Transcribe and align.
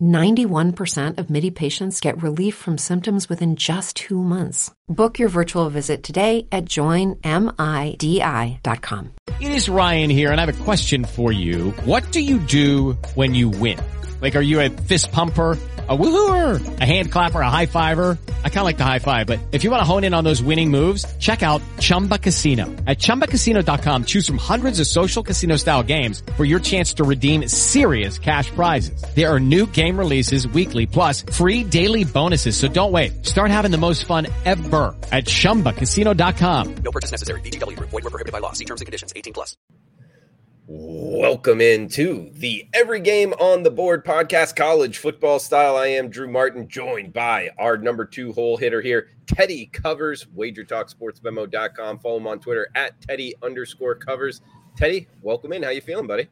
91% 0.00 1.18
of 1.18 1.28
MIDI 1.28 1.50
patients 1.50 2.00
get 2.00 2.22
relief 2.22 2.54
from 2.54 2.78
symptoms 2.78 3.28
within 3.28 3.56
just 3.56 3.96
two 3.96 4.22
months. 4.22 4.72
Book 4.88 5.18
your 5.18 5.28
virtual 5.28 5.68
visit 5.68 6.02
today 6.02 6.46
at 6.50 6.64
joinmidi.com. 6.64 7.20
It 9.38 9.52
is 9.52 9.68
Ryan 9.68 10.08
here, 10.08 10.32
and 10.32 10.40
I 10.40 10.46
have 10.46 10.60
a 10.60 10.64
question 10.64 11.04
for 11.04 11.30
you. 11.32 11.72
What 11.84 12.10
do 12.12 12.20
you 12.20 12.38
do 12.38 12.92
when 13.14 13.34
you 13.34 13.50
win? 13.50 13.78
Like, 14.22 14.34
are 14.36 14.40
you 14.40 14.60
a 14.60 14.70
fist 14.70 15.12
pumper? 15.12 15.58
a 15.88 15.96
woohooer, 15.96 16.80
a 16.80 16.84
hand 16.84 17.12
clapper, 17.12 17.40
a 17.40 17.50
high 17.50 17.66
fiver. 17.66 18.18
I 18.44 18.48
kind 18.48 18.58
of 18.58 18.64
like 18.64 18.78
the 18.78 18.84
high 18.84 18.98
five, 18.98 19.26
but 19.26 19.38
if 19.52 19.62
you 19.62 19.70
want 19.70 19.80
to 19.80 19.84
hone 19.84 20.02
in 20.02 20.14
on 20.14 20.24
those 20.24 20.42
winning 20.42 20.70
moves, 20.70 21.04
check 21.18 21.44
out 21.44 21.62
Chumba 21.78 22.18
Casino. 22.18 22.64
At 22.88 22.98
ChumbaCasino.com, 22.98 24.04
choose 24.04 24.26
from 24.26 24.38
hundreds 24.38 24.80
of 24.80 24.88
social 24.88 25.22
casino 25.22 25.54
style 25.56 25.84
games 25.84 26.24
for 26.36 26.44
your 26.44 26.58
chance 26.58 26.94
to 26.94 27.04
redeem 27.04 27.46
serious 27.46 28.18
cash 28.18 28.50
prizes. 28.50 29.00
There 29.14 29.32
are 29.32 29.38
new 29.38 29.68
game 29.86 29.98
releases 29.98 30.48
weekly, 30.48 30.86
plus 30.86 31.22
free 31.22 31.62
daily 31.62 32.04
bonuses. 32.04 32.56
So 32.56 32.68
don't 32.68 32.92
wait. 32.92 33.24
Start 33.24 33.50
having 33.50 33.70
the 33.70 33.78
most 33.78 34.04
fun 34.04 34.26
ever 34.44 34.94
at 35.12 35.26
ChumbaCasino.com. 35.26 36.74
No 36.82 36.90
purchase 36.90 37.12
necessary. 37.12 37.40
VGW. 37.42 37.78
Void 37.78 37.92
were 37.92 38.00
prohibited 38.10 38.32
by 38.32 38.40
law. 38.40 38.52
See 38.52 38.64
terms 38.64 38.80
and 38.80 38.86
conditions. 38.86 39.12
18 39.14 39.32
plus. 39.32 39.56
Welcome 40.68 41.60
into 41.60 42.32
the 42.32 42.66
Every 42.74 42.98
Game 42.98 43.32
on 43.34 43.62
the 43.62 43.70
Board 43.70 44.04
podcast, 44.04 44.56
college 44.56 44.98
football 44.98 45.38
style. 45.38 45.76
I 45.76 45.86
am 45.86 46.10
Drew 46.10 46.28
Martin, 46.28 46.66
joined 46.66 47.12
by 47.12 47.50
our 47.56 47.76
number 47.76 48.04
two 48.04 48.32
hole 48.32 48.56
hitter 48.56 48.82
here, 48.82 49.10
Teddy 49.28 49.66
Covers, 49.66 50.26
wagertalksportsmemo.com. 50.36 52.00
Follow 52.00 52.16
him 52.16 52.26
on 52.26 52.40
Twitter 52.40 52.66
at 52.74 53.00
Teddy 53.00 53.36
underscore 53.44 53.94
covers. 53.94 54.40
Teddy, 54.76 55.06
welcome 55.22 55.52
in. 55.52 55.62
How 55.62 55.70
you 55.70 55.80
feeling, 55.80 56.08
buddy? 56.08 56.26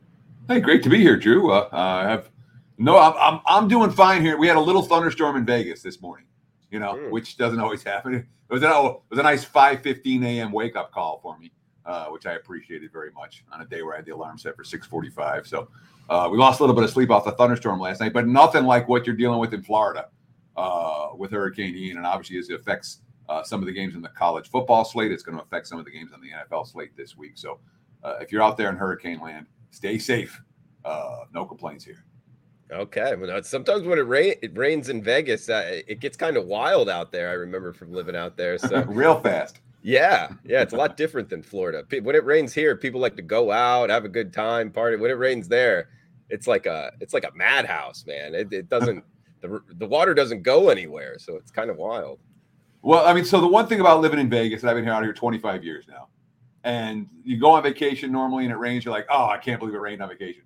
Hey, 0.48 0.58
great 0.58 0.83
to 0.83 0.91
be 0.91 0.98
here, 0.98 1.16
Drew. 1.16 1.52
Uh, 1.52 1.68
I 1.70 2.08
have 2.08 2.33
no, 2.78 2.98
I'm, 2.98 3.14
I'm, 3.19 3.41
I'm 3.47 3.69
doing 3.69 3.91
fine 3.91 4.22
here. 4.22 4.36
We 4.36 4.47
had 4.47 4.56
a 4.56 4.61
little 4.61 4.83
thunderstorm 4.83 5.36
in 5.36 5.44
Vegas 5.44 5.83
this 5.83 6.00
morning, 6.00 6.27
you 6.70 6.78
know, 6.78 6.94
mm. 6.94 7.11
which 7.11 7.36
doesn't 7.36 7.61
always 7.61 7.83
happen. 7.83 8.14
It 8.14 8.53
was, 8.53 8.62
a, 8.62 8.67
it 8.69 9.00
was 9.11 9.19
a 9.19 9.22
nice 9.22 9.44
5:15 9.44 10.25
a.m. 10.25 10.53
wake 10.53 10.77
up 10.77 10.92
call 10.92 11.19
for 11.22 11.39
me 11.39 11.50
uh, 11.86 12.06
which 12.06 12.27
I 12.27 12.33
appreciated 12.33 12.92
very 12.92 13.11
much 13.12 13.45
on 13.52 13.61
a 13.61 13.67
day 13.67 13.83
where 13.83 13.95
I 13.95 13.97
had 13.97 14.06
the 14.06 14.14
alarm 14.14 14.39
set 14.39 14.56
for 14.56 14.64
6:45. 14.64 15.47
So 15.47 15.69
uh, 16.08 16.28
we 16.30 16.39
lost 16.39 16.61
a 16.61 16.62
little 16.62 16.75
bit 16.75 16.84
of 16.84 16.91
sleep 16.91 17.11
off 17.11 17.25
the 17.25 17.33
thunderstorm 17.33 17.80
last 17.80 18.00
night, 18.00 18.12
but 18.12 18.27
nothing 18.27 18.64
like 18.64 18.89
what 18.89 19.06
you're 19.06 19.17
dealing 19.17 19.39
with 19.39 19.52
in 19.52 19.62
Florida 19.62 20.08
uh, 20.56 21.08
with 21.17 21.30
Hurricane 21.30 21.75
Ian, 21.75 21.98
and 21.98 22.06
obviously 22.06 22.39
as 22.39 22.48
it 22.48 22.58
affects 22.58 23.00
uh, 23.28 23.42
some 23.42 23.61
of 23.61 23.67
the 23.67 23.72
games 23.72 23.95
in 23.95 24.02
the 24.02 24.08
college 24.08 24.50
football 24.50 24.84
slate, 24.84 25.12
it's 25.12 25.22
going 25.22 25.36
to 25.36 25.42
affect 25.42 25.67
some 25.67 25.78
of 25.78 25.84
the 25.84 25.91
games 25.91 26.12
on 26.12 26.20
the 26.20 26.30
NFL 26.30 26.67
slate 26.67 26.97
this 26.97 27.17
week. 27.17 27.33
So 27.36 27.58
uh, 28.02 28.17
if 28.20 28.33
you're 28.33 28.42
out 28.42 28.56
there 28.56 28.69
in 28.69 28.77
Hurricane 28.77 29.20
Land, 29.20 29.47
stay 29.70 29.98
safe. 29.98 30.41
Uh, 30.84 31.25
no 31.33 31.47
complaints 31.47 31.84
here. 31.84 32.05
Okay. 32.75 33.14
Well, 33.14 33.42
sometimes 33.44 33.84
when 33.84 33.98
it, 33.98 34.03
rain, 34.03 34.34
it 34.42 34.56
rains 34.56 34.89
in 34.89 35.03
Vegas, 35.03 35.48
uh, 35.48 35.80
it 35.86 36.00
gets 36.00 36.17
kind 36.17 36.36
of 36.36 36.47
wild 36.47 36.89
out 36.89 37.12
there. 37.12 37.30
I 37.30 37.34
remember 37.34 37.72
from 37.72 37.92
living 37.92 38.17
out 38.17 38.36
there. 38.36 38.58
So 38.58 38.83
real 38.89 39.20
fast. 39.20 39.61
Yeah, 39.83 40.30
yeah, 40.47 40.62
it's 40.62 40.72
a 40.72 40.77
lot 40.77 40.97
different 40.97 41.28
than 41.28 41.42
Florida. 41.42 41.84
When 42.02 42.17
it 42.17 42.25
rains 42.25 42.55
here, 42.55 42.75
people 42.75 43.00
like 43.02 43.17
to 43.17 43.22
go 43.22 43.52
out, 43.52 43.91
have 43.91 44.06
a 44.06 44.08
good 44.08 44.33
time, 44.33 44.70
party. 44.70 44.97
When 44.97 45.11
it 45.11 45.19
rains 45.19 45.47
there, 45.47 45.91
it's 46.30 46.47
like 46.47 46.64
a 46.64 46.91
it's 47.00 47.12
like 47.12 47.25
a 47.25 47.36
madhouse, 47.36 48.06
man. 48.06 48.34
It, 48.34 48.50
it 48.50 48.69
doesn't 48.70 49.05
the 49.42 49.61
the 49.77 49.86
water 49.86 50.14
doesn't 50.14 50.42
go 50.42 50.70
anywhere, 50.70 51.18
so 51.18 51.36
it's 51.36 51.51
kind 51.51 51.68
of 51.68 51.77
wild. 51.77 52.18
Well, 52.80 53.07
I 53.07 53.13
mean, 53.13 53.27
so 53.27 53.42
the 53.42 53.46
one 53.46 53.67
thing 53.67 53.80
about 53.80 54.01
living 54.01 54.18
in 54.18 54.30
Vegas, 54.30 54.63
and 54.63 54.70
I've 54.70 54.77
been 54.77 54.84
here 54.84 54.92
out 54.92 55.02
here 55.02 55.13
25 55.13 55.63
years 55.63 55.84
now, 55.86 56.08
and 56.64 57.07
you 57.23 57.39
go 57.39 57.51
on 57.51 57.63
vacation 57.63 58.11
normally 58.11 58.45
and 58.45 58.52
it 58.52 58.57
rains, 58.57 58.86
you're 58.86 58.92
like, 58.92 59.07
oh, 59.11 59.27
I 59.27 59.36
can't 59.36 59.58
believe 59.61 59.74
it 59.74 59.79
rained 59.79 60.02
on 60.02 60.08
vacation. 60.08 60.45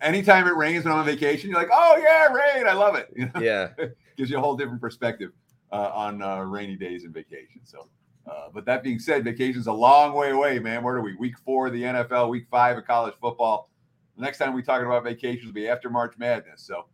Anytime 0.00 0.46
it 0.46 0.54
rains 0.54 0.84
when 0.84 0.92
I'm 0.92 1.00
on 1.00 1.06
vacation, 1.06 1.50
you're 1.50 1.58
like, 1.58 1.70
oh 1.72 1.96
yeah, 1.96 2.26
rain, 2.32 2.66
I 2.66 2.72
love 2.72 2.94
it. 2.94 3.12
You 3.16 3.30
know? 3.34 3.40
Yeah, 3.40 3.68
gives 4.16 4.30
you 4.30 4.38
a 4.38 4.40
whole 4.40 4.56
different 4.56 4.80
perspective 4.80 5.32
uh, 5.72 5.90
on 5.92 6.22
uh, 6.22 6.40
rainy 6.42 6.76
days 6.76 7.04
and 7.04 7.12
vacation. 7.12 7.60
So 7.64 7.88
uh, 8.28 8.48
but 8.52 8.64
that 8.66 8.82
being 8.82 8.98
said, 8.98 9.24
vacation's 9.24 9.66
a 9.66 9.72
long 9.72 10.12
way 10.12 10.30
away, 10.30 10.58
man. 10.58 10.82
Where 10.82 10.96
are 10.96 11.00
we? 11.00 11.14
Week 11.14 11.38
four 11.38 11.68
of 11.68 11.72
the 11.72 11.82
NFL, 11.82 12.28
week 12.28 12.46
five 12.50 12.76
of 12.76 12.86
college 12.86 13.14
football. 13.20 13.70
The 14.16 14.22
next 14.22 14.38
time 14.38 14.52
we 14.52 14.62
talking 14.62 14.86
about 14.86 15.04
vacations 15.04 15.46
will 15.46 15.52
be 15.52 15.68
after 15.68 15.88
March 15.88 16.14
Madness. 16.18 16.62
So 16.62 16.86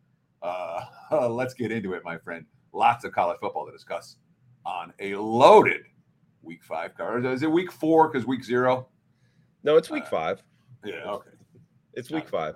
uh, 0.43 0.84
let's 1.28 1.54
get 1.54 1.72
into 1.72 1.94
it, 1.94 2.04
my 2.04 2.19
friend. 2.19 2.44
Lots 2.72 3.04
of 3.04 3.12
college 3.12 3.38
football 3.41 3.66
to 3.66 3.72
discuss 3.72 4.16
on 4.64 4.93
a 5.00 5.16
loaded 5.16 5.82
week 6.43 6.62
five 6.62 6.97
card. 6.97 7.25
Is 7.26 7.43
it 7.43 7.50
week 7.50 7.72
four 7.72 8.09
because 8.09 8.26
week 8.26 8.44
zero? 8.44 8.88
No, 9.64 9.76
it's 9.76 9.91
week 9.91 10.04
uh, 10.04 10.10
five. 10.10 10.43
Yeah, 10.84 11.04
okay. 11.06 11.31
It's 11.94 12.10
week 12.10 12.28
five. 12.28 12.54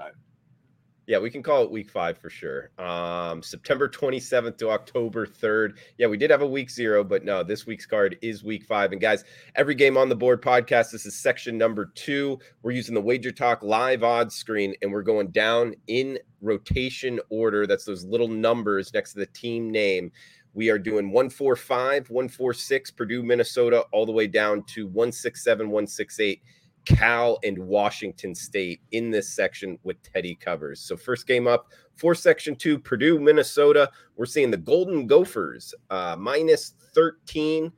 Yeah, 1.08 1.18
we 1.18 1.30
can 1.30 1.42
call 1.42 1.62
it 1.62 1.70
week 1.70 1.88
five 1.88 2.18
for 2.18 2.28
sure. 2.28 2.70
Um, 2.78 3.42
September 3.42 3.88
27th 3.88 4.58
to 4.58 4.68
October 4.68 5.26
3rd. 5.26 5.78
Yeah, 5.96 6.06
we 6.06 6.18
did 6.18 6.30
have 6.30 6.42
a 6.42 6.46
week 6.46 6.68
zero, 6.68 7.02
but 7.02 7.24
no, 7.24 7.42
this 7.42 7.66
week's 7.66 7.86
card 7.86 8.18
is 8.20 8.44
week 8.44 8.66
five. 8.66 8.92
And 8.92 9.00
guys, 9.00 9.24
every 9.54 9.74
game 9.74 9.96
on 9.96 10.10
the 10.10 10.14
board 10.14 10.42
podcast, 10.42 10.90
this 10.90 11.06
is 11.06 11.16
section 11.18 11.56
number 11.56 11.86
two. 11.94 12.38
We're 12.60 12.72
using 12.72 12.94
the 12.94 13.00
Wager 13.00 13.32
Talk 13.32 13.62
live 13.62 14.04
odds 14.04 14.34
screen 14.34 14.74
and 14.82 14.92
we're 14.92 15.00
going 15.00 15.28
down 15.28 15.74
in 15.86 16.18
rotation 16.42 17.20
order. 17.30 17.66
That's 17.66 17.86
those 17.86 18.04
little 18.04 18.28
numbers 18.28 18.92
next 18.92 19.14
to 19.14 19.20
the 19.20 19.26
team 19.26 19.70
name. 19.70 20.12
We 20.52 20.68
are 20.68 20.78
doing 20.78 21.10
145, 21.10 22.10
146, 22.10 22.90
Purdue, 22.90 23.22
Minnesota, 23.22 23.86
all 23.92 24.04
the 24.04 24.12
way 24.12 24.26
down 24.26 24.62
to 24.74 24.86
167, 24.88 25.70
168 25.70 26.42
Cal 26.88 27.38
and 27.44 27.58
Washington 27.58 28.34
State 28.34 28.80
in 28.92 29.10
this 29.10 29.28
section 29.28 29.78
with 29.82 30.02
Teddy 30.02 30.34
covers. 30.34 30.80
So 30.80 30.96
first 30.96 31.26
game 31.26 31.46
up 31.46 31.66
for 31.96 32.14
section 32.14 32.56
two, 32.56 32.78
Purdue, 32.78 33.20
Minnesota. 33.20 33.90
We're 34.16 34.24
seeing 34.24 34.50
the 34.50 34.56
Golden 34.56 35.06
Gophers 35.06 35.74
uh, 35.90 36.16
minus 36.18 36.74
13, 36.94 37.70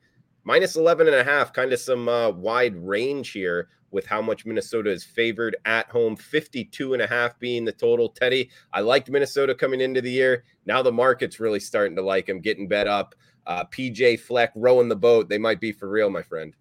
minus 0.45 0.77
11 0.77 1.07
and 1.07 1.15
a 1.17 1.25
half, 1.25 1.51
kind 1.51 1.73
of 1.73 1.79
some 1.81 2.07
uh, 2.07 2.29
wide 2.29 2.75
range 2.77 3.31
here 3.31 3.67
with 3.91 4.05
how 4.05 4.21
much 4.21 4.45
Minnesota 4.45 4.89
is 4.89 5.03
favored 5.03 5.57
at 5.65 5.89
home, 5.89 6.15
52 6.15 6.93
and 6.93 7.01
a 7.01 7.07
half 7.07 7.37
being 7.37 7.65
the 7.65 7.73
total. 7.73 8.07
Teddy, 8.07 8.49
I 8.71 8.79
liked 8.79 9.09
Minnesota 9.09 9.53
coming 9.53 9.81
into 9.81 9.99
the 9.99 10.09
year. 10.09 10.45
Now 10.65 10.81
the 10.81 10.93
market's 10.93 11.41
really 11.41 11.59
starting 11.59 11.97
to 11.97 12.01
like 12.01 12.29
him, 12.29 12.39
getting 12.39 12.69
bet 12.69 12.87
up. 12.87 13.13
Uh, 13.45 13.65
PJ 13.65 14.21
Fleck 14.21 14.53
rowing 14.55 14.87
the 14.87 14.95
boat. 14.95 15.27
They 15.27 15.37
might 15.37 15.59
be 15.59 15.73
for 15.73 15.89
real, 15.89 16.09
my 16.09 16.21
friend. 16.21 16.55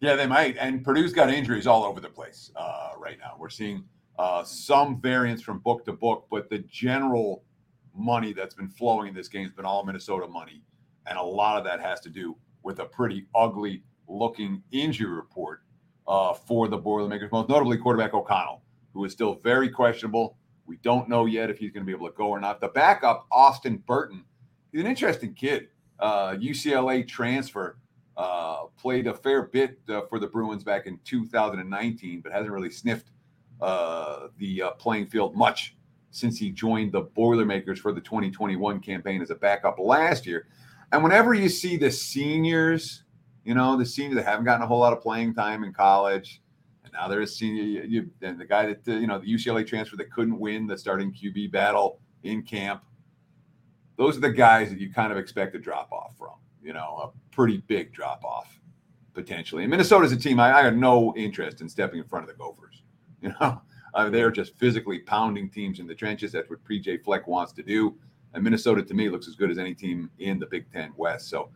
Yeah, 0.00 0.14
they 0.14 0.26
might. 0.26 0.56
And 0.58 0.84
Purdue's 0.84 1.12
got 1.12 1.30
injuries 1.30 1.66
all 1.66 1.84
over 1.84 2.00
the 2.00 2.08
place 2.08 2.50
uh, 2.54 2.90
right 2.98 3.18
now. 3.18 3.34
We're 3.38 3.48
seeing 3.48 3.84
uh, 4.18 4.44
some 4.44 5.00
variance 5.00 5.42
from 5.42 5.58
book 5.60 5.84
to 5.86 5.92
book, 5.92 6.26
but 6.30 6.50
the 6.50 6.58
general 6.70 7.44
money 7.94 8.32
that's 8.34 8.54
been 8.54 8.68
flowing 8.68 9.08
in 9.08 9.14
this 9.14 9.28
game 9.28 9.44
has 9.44 9.52
been 9.52 9.64
all 9.64 9.84
Minnesota 9.84 10.26
money. 10.26 10.62
And 11.06 11.16
a 11.16 11.22
lot 11.22 11.56
of 11.56 11.64
that 11.64 11.80
has 11.80 12.00
to 12.00 12.10
do 12.10 12.36
with 12.62 12.80
a 12.80 12.84
pretty 12.84 13.26
ugly 13.34 13.84
looking 14.08 14.62
injury 14.70 15.10
report 15.10 15.62
uh, 16.06 16.34
for 16.34 16.68
the 16.68 16.76
Boilermakers, 16.76 17.32
most 17.32 17.48
notably 17.48 17.78
quarterback 17.78 18.12
O'Connell, 18.12 18.62
who 18.92 19.04
is 19.04 19.12
still 19.12 19.34
very 19.34 19.68
questionable. 19.68 20.36
We 20.66 20.76
don't 20.78 21.08
know 21.08 21.26
yet 21.26 21.48
if 21.48 21.58
he's 21.58 21.70
going 21.70 21.82
to 21.82 21.86
be 21.86 21.96
able 21.96 22.08
to 22.08 22.16
go 22.16 22.26
or 22.26 22.40
not. 22.40 22.60
The 22.60 22.68
backup, 22.68 23.26
Austin 23.30 23.82
Burton, 23.86 24.24
he's 24.72 24.80
an 24.80 24.86
interesting 24.86 25.32
kid, 25.32 25.68
UCLA 26.00 27.02
uh, 27.02 27.06
transfer 27.08 27.78
uh, 28.16 28.64
played 28.78 29.06
a 29.06 29.14
fair 29.14 29.42
bit 29.42 29.78
uh, 29.88 30.02
for 30.08 30.18
the 30.18 30.26
Bruins 30.26 30.64
back 30.64 30.86
in 30.86 30.98
2019, 31.04 32.20
but 32.20 32.32
hasn't 32.32 32.50
really 32.50 32.70
sniffed 32.70 33.10
uh, 33.60 34.28
the 34.38 34.62
uh, 34.62 34.70
playing 34.72 35.06
field 35.06 35.36
much 35.36 35.76
since 36.10 36.38
he 36.38 36.50
joined 36.50 36.92
the 36.92 37.02
Boilermakers 37.02 37.78
for 37.78 37.92
the 37.92 38.00
2021 38.00 38.80
campaign 38.80 39.20
as 39.20 39.30
a 39.30 39.34
backup 39.34 39.78
last 39.78 40.26
year. 40.26 40.46
And 40.92 41.02
whenever 41.02 41.34
you 41.34 41.48
see 41.48 41.76
the 41.76 41.90
seniors, 41.90 43.04
you 43.44 43.54
know, 43.54 43.76
the 43.76 43.84
seniors 43.84 44.16
that 44.16 44.24
haven't 44.24 44.46
gotten 44.46 44.62
a 44.62 44.66
whole 44.66 44.78
lot 44.78 44.92
of 44.92 45.02
playing 45.02 45.34
time 45.34 45.62
in 45.62 45.72
college, 45.74 46.40
and 46.84 46.92
now 46.92 47.08
they're 47.08 47.20
a 47.20 47.26
senior, 47.26 47.62
you, 47.62 47.82
you, 47.82 48.10
and 48.22 48.40
the 48.40 48.46
guy 48.46 48.66
that, 48.66 48.88
uh, 48.88 48.92
you 48.92 49.06
know, 49.06 49.18
the 49.18 49.26
UCLA 49.26 49.66
transfer 49.66 49.96
that 49.96 50.10
couldn't 50.10 50.38
win 50.38 50.66
the 50.66 50.78
starting 50.78 51.12
QB 51.12 51.50
battle 51.50 52.00
in 52.22 52.42
camp, 52.42 52.82
those 53.98 54.16
are 54.16 54.20
the 54.20 54.30
guys 54.30 54.70
that 54.70 54.80
you 54.80 54.90
kind 54.90 55.12
of 55.12 55.18
expect 55.18 55.52
to 55.52 55.58
drop 55.58 55.92
off 55.92 56.16
from 56.16 56.34
you 56.66 56.72
know, 56.72 57.12
a 57.12 57.34
pretty 57.34 57.58
big 57.68 57.92
drop 57.92 58.24
off 58.24 58.60
potentially. 59.14 59.62
And 59.62 59.70
Minnesota's 59.70 60.12
a 60.12 60.16
team 60.16 60.40
I, 60.40 60.52
I 60.52 60.64
have 60.64 60.76
no 60.76 61.14
interest 61.16 61.60
in 61.60 61.68
stepping 61.68 62.00
in 62.00 62.04
front 62.04 62.24
of 62.24 62.28
the 62.28 62.36
Gophers. 62.36 62.82
You 63.22 63.32
know, 63.40 63.62
uh, 63.94 64.10
they're 64.10 64.30
just 64.30 64.56
physically 64.58 64.98
pounding 64.98 65.48
teams 65.48 65.80
in 65.80 65.86
the 65.86 65.94
trenches. 65.94 66.32
That's 66.32 66.50
what 66.50 66.62
PJ 66.64 67.02
Fleck 67.02 67.26
wants 67.26 67.54
to 67.54 67.62
do. 67.62 67.96
And 68.34 68.44
Minnesota, 68.44 68.82
to 68.82 68.94
me, 68.94 69.08
looks 69.08 69.26
as 69.26 69.36
good 69.36 69.50
as 69.50 69.56
any 69.56 69.74
team 69.74 70.10
in 70.18 70.38
the 70.38 70.44
Big 70.46 70.70
Ten 70.70 70.92
West. 70.96 71.30
So 71.30 71.48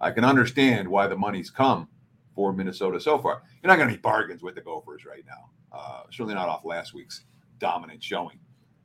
I 0.00 0.12
can 0.12 0.24
understand 0.24 0.86
why 0.86 1.08
the 1.08 1.16
money's 1.16 1.50
come 1.50 1.88
for 2.36 2.52
Minnesota 2.52 3.00
so 3.00 3.18
far. 3.18 3.42
You're 3.62 3.68
not 3.68 3.76
going 3.76 3.88
to 3.88 3.96
be 3.96 4.00
bargains 4.00 4.44
with 4.44 4.54
the 4.54 4.60
Gophers 4.60 5.04
right 5.04 5.24
now. 5.26 5.50
Uh, 5.76 6.02
certainly 6.04 6.34
not 6.34 6.48
off 6.48 6.64
last 6.64 6.94
week's 6.94 7.24
dominant 7.58 8.02
showing. 8.02 8.38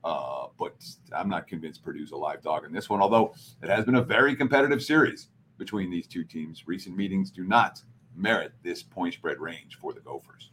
Uh, 0.04 0.48
but 0.58 0.74
I'm 1.16 1.30
not 1.30 1.48
convinced 1.48 1.84
Purdue's 1.84 2.12
a 2.12 2.18
live 2.18 2.42
dog 2.42 2.66
in 2.66 2.74
this 2.74 2.90
one, 2.90 3.00
although 3.00 3.36
it 3.62 3.70
has 3.70 3.86
been 3.86 3.96
a 3.96 4.04
very 4.04 4.36
competitive 4.36 4.84
series 4.84 5.30
between 5.64 5.90
these 5.90 6.08
two 6.08 6.26
teams. 6.26 6.68
Recent 6.68 6.94
meetings 6.94 7.32
do 7.32 7.46
not 7.46 7.82
merit 8.18 8.52
this 8.64 8.84
point 8.84 9.14
spread 9.14 9.40
range 9.40 9.78
for 9.80 9.94
the 9.94 10.02
Gophers. 10.02 10.52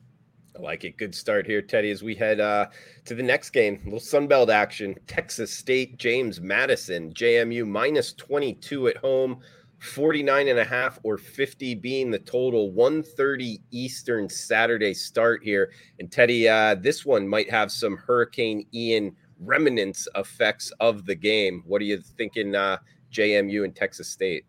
I 0.57 0.63
like 0.63 0.85
it. 0.85 0.97
Good 0.99 1.17
start 1.17 1.47
here, 1.47 1.61
Teddy, 1.61 1.91
as 1.91 2.05
we 2.05 2.15
head 2.15 2.39
uh, 2.39 2.69
to 3.07 3.17
the 3.17 3.23
next 3.25 3.51
game. 3.51 3.81
A 3.83 3.85
little 3.91 3.99
Sunbelt 3.99 4.51
action. 4.51 4.95
Texas 5.09 5.53
State, 5.53 5.97
James 5.97 6.41
Madison, 6.41 7.13
JMU 7.13 7.67
minus 7.67 8.13
22 8.13 8.87
at 8.87 8.97
home, 8.99 9.41
49 9.81 10.47
and 10.47 10.61
a 10.61 10.65
half 10.65 11.01
or 11.03 11.19
50 11.19 11.75
being 11.75 12.13
the 12.13 12.21
total. 12.21 12.71
130 12.71 13.61
Eastern 13.73 14.29
Saturday 14.29 14.95
start 14.95 15.43
here. 15.43 15.73
And 15.99 16.11
Teddy, 16.11 16.49
uh, 16.49 16.77
this 16.77 17.05
one 17.05 17.27
might 17.27 17.51
have 17.51 17.73
some 17.73 17.97
Hurricane 17.97 18.65
Ian 18.73 19.17
remnants 19.41 20.07
effects 20.15 20.71
of 20.79 21.05
the 21.05 21.17
game. 21.17 21.65
What 21.67 21.83
are 21.83 21.87
you 21.87 21.99
thinking, 21.99 22.55
uh, 22.55 22.79
JMU 23.13 23.65
and 23.65 23.75
Texas 23.75 24.09
State? 24.09 24.45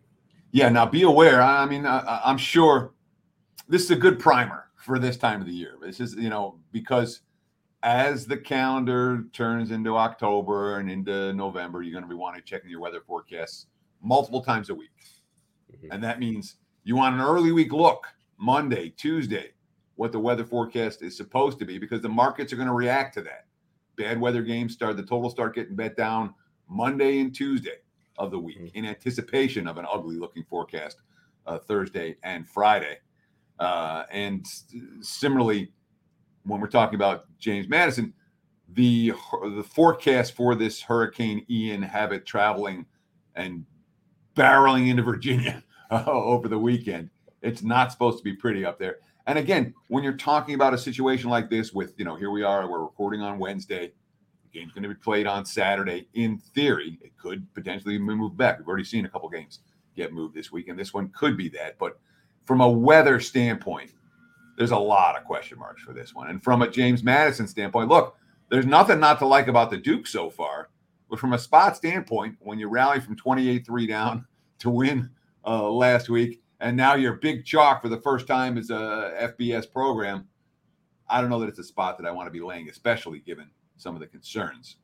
Yeah, 0.52 0.68
now 0.68 0.84
be 0.84 1.02
aware. 1.02 1.42
I 1.42 1.64
mean, 1.64 1.86
I, 1.86 2.20
I'm 2.24 2.36
sure 2.36 2.92
this 3.68 3.82
is 3.82 3.90
a 3.90 3.96
good 3.96 4.18
primer 4.18 4.66
for 4.76 4.98
this 4.98 5.16
time 5.16 5.40
of 5.40 5.46
the 5.46 5.52
year. 5.52 5.76
This 5.80 5.98
is, 5.98 6.14
you 6.14 6.28
know, 6.28 6.58
because 6.72 7.22
as 7.82 8.26
the 8.26 8.36
calendar 8.36 9.24
turns 9.32 9.70
into 9.70 9.96
October 9.96 10.78
and 10.78 10.90
into 10.90 11.32
November, 11.32 11.82
you're 11.82 11.92
going 11.92 12.04
to 12.04 12.08
be 12.08 12.14
wanting 12.14 12.42
to 12.42 12.46
check 12.46 12.62
your 12.66 12.80
weather 12.80 13.00
forecasts 13.00 13.66
multiple 14.02 14.42
times 14.42 14.68
a 14.68 14.74
week. 14.74 14.90
Mm-hmm. 15.74 15.90
And 15.90 16.04
that 16.04 16.20
means 16.20 16.56
you 16.84 16.96
want 16.96 17.14
an 17.14 17.22
early 17.22 17.52
week 17.52 17.72
look 17.72 18.06
Monday, 18.36 18.90
Tuesday, 18.90 19.52
what 19.96 20.12
the 20.12 20.20
weather 20.20 20.44
forecast 20.44 21.00
is 21.00 21.16
supposed 21.16 21.58
to 21.60 21.64
be 21.64 21.78
because 21.78 22.02
the 22.02 22.08
markets 22.08 22.52
are 22.52 22.56
going 22.56 22.68
to 22.68 22.74
react 22.74 23.14
to 23.14 23.22
that. 23.22 23.46
Bad 23.96 24.20
weather 24.20 24.42
games 24.42 24.74
start, 24.74 24.96
the 24.98 25.02
total 25.02 25.30
start 25.30 25.54
getting 25.54 25.76
bet 25.76 25.96
down 25.96 26.34
Monday 26.68 27.20
and 27.20 27.34
Tuesday 27.34 27.76
of 28.18 28.30
the 28.30 28.38
week 28.38 28.58
mm-hmm. 28.58 28.76
in 28.76 28.84
anticipation 28.86 29.66
of 29.66 29.78
an 29.78 29.86
ugly 29.90 30.16
looking 30.16 30.44
forecast 30.44 31.02
uh, 31.46 31.58
Thursday 31.58 32.16
and 32.22 32.48
Friday. 32.48 32.98
Uh, 33.58 34.04
and 34.10 34.46
similarly, 35.00 35.72
when 36.44 36.60
we're 36.60 36.66
talking 36.66 36.96
about 36.96 37.26
James 37.38 37.68
Madison, 37.68 38.12
the 38.74 39.12
the 39.56 39.62
forecast 39.62 40.34
for 40.34 40.54
this 40.54 40.80
Hurricane 40.80 41.44
Ian 41.50 41.82
have 41.82 42.12
it 42.12 42.24
traveling 42.24 42.86
and 43.34 43.64
barreling 44.34 44.88
into 44.88 45.02
Virginia 45.02 45.62
uh, 45.90 46.04
over 46.06 46.48
the 46.48 46.58
weekend. 46.58 47.10
It's 47.42 47.62
not 47.62 47.92
supposed 47.92 48.18
to 48.18 48.24
be 48.24 48.34
pretty 48.34 48.64
up 48.64 48.78
there. 48.78 48.98
And 49.26 49.38
again, 49.38 49.74
when 49.88 50.02
you're 50.02 50.16
talking 50.16 50.54
about 50.54 50.74
a 50.74 50.78
situation 50.78 51.30
like 51.30 51.50
this, 51.50 51.72
with 51.72 51.94
you 51.98 52.04
know, 52.04 52.16
here 52.16 52.30
we 52.30 52.42
are, 52.42 52.68
we're 52.68 52.82
recording 52.82 53.20
on 53.20 53.38
Wednesday. 53.38 53.92
Game's 54.52 54.72
going 54.72 54.82
to 54.82 54.88
be 54.88 54.94
played 54.94 55.26
on 55.26 55.44
Saturday. 55.44 56.06
In 56.14 56.38
theory, 56.38 56.98
it 57.02 57.16
could 57.16 57.52
potentially 57.54 57.96
be 57.96 58.04
moved 58.04 58.36
back. 58.36 58.58
We've 58.58 58.68
already 58.68 58.84
seen 58.84 59.06
a 59.06 59.08
couple 59.08 59.28
games 59.28 59.60
get 59.96 60.12
moved 60.12 60.34
this 60.34 60.52
week, 60.52 60.68
and 60.68 60.78
this 60.78 60.92
one 60.92 61.08
could 61.08 61.36
be 61.36 61.48
that. 61.50 61.78
But 61.78 61.98
from 62.44 62.60
a 62.60 62.70
weather 62.70 63.20
standpoint, 63.20 63.92
there's 64.56 64.70
a 64.70 64.78
lot 64.78 65.16
of 65.16 65.24
question 65.24 65.58
marks 65.58 65.82
for 65.82 65.92
this 65.92 66.14
one. 66.14 66.28
And 66.28 66.42
from 66.42 66.62
a 66.62 66.68
James 66.68 67.02
Madison 67.02 67.46
standpoint, 67.46 67.88
look, 67.88 68.16
there's 68.50 68.66
nothing 68.66 69.00
not 69.00 69.18
to 69.20 69.26
like 69.26 69.48
about 69.48 69.70
the 69.70 69.78
Duke 69.78 70.06
so 70.06 70.28
far. 70.28 70.68
But 71.08 71.18
from 71.18 71.32
a 71.32 71.38
spot 71.38 71.76
standpoint, 71.76 72.36
when 72.40 72.58
you 72.58 72.68
rally 72.68 73.00
from 73.00 73.16
28 73.16 73.66
3 73.66 73.86
down 73.86 74.26
to 74.58 74.70
win 74.70 75.10
uh, 75.46 75.70
last 75.70 76.08
week, 76.08 76.42
and 76.60 76.76
now 76.76 76.94
you're 76.94 77.14
big 77.14 77.44
chalk 77.44 77.82
for 77.82 77.88
the 77.88 78.00
first 78.00 78.26
time 78.26 78.56
as 78.56 78.70
a 78.70 79.34
FBS 79.38 79.70
program, 79.70 80.28
I 81.08 81.20
don't 81.20 81.28
know 81.28 81.40
that 81.40 81.48
it's 81.48 81.58
a 81.58 81.64
spot 81.64 81.98
that 81.98 82.06
I 82.06 82.10
want 82.10 82.28
to 82.28 82.30
be 82.30 82.40
laying, 82.40 82.68
especially 82.68 83.18
given 83.18 83.50
some 83.76 83.94
of 83.94 84.00
the 84.00 84.06
concerns 84.06 84.76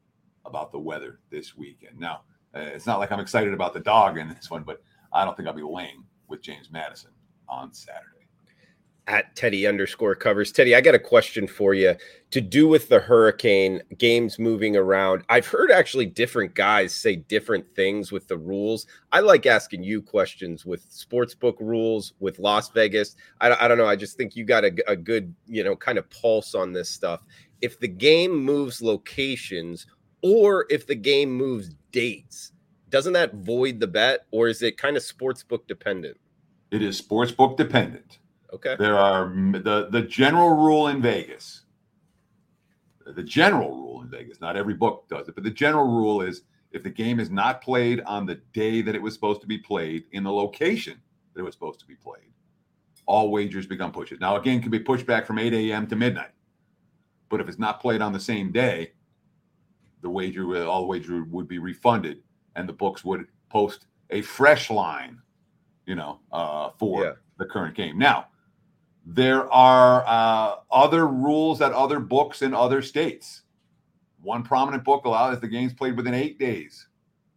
about 0.44 0.73
the 0.73 0.79
weather 0.79 1.20
this 1.31 1.56
weekend. 1.56 1.99
Now, 1.99 2.23
uh, 2.55 2.61
it's 2.61 2.87
not 2.87 2.99
like 2.99 3.12
I'm 3.12 3.20
excited 3.20 3.52
about 3.52 3.75
the 3.75 3.81
dog 3.81 4.19
in 4.19 4.29
this 4.29 4.50
one, 4.50 4.62
but 4.62 4.82
I 5.12 5.25
don't 5.25 5.37
think 5.37 5.49
I'll 5.49 5.55
be 5.55 5.62
laying 5.62 6.05
with 6.29 6.43
James 6.43 6.70
Madison 6.70 7.11
on 7.49 7.73
Saturday. 7.73 8.14
At 9.06 9.35
Teddy 9.35 9.67
underscore 9.67 10.14
covers. 10.14 10.52
Teddy, 10.52 10.75
I 10.75 10.82
got 10.82 10.94
a 10.94 10.99
question 10.99 11.46
for 11.46 11.73
you 11.73 11.94
to 12.31 12.43
do 12.43 12.69
with 12.69 12.90
the 12.90 13.00
hurricane 13.00 13.81
games 13.96 14.38
moving 14.38 14.76
around. 14.76 15.23
I've 15.31 15.46
heard 15.46 15.70
actually 15.70 16.05
different 16.05 16.55
guys 16.55 16.93
say 16.93 17.17
different 17.17 17.75
things 17.75 18.12
with 18.12 18.29
the 18.29 18.37
rules. 18.37 18.87
I 19.11 19.20
like 19.20 19.46
asking 19.46 19.82
you 19.82 20.02
questions 20.02 20.67
with 20.67 20.87
sportsbook 20.90 21.56
rules, 21.58 22.12
with 22.20 22.38
Las 22.38 22.69
Vegas. 22.69 23.17
I, 23.40 23.56
I 23.64 23.67
don't 23.67 23.79
know. 23.79 23.87
I 23.87 23.96
just 23.96 24.19
think 24.19 24.37
you 24.37 24.44
got 24.44 24.64
a, 24.67 24.76
a 24.87 24.94
good, 24.94 25.35
you 25.46 25.64
know, 25.64 25.75
kind 25.75 25.96
of 25.96 26.11
pulse 26.11 26.55
on 26.55 26.75
this 26.75 26.90
stuff. 26.90 27.25
If 27.60 27.81
the 27.81 27.88
game 27.88 28.37
moves 28.37 28.81
locations 28.81 29.87
or 30.22 30.66
if 30.70 30.87
the 30.87 30.94
game 30.94 31.32
moves 31.32 31.75
dates, 31.93 32.52
doesn't 32.88 33.12
that 33.14 33.34
void 33.34 33.81
the 33.81 33.87
bet 33.87 34.26
or 34.31 34.49
is 34.49 34.62
it 34.62 34.78
kind 34.78 34.96
of 34.96 35.02
sportsbook 35.02 35.66
dependent? 35.66 36.19
It 36.70 36.82
is 36.82 36.99
sports 36.99 37.32
book 37.32 37.56
dependent. 37.56 38.19
Okay. 38.52 38.76
There 38.78 38.96
are 38.96 39.28
the 39.28 39.88
the 39.90 40.02
general 40.02 40.50
rule 40.50 40.88
in 40.88 41.02
Vegas. 41.02 41.62
The 43.06 43.22
general 43.22 43.70
rule 43.70 44.02
in 44.02 44.11
Vegas, 44.11 44.40
not 44.40 44.56
every 44.56 44.75
book 44.75 45.06
does 45.08 45.28
it, 45.28 45.34
but 45.34 45.44
the 45.44 45.50
general 45.50 45.87
rule 45.87 46.20
is 46.20 46.43
if 46.72 46.82
the 46.82 46.90
game 46.90 47.20
is 47.20 47.31
not 47.31 47.62
played 47.62 48.00
on 48.02 48.26
the 48.26 48.34
day 48.52 48.82
that 48.82 48.94
it 48.94 49.00
was 49.00 49.14
supposed 49.14 49.40
to 49.40 49.46
be 49.46 49.56
played 49.56 50.04
in 50.12 50.25
the 50.25 50.32
location 50.32 51.00
that 51.32 51.40
it 51.40 51.44
was 51.44 51.54
supposed 51.54 51.81
to 51.81 51.87
be 51.87 51.94
played, 51.94 52.32
all 53.06 53.31
wagers 53.31 53.66
become 53.66 53.93
pushes. 53.93 54.20
Now, 54.20 54.37
again, 54.37 54.61
can 54.61 54.70
be 54.70 54.78
pushed 54.78 55.06
back 55.06 55.26
from 55.26 55.38
8 55.38 55.54
a.m. 55.54 55.87
to 55.87 55.96
midnight. 55.96 56.32
But 57.28 57.40
if 57.40 57.48
it's 57.48 57.58
not 57.58 57.80
played 57.80 58.00
on 58.00 58.12
the 58.12 58.20
same 58.20 58.52
day, 58.52 58.92
the 60.00 60.10
wager, 60.10 60.64
all 60.66 60.82
the 60.82 60.86
wager 60.86 61.25
would 61.25 61.48
be 61.48 61.58
refunded, 61.58 62.22
and 62.56 62.69
the 62.69 62.72
books 62.72 63.04
would 63.04 63.26
post 63.50 63.86
a 64.10 64.22
fresh 64.22 64.70
line 64.70 65.20
you 65.88 65.94
know, 65.94 66.20
uh, 66.30 66.70
for 66.78 67.02
yeah. 67.02 67.12
the 67.38 67.46
current 67.46 67.75
game. 67.75 67.98
Now, 67.98 68.26
there 69.06 69.50
are 69.50 70.04
uh, 70.06 70.56
other 70.70 71.08
rules 71.08 71.58
that 71.60 71.72
other 71.72 71.98
books 71.98 72.42
in 72.42 72.52
other 72.52 72.82
states. 72.82 73.42
One 74.20 74.42
prominent 74.42 74.84
book 74.84 75.06
allows 75.06 75.34
if 75.34 75.40
the 75.40 75.48
game's 75.48 75.72
played 75.72 75.96
within 75.96 76.12
eight 76.12 76.38
days. 76.38 76.86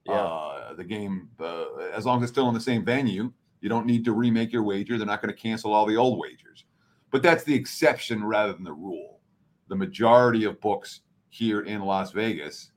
Yeah. 0.04 0.16
Uh, 0.16 0.74
the 0.74 0.84
game, 0.84 1.30
uh, 1.40 1.76
as 1.94 2.06
long 2.06 2.18
as 2.18 2.24
it's 2.24 2.32
still 2.34 2.50
in 2.50 2.54
the 2.54 2.60
same 2.60 2.84
venue, 2.84 3.32
you 3.62 3.70
don't 3.70 3.86
need 3.86 4.04
to 4.04 4.12
remake 4.12 4.52
your 4.52 4.64
wager. 4.64 4.98
They're 4.98 5.08
not 5.08 5.22
going 5.22 5.34
to 5.34 5.42
cancel 5.42 5.74
all 5.74 5.86
the 5.86 5.96
old 5.96 6.20
wagers. 6.20 6.66
But 7.10 7.24
that's 7.24 7.46
the 7.46 7.56
exception 7.56 8.22
rather 8.22 8.52
than 8.52 8.66
the 8.66 8.74
rule. 8.74 9.21
The 9.72 9.78
majority 9.78 10.44
of 10.44 10.60
books 10.60 11.00
here 11.30 11.62
in 11.62 11.80
Las 11.80 12.12
Vegas, 12.12 12.72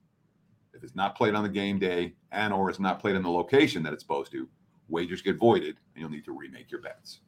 if 0.75 0.85
it's 0.85 0.95
not 0.95 1.16
played 1.16 1.35
on 1.35 1.42
the 1.42 1.49
game 1.49 1.76
day 1.76 2.14
and 2.30 2.52
or 2.52 2.71
it's 2.71 2.78
not 2.78 3.00
played 3.00 3.16
in 3.16 3.23
the 3.25 3.28
location 3.28 3.83
that 3.83 3.92
it's 3.92 4.04
supposed 4.04 4.30
to, 4.30 4.49
wagers 4.88 5.21
get 5.21 5.37
voided 5.37 5.76
and 5.95 6.02
you'll 6.02 6.11
need 6.11 6.25
to 6.25 6.30
remake 6.30 6.71
your 6.71 6.80
bets. 6.80 7.18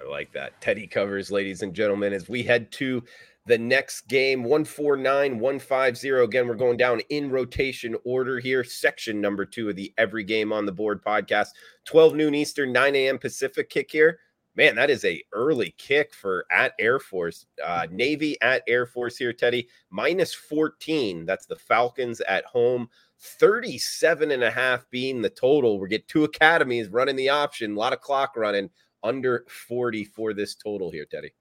I 0.00 0.08
like 0.08 0.32
that. 0.34 0.60
Teddy 0.60 0.86
covers, 0.86 1.32
ladies 1.32 1.62
and 1.62 1.74
gentlemen, 1.74 2.12
as 2.12 2.28
we 2.28 2.44
head 2.44 2.70
to 2.74 3.02
the 3.44 3.58
next 3.58 4.02
game 4.06 4.44
149 4.44 5.36
150. 5.40 6.08
Again, 6.10 6.46
we're 6.46 6.54
going 6.54 6.76
down 6.76 7.00
in 7.08 7.28
rotation 7.28 7.96
order 8.04 8.38
here. 8.38 8.62
Section 8.62 9.20
number 9.20 9.44
two 9.44 9.68
of 9.68 9.74
the 9.74 9.92
Every 9.98 10.22
Game 10.22 10.52
on 10.52 10.64
the 10.64 10.70
Board 10.70 11.02
podcast. 11.04 11.48
12 11.86 12.14
noon 12.14 12.36
Eastern, 12.36 12.72
9 12.72 12.94
a.m. 12.94 13.18
Pacific 13.18 13.68
kick 13.68 13.90
here. 13.90 14.20
Man, 14.54 14.74
that 14.76 14.90
is 14.90 15.04
a 15.04 15.22
early 15.32 15.74
kick 15.78 16.12
for 16.14 16.44
at 16.50 16.74
Air 16.78 16.98
Force. 16.98 17.46
Uh, 17.64 17.86
Navy 17.90 18.36
at 18.42 18.62
Air 18.68 18.84
Force 18.84 19.16
here, 19.16 19.32
Teddy. 19.32 19.68
Minus 19.90 20.34
14. 20.34 21.24
That's 21.24 21.46
the 21.46 21.56
Falcons 21.56 22.20
at 22.22 22.44
home. 22.44 22.88
37 23.18 24.30
and 24.30 24.42
a 24.42 24.50
half 24.50 24.88
being 24.90 25.22
the 25.22 25.30
total. 25.30 25.78
We 25.78 25.88
get 25.88 26.06
two 26.08 26.24
academies 26.24 26.88
running 26.88 27.16
the 27.16 27.30
option, 27.30 27.72
a 27.72 27.78
lot 27.78 27.92
of 27.92 28.00
clock 28.00 28.36
running, 28.36 28.68
under 29.02 29.46
40 29.48 30.04
for 30.04 30.34
this 30.34 30.54
total 30.54 30.90
here, 30.90 31.06
Teddy. 31.10 31.32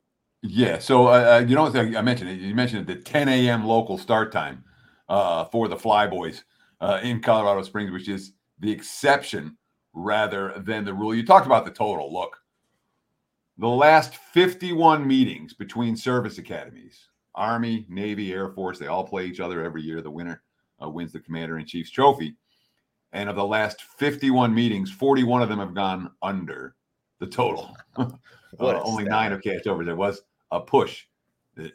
Yeah. 0.41 0.79
So, 0.79 1.07
uh, 1.07 1.39
uh 1.41 1.45
you 1.45 1.55
know, 1.55 1.67
I 1.67 2.01
mentioned 2.01 2.29
it. 2.29 2.39
You 2.39 2.55
mentioned 2.55 2.87
the 2.87 2.95
10 2.95 3.27
a.m. 3.27 3.65
local 3.65 3.97
start 3.97 4.31
time 4.31 4.63
uh, 5.09 5.45
for 5.45 5.67
the 5.67 5.75
Flyboys 5.75 6.43
uh, 6.79 6.99
in 7.03 7.19
Colorado 7.19 7.61
Springs, 7.63 7.91
which 7.91 8.07
is 8.07 8.33
the 8.59 8.71
exception 8.71 9.57
rather 9.93 10.53
than 10.59 10.85
the 10.85 10.93
rule. 10.93 11.13
You 11.13 11.25
talked 11.25 11.45
about 11.45 11.65
the 11.65 11.71
total. 11.71 12.11
Look, 12.13 12.37
the 13.57 13.67
last 13.67 14.15
51 14.15 15.05
meetings 15.05 15.53
between 15.53 15.95
service 15.95 16.37
academies, 16.37 17.07
Army, 17.35 17.85
Navy, 17.89 18.33
Air 18.33 18.49
Force, 18.49 18.79
they 18.79 18.87
all 18.87 19.03
play 19.05 19.25
each 19.25 19.39
other 19.39 19.63
every 19.63 19.81
year. 19.81 20.01
The 20.01 20.11
winner 20.11 20.41
uh, 20.81 20.89
wins 20.89 21.11
the 21.11 21.19
Commander 21.19 21.57
in 21.59 21.65
Chief's 21.65 21.91
trophy. 21.91 22.35
And 23.13 23.29
of 23.29 23.35
the 23.35 23.45
last 23.45 23.81
51 23.81 24.53
meetings, 24.53 24.91
41 24.91 25.41
of 25.41 25.49
them 25.49 25.59
have 25.59 25.73
gone 25.73 26.11
under 26.21 26.75
the 27.19 27.27
total. 27.27 27.75
uh, 27.97 28.09
only 28.59 29.03
nine 29.03 29.31
have 29.31 29.41
cashed 29.41 29.67
over. 29.67 29.83
There 29.83 29.95
was 29.95 30.21
a 30.51 30.59
push 30.59 31.05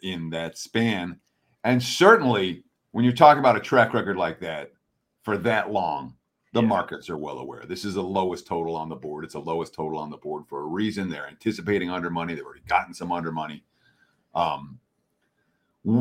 in 0.02 0.30
that 0.30 0.58
span. 0.58 1.20
And 1.64 1.82
certainly, 1.82 2.64
when 2.92 3.04
you're 3.04 3.14
talking 3.14 3.40
about 3.40 3.56
a 3.56 3.60
track 3.60 3.92
record 3.92 4.16
like 4.16 4.40
that 4.40 4.72
for 5.22 5.36
that 5.38 5.70
long, 5.70 6.14
The 6.56 6.62
Yeah. 6.62 6.68
markets 6.68 7.10
are 7.10 7.18
well 7.18 7.38
aware. 7.38 7.66
This 7.66 7.84
is 7.84 7.92
the 7.94 8.02
lowest 8.02 8.46
total 8.46 8.76
on 8.76 8.88
the 8.88 8.96
board. 8.96 9.24
It's 9.24 9.34
the 9.34 9.40
lowest 9.40 9.74
total 9.74 9.98
on 9.98 10.08
the 10.08 10.16
board 10.16 10.46
for 10.48 10.62
a 10.62 10.66
reason. 10.66 11.10
They're 11.10 11.28
anticipating 11.28 11.90
under 11.90 12.08
money. 12.08 12.34
They've 12.34 12.44
already 12.44 12.62
gotten 12.66 12.94
some 12.94 13.12
under 13.12 13.30
money. 13.30 13.62
Um, 14.34 14.80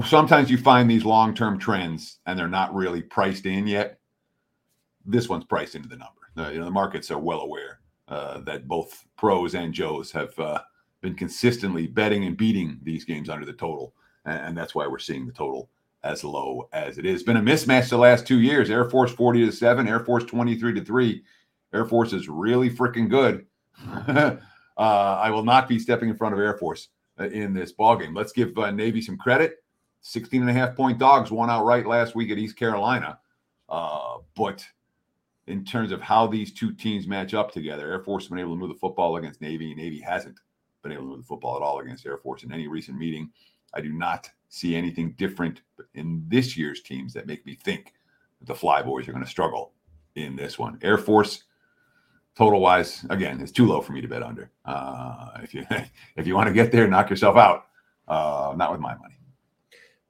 sometimes 0.05 0.49
you 0.49 0.57
find 0.57 0.89
these 0.89 1.03
long 1.03 1.33
term 1.35 1.59
trends 1.59 2.19
and 2.25 2.39
they're 2.39 2.47
not 2.47 2.73
really 2.73 3.01
priced 3.01 3.45
in 3.45 3.67
yet. 3.67 3.99
This 5.05 5.27
one's 5.27 5.43
priced 5.43 5.75
into 5.75 5.89
the 5.89 5.97
number. 5.97 6.21
The, 6.35 6.53
you 6.53 6.59
know, 6.59 6.65
the 6.65 6.71
markets 6.71 7.11
are 7.11 7.19
well 7.19 7.41
aware 7.41 7.81
uh, 8.07 8.39
that 8.41 8.65
both 8.67 9.05
pros 9.17 9.55
and 9.55 9.73
Joes 9.73 10.09
have 10.13 10.39
uh, 10.39 10.61
been 11.01 11.15
consistently 11.15 11.85
betting 11.85 12.23
and 12.23 12.37
beating 12.37 12.79
these 12.81 13.03
games 13.03 13.27
under 13.29 13.45
the 13.45 13.53
total, 13.53 13.93
and, 14.23 14.39
and 14.39 14.57
that's 14.57 14.73
why 14.73 14.87
we're 14.87 14.99
seeing 14.99 15.25
the 15.25 15.33
total 15.33 15.69
as 16.05 16.23
low 16.23 16.69
as 16.71 16.97
it 16.97 17.05
is. 17.05 17.23
Been 17.23 17.37
a 17.37 17.41
mismatch 17.41 17.89
the 17.89 17.97
last 17.97 18.27
two 18.27 18.39
years. 18.39 18.69
Air 18.69 18.89
Force 18.89 19.11
40 19.11 19.47
to 19.47 19.51
7, 19.51 19.87
Air 19.87 19.99
Force 19.99 20.23
23 20.23 20.75
to 20.75 20.85
3. 20.85 21.23
Air 21.73 21.85
Force 21.85 22.13
is 22.13 22.29
really 22.29 22.69
freaking 22.69 23.09
good. 23.09 23.45
uh, 23.87 24.37
I 24.77 25.31
will 25.31 25.43
not 25.43 25.67
be 25.67 25.79
stepping 25.79 26.09
in 26.09 26.15
front 26.15 26.35
of 26.35 26.39
Air 26.39 26.57
Force 26.57 26.89
uh, 27.19 27.25
in 27.25 27.53
this 27.53 27.71
ball 27.71 27.97
game. 27.97 28.13
Let's 28.13 28.31
give 28.31 28.55
uh, 28.57 28.71
Navy 28.71 29.01
some 29.01 29.17
credit. 29.17 29.63
16 30.01 30.41
and 30.41 30.49
a 30.49 30.53
half 30.53 30.75
point 30.75 30.99
dogs 30.99 31.31
won 31.31 31.49
outright 31.49 31.87
last 31.87 32.13
week 32.13 32.29
at 32.29 32.37
East 32.37 32.55
Carolina. 32.55 33.17
Uh, 33.67 34.17
but 34.35 34.63
in 35.47 35.65
terms 35.65 35.91
of 35.91 36.01
how 36.01 36.27
these 36.27 36.53
two 36.53 36.71
teams 36.71 37.07
match 37.07 37.33
up 37.33 37.51
together, 37.51 37.91
Air 37.91 38.03
Force 38.03 38.25
has 38.25 38.29
been 38.29 38.39
able 38.39 38.53
to 38.53 38.59
move 38.59 38.69
the 38.69 38.75
football 38.75 39.17
against 39.17 39.41
Navy. 39.41 39.73
Navy 39.73 39.99
hasn't 39.99 40.39
been 40.83 40.91
able 40.91 41.03
to 41.03 41.09
move 41.09 41.17
the 41.17 41.25
football 41.25 41.55
at 41.55 41.63
all 41.63 41.79
against 41.79 42.05
Air 42.05 42.17
Force 42.17 42.43
in 42.43 42.53
any 42.53 42.67
recent 42.67 42.99
meeting. 42.99 43.31
I 43.73 43.81
do 43.81 43.91
not 43.91 44.29
see 44.55 44.75
anything 44.75 45.11
different 45.17 45.61
in 45.95 46.23
this 46.29 46.55
year's 46.55 46.81
teams 46.81 47.13
that 47.13 47.27
make 47.27 47.45
me 47.45 47.55
think 47.55 47.93
the 48.41 48.53
Flyboys 48.53 49.05
are 49.07 49.11
going 49.11 49.23
to 49.23 49.29
struggle 49.29 49.73
in 50.15 50.37
this 50.37 50.57
one. 50.57 50.79
Air 50.81 50.97
Force, 50.97 51.43
total 52.37 52.61
wise, 52.61 53.05
again, 53.09 53.41
it's 53.41 53.51
too 53.51 53.65
low 53.65 53.81
for 53.81 53.91
me 53.91 53.99
to 53.99 54.07
bet 54.07 54.23
under. 54.23 54.49
Uh, 54.63 55.31
if 55.43 55.53
you 55.53 55.65
if 56.15 56.25
you 56.25 56.35
want 56.35 56.47
to 56.47 56.53
get 56.53 56.71
there, 56.71 56.87
knock 56.87 57.09
yourself 57.09 57.35
out. 57.35 57.65
Uh, 58.07 58.53
not 58.55 58.71
with 58.71 58.79
my 58.79 58.95
money. 58.95 59.15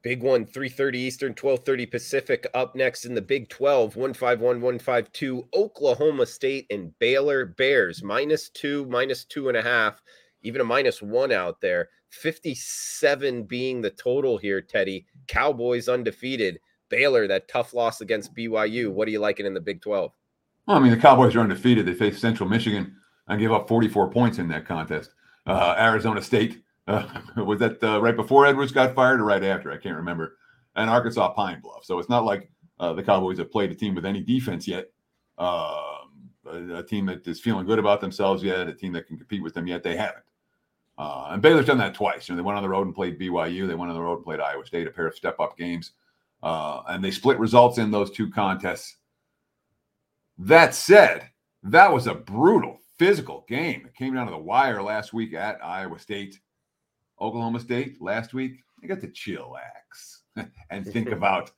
Big 0.03 0.21
one, 0.21 0.45
3:30 0.45 0.95
Eastern, 0.95 1.33
12:30 1.33 1.89
Pacific. 1.89 2.45
Up 2.53 2.75
next 2.75 3.05
in 3.05 3.15
the 3.15 3.21
Big 3.23 3.49
12, 3.49 3.95
151, 3.95 4.61
152, 4.61 5.47
Oklahoma 5.55 6.27
State 6.27 6.67
and 6.69 6.97
Baylor 6.99 7.45
Bears, 7.47 8.03
minus 8.03 8.49
two, 8.49 8.85
minus 8.85 9.25
two 9.25 9.47
and 9.47 9.57
a 9.57 9.63
half, 9.63 10.03
even 10.45 10.61
a 10.61 10.65
minus 10.65 11.01
one 11.01 11.31
out 11.31 11.59
there. 11.59 11.89
57 12.09 13.43
being 13.43 13.81
the 13.81 13.89
total 13.89 14.37
here, 14.37 14.61
Teddy. 14.61 15.05
Cowboys 15.27 15.89
undefeated. 15.89 16.59
Baylor, 16.89 17.27
that 17.27 17.47
tough 17.47 17.73
loss 17.73 18.01
against 18.01 18.35
BYU. 18.35 18.91
What 18.91 19.07
are 19.07 19.11
you 19.11 19.19
liking 19.19 19.45
in 19.45 19.53
the 19.53 19.59
Big 19.59 19.81
12? 19.81 20.11
Well, 20.67 20.77
I 20.77 20.79
mean, 20.79 20.91
the 20.91 20.97
Cowboys 20.97 21.35
are 21.35 21.41
undefeated. 21.41 21.85
They 21.85 21.93
faced 21.93 22.21
Central 22.21 22.47
Michigan 22.47 22.95
and 23.27 23.39
gave 23.39 23.51
up 23.51 23.67
44 23.67 24.11
points 24.11 24.37
in 24.37 24.47
that 24.49 24.65
contest. 24.65 25.11
Uh, 25.45 25.75
Arizona 25.77 26.21
State 26.21 26.61
uh, 26.87 27.21
was 27.37 27.59
that 27.59 27.83
uh, 27.83 28.01
right 28.01 28.15
before 28.15 28.45
Edwards 28.45 28.71
got 28.71 28.95
fired 28.95 29.19
or 29.19 29.25
right 29.25 29.43
after? 29.43 29.71
I 29.71 29.77
can't 29.77 29.97
remember. 29.97 30.37
And 30.75 30.89
Arkansas 30.89 31.33
Pine 31.33 31.59
Bluff. 31.61 31.85
So 31.85 31.99
it's 31.99 32.09
not 32.09 32.25
like 32.25 32.49
uh, 32.79 32.93
the 32.93 33.03
Cowboys 33.03 33.37
have 33.39 33.51
played 33.51 33.71
a 33.71 33.75
team 33.75 33.95
with 33.95 34.05
any 34.05 34.21
defense 34.21 34.67
yet. 34.67 34.85
Um, 35.37 36.29
a, 36.47 36.77
a 36.77 36.83
team 36.83 37.05
that 37.07 37.25
is 37.27 37.39
feeling 37.39 37.65
good 37.65 37.79
about 37.79 38.01
themselves 38.01 38.43
yet. 38.43 38.67
A 38.67 38.73
team 38.73 38.93
that 38.93 39.07
can 39.07 39.17
compete 39.17 39.43
with 39.43 39.53
them 39.53 39.67
yet. 39.67 39.83
They 39.83 39.95
haven't. 39.95 40.23
Uh, 40.97 41.29
and 41.31 41.41
Baylor's 41.41 41.65
done 41.65 41.77
that 41.79 41.93
twice. 41.93 42.27
You 42.27 42.33
know, 42.33 42.37
they 42.37 42.45
went 42.45 42.57
on 42.57 42.63
the 42.63 42.69
road 42.69 42.87
and 42.87 42.95
played 42.95 43.19
BYU. 43.19 43.67
They 43.67 43.75
went 43.75 43.89
on 43.91 43.97
the 43.97 44.01
road 44.01 44.15
and 44.15 44.23
played 44.23 44.39
Iowa 44.39 44.65
State, 44.65 44.87
a 44.87 44.91
pair 44.91 45.07
of 45.07 45.15
step-up 45.15 45.57
games, 45.57 45.91
uh, 46.41 46.83
and 46.87 47.03
they 47.03 47.11
split 47.11 47.37
results 47.37 47.77
in 47.77 47.91
those 47.91 48.11
two 48.11 48.29
contests. 48.31 48.97
That 50.37 50.73
said, 50.73 51.29
that 51.63 51.91
was 51.91 52.07
a 52.07 52.13
brutal 52.13 52.79
physical 52.97 53.45
game. 53.47 53.83
It 53.85 53.95
came 53.95 54.13
down 54.13 54.27
to 54.27 54.31
the 54.31 54.37
wire 54.37 54.81
last 54.81 55.13
week 55.13 55.33
at 55.33 55.63
Iowa 55.63 55.99
State. 55.99 56.39
Oklahoma 57.19 57.59
State 57.59 58.01
last 58.01 58.33
week, 58.33 58.59
they 58.81 58.87
got 58.87 59.01
to 59.01 59.07
chillax 59.07 60.19
and 60.69 60.85
think 60.85 61.09
about 61.11 61.51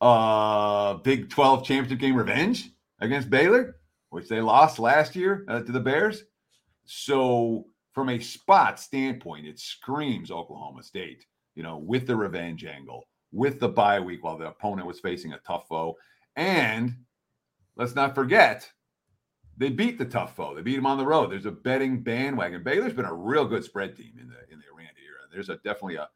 uh 0.00 0.94
Big 0.94 1.30
12 1.30 1.64
championship 1.64 2.00
game 2.00 2.16
revenge 2.16 2.70
against 3.00 3.30
Baylor, 3.30 3.76
which 4.10 4.28
they 4.28 4.40
lost 4.40 4.78
last 4.78 5.14
year 5.14 5.44
uh, 5.48 5.60
to 5.60 5.72
the 5.72 5.80
Bears. 5.80 6.24
So, 6.84 7.66
from 7.92 8.08
a 8.08 8.18
spot 8.18 8.80
standpoint, 8.80 9.46
it 9.46 9.58
screams 9.58 10.30
Oklahoma 10.30 10.82
State, 10.82 11.26
you 11.54 11.62
know, 11.62 11.78
with 11.78 12.06
the 12.06 12.16
revenge 12.16 12.64
angle, 12.64 13.04
with 13.32 13.60
the 13.60 13.68
bye 13.68 14.00
week 14.00 14.24
while 14.24 14.38
the 14.38 14.48
opponent 14.48 14.86
was 14.86 15.00
facing 15.00 15.32
a 15.32 15.40
tough 15.46 15.68
foe. 15.68 15.96
And 16.36 16.94
let's 17.76 17.94
not 17.94 18.14
forget, 18.14 18.70
they 19.56 19.68
beat 19.68 19.98
the 19.98 20.04
tough 20.04 20.34
foe. 20.34 20.54
They 20.54 20.62
beat 20.62 20.76
them 20.76 20.86
on 20.86 20.98
the 20.98 21.06
road. 21.06 21.30
There's 21.30 21.46
a 21.46 21.50
betting 21.50 22.02
bandwagon. 22.02 22.62
Baylor's 22.62 22.94
been 22.94 23.04
a 23.04 23.14
real 23.14 23.44
good 23.44 23.64
spread 23.64 23.96
team 23.96 24.12
in 24.20 24.28
the 24.28 24.52
in 24.52 24.58
the 24.58 24.64
Aranda 24.74 25.00
era. 25.06 25.28
There's 25.30 25.50
a 25.50 25.56
definitely 25.56 25.96
a 25.96 26.08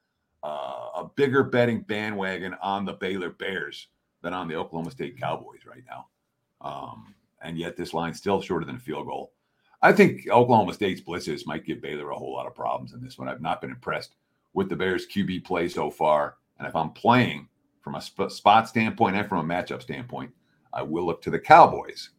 uh, 0.43 0.89
a 0.97 1.11
bigger 1.17 1.43
betting 1.43 1.81
bandwagon 1.83 2.55
on 2.63 2.85
the 2.85 2.93
Baylor 2.95 3.31
Bears 3.31 3.89
than 4.23 4.33
on 4.33 4.49
the 4.49 4.55
Oklahoma 4.55 4.91
State 4.91 5.19
Cowboys 5.19 5.61
right 5.67 5.83
now. 5.89 6.07
Um, 6.61 7.15
and 7.43 7.59
yet 7.59 7.77
this 7.77 7.93
line's 7.93 8.19
still 8.19 8.41
shorter 8.41 8.65
than 8.65 8.77
a 8.77 8.81
field 8.81 9.07
goal. 9.07 9.33
I 9.87 9.93
think 9.93 10.29
Oklahoma 10.29 10.75
State's 10.75 11.01
blitzes 11.01 11.47
might 11.47 11.65
give 11.65 11.81
Baylor 11.81 12.11
a 12.11 12.17
whole 12.17 12.35
lot 12.35 12.49
of 12.49 12.57
problems 12.57 12.93
in 12.93 13.01
this 13.01 13.19
one. 13.19 13.29
I've 13.29 13.41
not 13.41 13.61
been 13.61 13.71
impressed 13.71 14.17
with 14.53 14.69
the 14.69 14.75
Bears 14.75 15.07
QB 15.07 15.45
play 15.45 15.69
so 15.69 15.93
far. 15.93 16.39
And 16.59 16.67
if 16.67 16.75
I'm 16.75 16.91
playing 16.91 17.49
from 17.83 17.95
a 17.95 18.03
sp- 18.03 18.31
spot 18.31 18.69
standpoint 18.69 19.15
and 19.15 19.29
from 19.29 19.49
a 19.49 19.55
matchup 19.55 19.81
standpoint, 19.81 20.33
I 20.73 20.83
will 20.83 21.07
look 21.07 21.23
to 21.23 21.31
the 21.31 21.39
Cowboys 21.39 22.11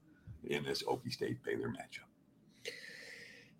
in 0.45 0.63
this 0.63 0.81
Okie 0.83 1.11
State 1.11 1.43
Baylor 1.43 1.67
matchup. 1.67 2.06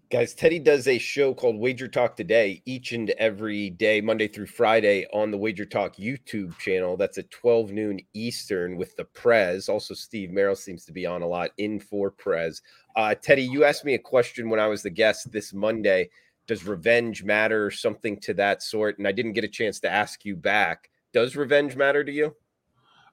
Guys, 0.10 0.34
Teddy 0.34 0.58
does 0.58 0.88
a 0.88 0.98
show 0.98 1.34
called 1.34 1.58
Wager 1.58 1.90
Talk 1.90 2.16
Today 2.16 2.62
each 2.64 2.94
and 2.94 3.10
every 3.18 3.72
day, 3.72 4.00
Monday 4.00 4.30
through 4.30 4.46
Friday, 4.46 5.06
on 5.12 5.32
the 5.32 5.38
Wager 5.38 5.66
Talk 5.66 5.98
YouTube 5.98 6.58
channel. 6.60 6.96
That's 6.96 7.18
at 7.18 7.30
12 7.30 7.74
noon 7.74 8.00
Eastern 8.14 8.78
with 8.78 8.96
the 8.96 9.04
Prez. 9.04 9.68
Also, 9.68 9.94
Steve 9.94 10.32
Merrill 10.32 10.56
seems 10.56 10.86
to 10.86 10.94
be 10.94 11.06
on 11.06 11.24
a 11.24 11.28
lot 11.28 11.52
in 11.58 11.78
for 11.78 12.10
Prez. 12.10 12.62
Uh, 12.96 13.16
Teddy, 13.16 13.44
you 13.44 13.66
asked 13.66 13.84
me 13.84 13.96
a 13.96 14.00
question 14.00 14.50
when 14.50 14.62
I 14.62 14.68
was 14.68 14.82
the 14.82 14.90
guest 14.90 15.30
this 15.30 15.54
Monday. 15.54 16.10
Does 16.48 16.66
revenge 16.66 17.26
matter? 17.26 17.70
Something 17.70 18.18
to 18.22 18.34
that 18.36 18.64
sort. 18.64 19.00
And 19.00 19.10
I 19.10 19.12
didn't 19.12 19.34
get 19.34 19.44
a 19.44 19.50
chance 19.50 19.78
to 19.82 19.92
ask 19.92 20.24
you 20.24 20.38
back. 20.38 20.90
Does 21.12 21.36
revenge 21.36 21.76
matter 21.76 22.06
to 22.06 22.12
you? 22.14 22.34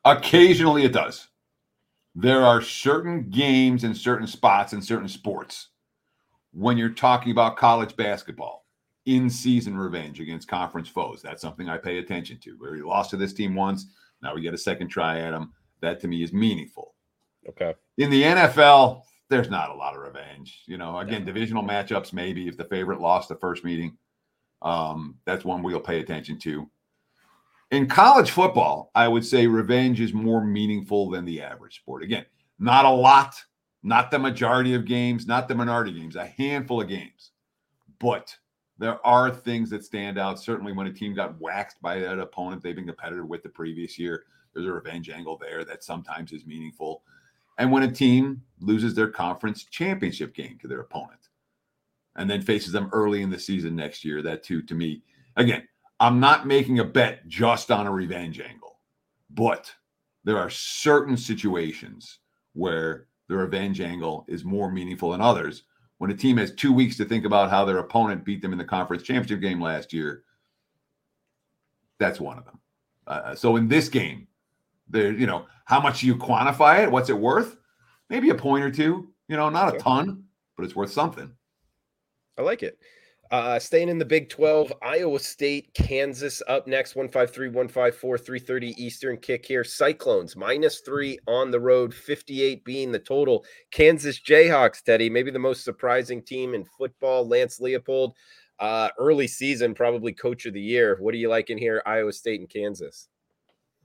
Occasionally 0.04 0.84
it 0.84 0.92
does. 0.92 1.26
There 2.14 2.44
are 2.44 2.62
certain 2.62 3.30
games 3.30 3.82
and 3.82 3.96
certain 3.96 4.28
spots 4.28 4.72
and 4.72 4.84
certain 4.84 5.08
sports 5.08 5.70
when 6.54 6.76
you're 6.78 6.88
talking 6.88 7.32
about 7.32 7.56
college 7.56 7.96
basketball, 7.96 8.64
in 9.06 9.28
season 9.28 9.76
revenge 9.76 10.20
against 10.20 10.48
conference 10.48 10.88
foes. 10.88 11.20
That's 11.22 11.42
something 11.42 11.68
I 11.68 11.76
pay 11.76 11.98
attention 11.98 12.38
to. 12.40 12.52
Where 12.52 12.72
we 12.72 12.82
lost 12.82 13.10
to 13.10 13.16
this 13.16 13.34
team 13.34 13.54
once, 13.54 13.86
now 14.22 14.34
we 14.34 14.40
get 14.40 14.54
a 14.54 14.58
second 14.58 14.88
try 14.88 15.20
at 15.20 15.32
them. 15.32 15.52
That 15.80 16.00
to 16.00 16.08
me 16.08 16.22
is 16.22 16.32
meaningful. 16.32 16.94
Okay. 17.48 17.74
In 17.98 18.10
the 18.10 18.22
NFL, 18.22 19.02
there's 19.28 19.50
not 19.50 19.70
a 19.70 19.74
lot 19.74 19.94
of 19.94 20.00
revenge. 20.00 20.62
You 20.66 20.78
know, 20.78 20.98
again, 20.98 21.24
divisional 21.24 21.62
matchups, 21.62 22.12
maybe 22.12 22.48
if 22.48 22.56
the 22.56 22.64
favorite 22.64 23.00
lost 23.00 23.28
the 23.28 23.36
first 23.36 23.64
meeting, 23.64 23.96
um, 24.62 25.16
that's 25.26 25.44
one 25.44 25.62
we'll 25.62 25.80
pay 25.80 26.00
attention 26.00 26.38
to. 26.40 26.70
In 27.70 27.86
college 27.86 28.30
football, 28.30 28.90
I 28.94 29.08
would 29.08 29.24
say 29.24 29.46
revenge 29.46 30.00
is 30.00 30.14
more 30.14 30.44
meaningful 30.44 31.10
than 31.10 31.24
the 31.24 31.42
average 31.42 31.76
sport. 31.76 32.02
Again, 32.02 32.24
not 32.58 32.84
a 32.84 32.90
lot, 32.90 33.34
not 33.84 34.10
the 34.10 34.18
majority 34.18 34.74
of 34.74 34.86
games, 34.86 35.26
not 35.26 35.46
the 35.46 35.54
minority 35.54 35.92
games, 35.92 36.16
a 36.16 36.26
handful 36.26 36.80
of 36.80 36.88
games. 36.88 37.30
But 38.00 38.34
there 38.78 39.06
are 39.06 39.30
things 39.30 39.70
that 39.70 39.84
stand 39.84 40.18
out. 40.18 40.40
Certainly, 40.40 40.72
when 40.72 40.88
a 40.88 40.92
team 40.92 41.14
got 41.14 41.38
waxed 41.40 41.80
by 41.80 42.00
that 42.00 42.18
opponent 42.18 42.62
they've 42.62 42.74
been 42.74 42.86
competitive 42.86 43.28
with 43.28 43.42
the 43.42 43.50
previous 43.50 43.98
year, 43.98 44.24
there's 44.52 44.66
a 44.66 44.72
revenge 44.72 45.10
angle 45.10 45.36
there 45.36 45.64
that 45.64 45.84
sometimes 45.84 46.32
is 46.32 46.46
meaningful. 46.46 47.02
And 47.58 47.70
when 47.70 47.84
a 47.84 47.92
team 47.92 48.42
loses 48.58 48.94
their 48.94 49.08
conference 49.08 49.64
championship 49.64 50.34
game 50.34 50.58
to 50.62 50.66
their 50.66 50.80
opponent 50.80 51.28
and 52.16 52.28
then 52.28 52.42
faces 52.42 52.72
them 52.72 52.88
early 52.92 53.22
in 53.22 53.30
the 53.30 53.38
season 53.38 53.76
next 53.76 54.04
year, 54.04 54.22
that 54.22 54.42
too, 54.42 54.62
to 54.62 54.74
me, 54.74 55.02
again, 55.36 55.68
I'm 56.00 56.18
not 56.18 56.46
making 56.46 56.80
a 56.80 56.84
bet 56.84 57.28
just 57.28 57.70
on 57.70 57.86
a 57.86 57.92
revenge 57.92 58.40
angle, 58.40 58.78
but 59.30 59.72
there 60.24 60.38
are 60.38 60.50
certain 60.50 61.16
situations 61.16 62.18
where 62.54 63.06
the 63.28 63.36
revenge 63.36 63.80
angle 63.80 64.24
is 64.28 64.44
more 64.44 64.70
meaningful 64.70 65.10
than 65.10 65.20
others. 65.20 65.64
When 65.98 66.10
a 66.10 66.16
team 66.16 66.36
has 66.36 66.52
two 66.52 66.72
weeks 66.72 66.96
to 66.98 67.04
think 67.04 67.24
about 67.24 67.50
how 67.50 67.64
their 67.64 67.78
opponent 67.78 68.24
beat 68.24 68.42
them 68.42 68.52
in 68.52 68.58
the 68.58 68.64
conference 68.64 69.02
championship 69.02 69.40
game 69.40 69.60
last 69.60 69.92
year, 69.92 70.24
that's 71.98 72.20
one 72.20 72.38
of 72.38 72.44
them. 72.44 72.60
Uh, 73.06 73.34
so 73.34 73.56
in 73.56 73.68
this 73.68 73.88
game, 73.88 74.26
there, 74.88 75.12
you 75.12 75.26
know, 75.26 75.46
how 75.64 75.80
much 75.80 76.00
do 76.00 76.06
you 76.06 76.16
quantify 76.16 76.82
it? 76.82 76.90
What's 76.90 77.08
it 77.10 77.18
worth? 77.18 77.56
Maybe 78.10 78.30
a 78.30 78.34
point 78.34 78.64
or 78.64 78.70
two. 78.70 79.08
You 79.28 79.36
know, 79.36 79.48
not 79.48 79.74
a 79.74 79.78
ton, 79.78 80.24
but 80.56 80.64
it's 80.64 80.76
worth 80.76 80.92
something. 80.92 81.32
I 82.38 82.42
like 82.42 82.62
it. 82.62 82.78
Uh, 83.34 83.58
staying 83.58 83.88
in 83.88 83.98
the 83.98 84.04
Big 84.04 84.28
12, 84.28 84.72
Iowa 84.80 85.18
State, 85.18 85.74
Kansas 85.74 86.40
up 86.46 86.68
next, 86.68 86.94
153, 86.94 87.48
154, 87.48 88.16
330 88.16 88.80
Eastern 88.80 89.16
kick 89.16 89.44
here. 89.44 89.64
Cyclones 89.64 90.36
minus 90.36 90.82
three 90.82 91.18
on 91.26 91.50
the 91.50 91.58
road, 91.58 91.92
58 91.92 92.64
being 92.64 92.92
the 92.92 92.98
total. 93.00 93.44
Kansas 93.72 94.20
Jayhawks, 94.20 94.84
Teddy, 94.84 95.10
maybe 95.10 95.32
the 95.32 95.40
most 95.40 95.64
surprising 95.64 96.22
team 96.22 96.54
in 96.54 96.64
football. 96.78 97.26
Lance 97.26 97.58
Leipold, 97.58 98.12
uh, 98.60 98.90
early 99.00 99.26
season, 99.26 99.74
probably 99.74 100.12
coach 100.12 100.46
of 100.46 100.54
the 100.54 100.62
year. 100.62 100.96
What 101.00 101.10
do 101.10 101.18
you 101.18 101.28
like 101.28 101.50
in 101.50 101.58
here, 101.58 101.82
Iowa 101.84 102.12
State 102.12 102.38
and 102.38 102.48
Kansas? 102.48 103.08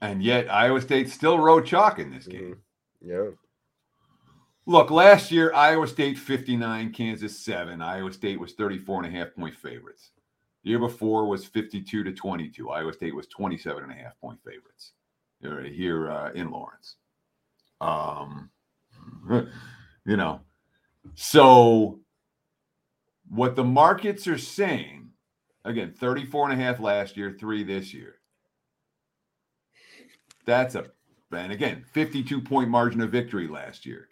And 0.00 0.22
yet, 0.22 0.48
Iowa 0.48 0.80
State 0.80 1.10
still 1.10 1.40
road 1.40 1.66
chalk 1.66 1.98
in 1.98 2.12
this 2.12 2.28
game. 2.28 2.54
Mm-hmm. 3.02 3.10
Yeah. 3.10 3.30
Look, 4.66 4.90
last 4.90 5.30
year, 5.30 5.52
Iowa 5.54 5.86
State 5.86 6.18
59, 6.18 6.92
Kansas 6.92 7.38
7. 7.38 7.80
Iowa 7.80 8.12
State 8.12 8.38
was 8.38 8.52
34 8.52 9.04
and 9.04 9.14
a 9.14 9.18
half 9.18 9.34
point 9.34 9.54
favorites. 9.54 10.10
The 10.62 10.70
year 10.70 10.78
before 10.78 11.26
was 11.26 11.46
52 11.46 12.04
to 12.04 12.12
22. 12.12 12.70
Iowa 12.70 12.92
State 12.92 13.14
was 13.14 13.26
27 13.28 13.82
and 13.82 13.92
a 13.92 13.94
half 13.94 14.18
point 14.20 14.38
favorites 14.44 14.92
here 15.40 16.10
uh, 16.10 16.32
in 16.32 16.50
Lawrence. 16.50 16.96
Um, 17.80 18.50
you 19.30 20.16
know, 20.16 20.40
so 21.14 22.00
what 23.30 23.56
the 23.56 23.64
markets 23.64 24.26
are 24.26 24.38
saying, 24.38 25.08
again, 25.64 25.94
34 25.98 26.50
and 26.50 26.60
a 26.60 26.64
half 26.64 26.80
last 26.80 27.16
year, 27.16 27.34
three 27.38 27.64
this 27.64 27.94
year. 27.94 28.16
That's 30.44 30.74
a, 30.74 30.86
and 31.32 31.52
again, 31.52 31.84
52 31.92 32.42
point 32.42 32.68
margin 32.68 33.00
of 33.00 33.10
victory 33.10 33.48
last 33.48 33.86
year. 33.86 34.09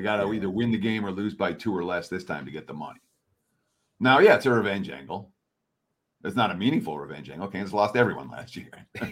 They 0.00 0.04
got 0.04 0.16
to 0.16 0.32
either 0.32 0.48
win 0.48 0.70
the 0.70 0.78
game 0.78 1.04
or 1.04 1.10
lose 1.10 1.34
by 1.34 1.52
two 1.52 1.76
or 1.76 1.84
less 1.84 2.08
this 2.08 2.24
time 2.24 2.46
to 2.46 2.50
get 2.50 2.66
the 2.66 2.72
money. 2.72 3.00
Now, 4.00 4.20
yeah, 4.20 4.36
it's 4.36 4.46
a 4.46 4.50
revenge 4.50 4.88
angle. 4.88 5.30
It's 6.24 6.34
not 6.34 6.50
a 6.50 6.56
meaningful 6.56 6.98
revenge 6.98 7.28
angle. 7.28 7.48
Kansas 7.48 7.74
lost 7.74 7.96
everyone 7.96 8.30
last 8.30 8.56
year. 8.56 8.70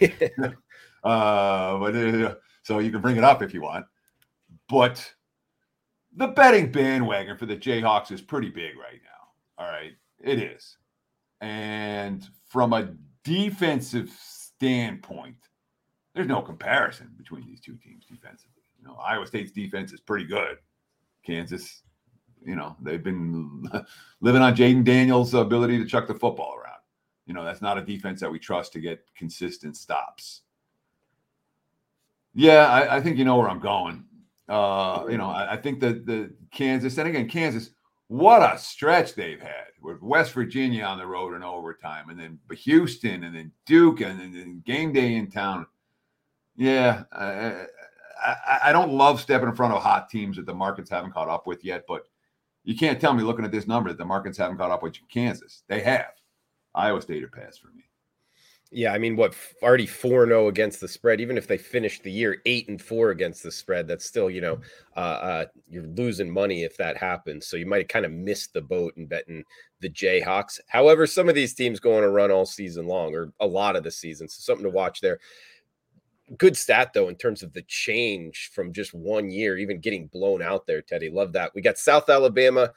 uh, 1.03 1.77
but 1.77 1.95
uh, 1.95 2.35
so 2.63 2.79
you 2.79 2.89
can 2.89 3.01
bring 3.01 3.17
it 3.17 3.23
up 3.23 3.43
if 3.43 3.53
you 3.53 3.61
want. 3.61 3.85
But 4.67 5.13
the 6.15 6.29
betting 6.29 6.71
bandwagon 6.71 7.37
for 7.37 7.45
the 7.45 7.55
Jayhawks 7.55 8.11
is 8.11 8.19
pretty 8.19 8.49
big 8.49 8.75
right 8.75 8.99
now. 9.03 9.63
All 9.63 9.71
right, 9.71 9.91
it 10.19 10.39
is. 10.39 10.75
And 11.39 12.27
from 12.47 12.73
a 12.73 12.95
defensive 13.23 14.09
standpoint, 14.09 15.37
there's 16.15 16.25
no 16.25 16.41
comparison 16.41 17.11
between 17.15 17.45
these 17.45 17.61
two 17.61 17.75
teams 17.75 18.05
defensively. 18.07 18.63
You 18.79 18.87
know, 18.87 18.95
Iowa 18.95 19.27
State's 19.27 19.51
defense 19.51 19.93
is 19.93 19.99
pretty 19.99 20.25
good. 20.25 20.57
Kansas, 21.29 21.83
you 22.43 22.55
know, 22.55 22.75
they've 22.81 23.03
been 23.03 23.69
living 24.21 24.41
on 24.41 24.55
Jalon 24.55 24.83
Daniels' 24.83 25.33
ability 25.35 25.77
to 25.77 25.85
chuck 25.85 26.07
the 26.07 26.15
football 26.15 26.55
around. 26.55 26.79
You 27.27 27.35
know, 27.35 27.43
that's 27.43 27.61
not 27.61 27.77
a 27.77 27.83
defense 27.85 28.19
that 28.21 28.31
we 28.31 28.39
trust 28.39 28.73
to 28.73 28.79
get 28.79 29.05
consistent 29.15 29.77
stops. 29.77 30.41
Yeah, 32.33 32.67
I, 32.67 32.97
I 32.97 33.01
think 33.01 33.17
you 33.17 33.25
know 33.25 33.37
where 33.37 33.49
I'm 33.49 33.59
going. 33.59 34.05
Uh, 34.47 35.05
you 35.09 35.17
know, 35.17 35.29
I, 35.29 35.53
I 35.53 35.57
think 35.57 35.79
that 35.81 36.07
the 36.07 36.33
Kansas, 36.51 36.97
and 36.97 37.07
again, 37.07 37.29
Kansas, 37.29 37.69
what 38.07 38.41
a 38.41 38.57
stretch 38.57 39.13
they've 39.13 39.39
had 39.39 39.65
with 39.79 40.01
West 40.01 40.33
Virginia 40.33 40.83
on 40.83 40.97
the 40.97 41.05
road 41.05 41.35
in 41.35 41.43
overtime, 41.43 42.09
and 42.09 42.19
then 42.19 42.39
Houston, 42.63 43.23
and 43.23 43.35
then 43.35 43.51
Duke, 43.67 44.01
and 44.01 44.19
then 44.19 44.63
game 44.65 44.91
day 44.91 45.13
in 45.13 45.29
town. 45.29 45.67
Yeah, 46.55 47.03
I, 48.23 48.59
I, 48.65 48.71
don't 48.71 48.91
love 48.91 49.21
stepping 49.21 49.49
in 49.49 49.55
front 49.55 49.73
of 49.73 49.81
hot 49.81 50.09
teams 50.09 50.37
that 50.37 50.45
the 50.45 50.53
markets 50.53 50.89
haven't 50.89 51.11
caught 51.11 51.29
up 51.29 51.47
with 51.47 51.63
yet, 51.63 51.85
but 51.87 52.07
you 52.63 52.75
can't 52.75 52.99
tell 52.99 53.13
me 53.13 53.23
looking 53.23 53.45
at 53.45 53.51
this 53.51 53.67
number 53.67 53.89
that 53.89 53.97
the 53.97 54.05
markets 54.05 54.37
haven't 54.37 54.57
caught 54.57 54.71
up 54.71 54.83
with 54.83 54.95
Kansas. 55.09 55.63
They 55.67 55.81
have. 55.81 56.11
Iowa 56.75 57.01
State 57.01 57.23
or 57.23 57.29
pass 57.29 57.57
for 57.57 57.69
me. 57.69 57.83
Yeah, 58.71 58.93
I 58.93 58.99
mean, 58.99 59.15
what 59.15 59.33
already 59.63 59.87
four 59.87 60.27
zero 60.27 60.45
oh 60.45 60.47
against 60.47 60.79
the 60.79 60.87
spread. 60.87 61.19
Even 61.19 61.39
if 61.39 61.47
they 61.47 61.57
finished 61.57 62.03
the 62.03 62.11
year 62.11 62.39
eight 62.45 62.69
and 62.69 62.79
four 62.79 63.09
against 63.09 63.41
the 63.41 63.51
spread, 63.51 63.87
that's 63.87 64.05
still 64.05 64.29
you 64.29 64.41
know 64.41 64.59
uh, 64.95 64.99
uh, 64.99 65.45
you're 65.67 65.87
losing 65.87 66.29
money 66.29 66.63
if 66.63 66.77
that 66.77 66.95
happens. 66.95 67.47
So 67.47 67.57
you 67.57 67.65
might 67.65 67.89
kind 67.89 68.05
of 68.05 68.11
miss 68.11 68.45
the 68.45 68.61
boat 68.61 68.93
in 68.95 69.07
betting 69.07 69.43
the 69.79 69.89
Jayhawks. 69.89 70.59
However, 70.67 71.07
some 71.07 71.27
of 71.27 71.33
these 71.33 71.55
teams 71.55 71.79
go 71.79 71.97
on 71.97 72.03
a 72.03 72.09
run 72.09 72.29
all 72.29 72.45
season 72.45 72.85
long, 72.85 73.15
or 73.15 73.33
a 73.39 73.47
lot 73.47 73.75
of 73.75 73.83
the 73.83 73.89
season, 73.89 74.27
so 74.27 74.39
something 74.39 74.65
to 74.65 74.69
watch 74.69 75.01
there 75.01 75.19
good 76.37 76.55
stat 76.55 76.91
though 76.93 77.09
in 77.09 77.15
terms 77.15 77.43
of 77.43 77.53
the 77.53 77.63
change 77.63 78.51
from 78.53 78.73
just 78.73 78.93
one 78.93 79.29
year, 79.29 79.57
even 79.57 79.79
getting 79.79 80.07
blown 80.07 80.41
out 80.41 80.67
there. 80.67 80.81
Teddy, 80.81 81.09
love 81.09 81.33
that. 81.33 81.53
We 81.55 81.61
got 81.61 81.77
South 81.77 82.09
Alabama, 82.09 82.71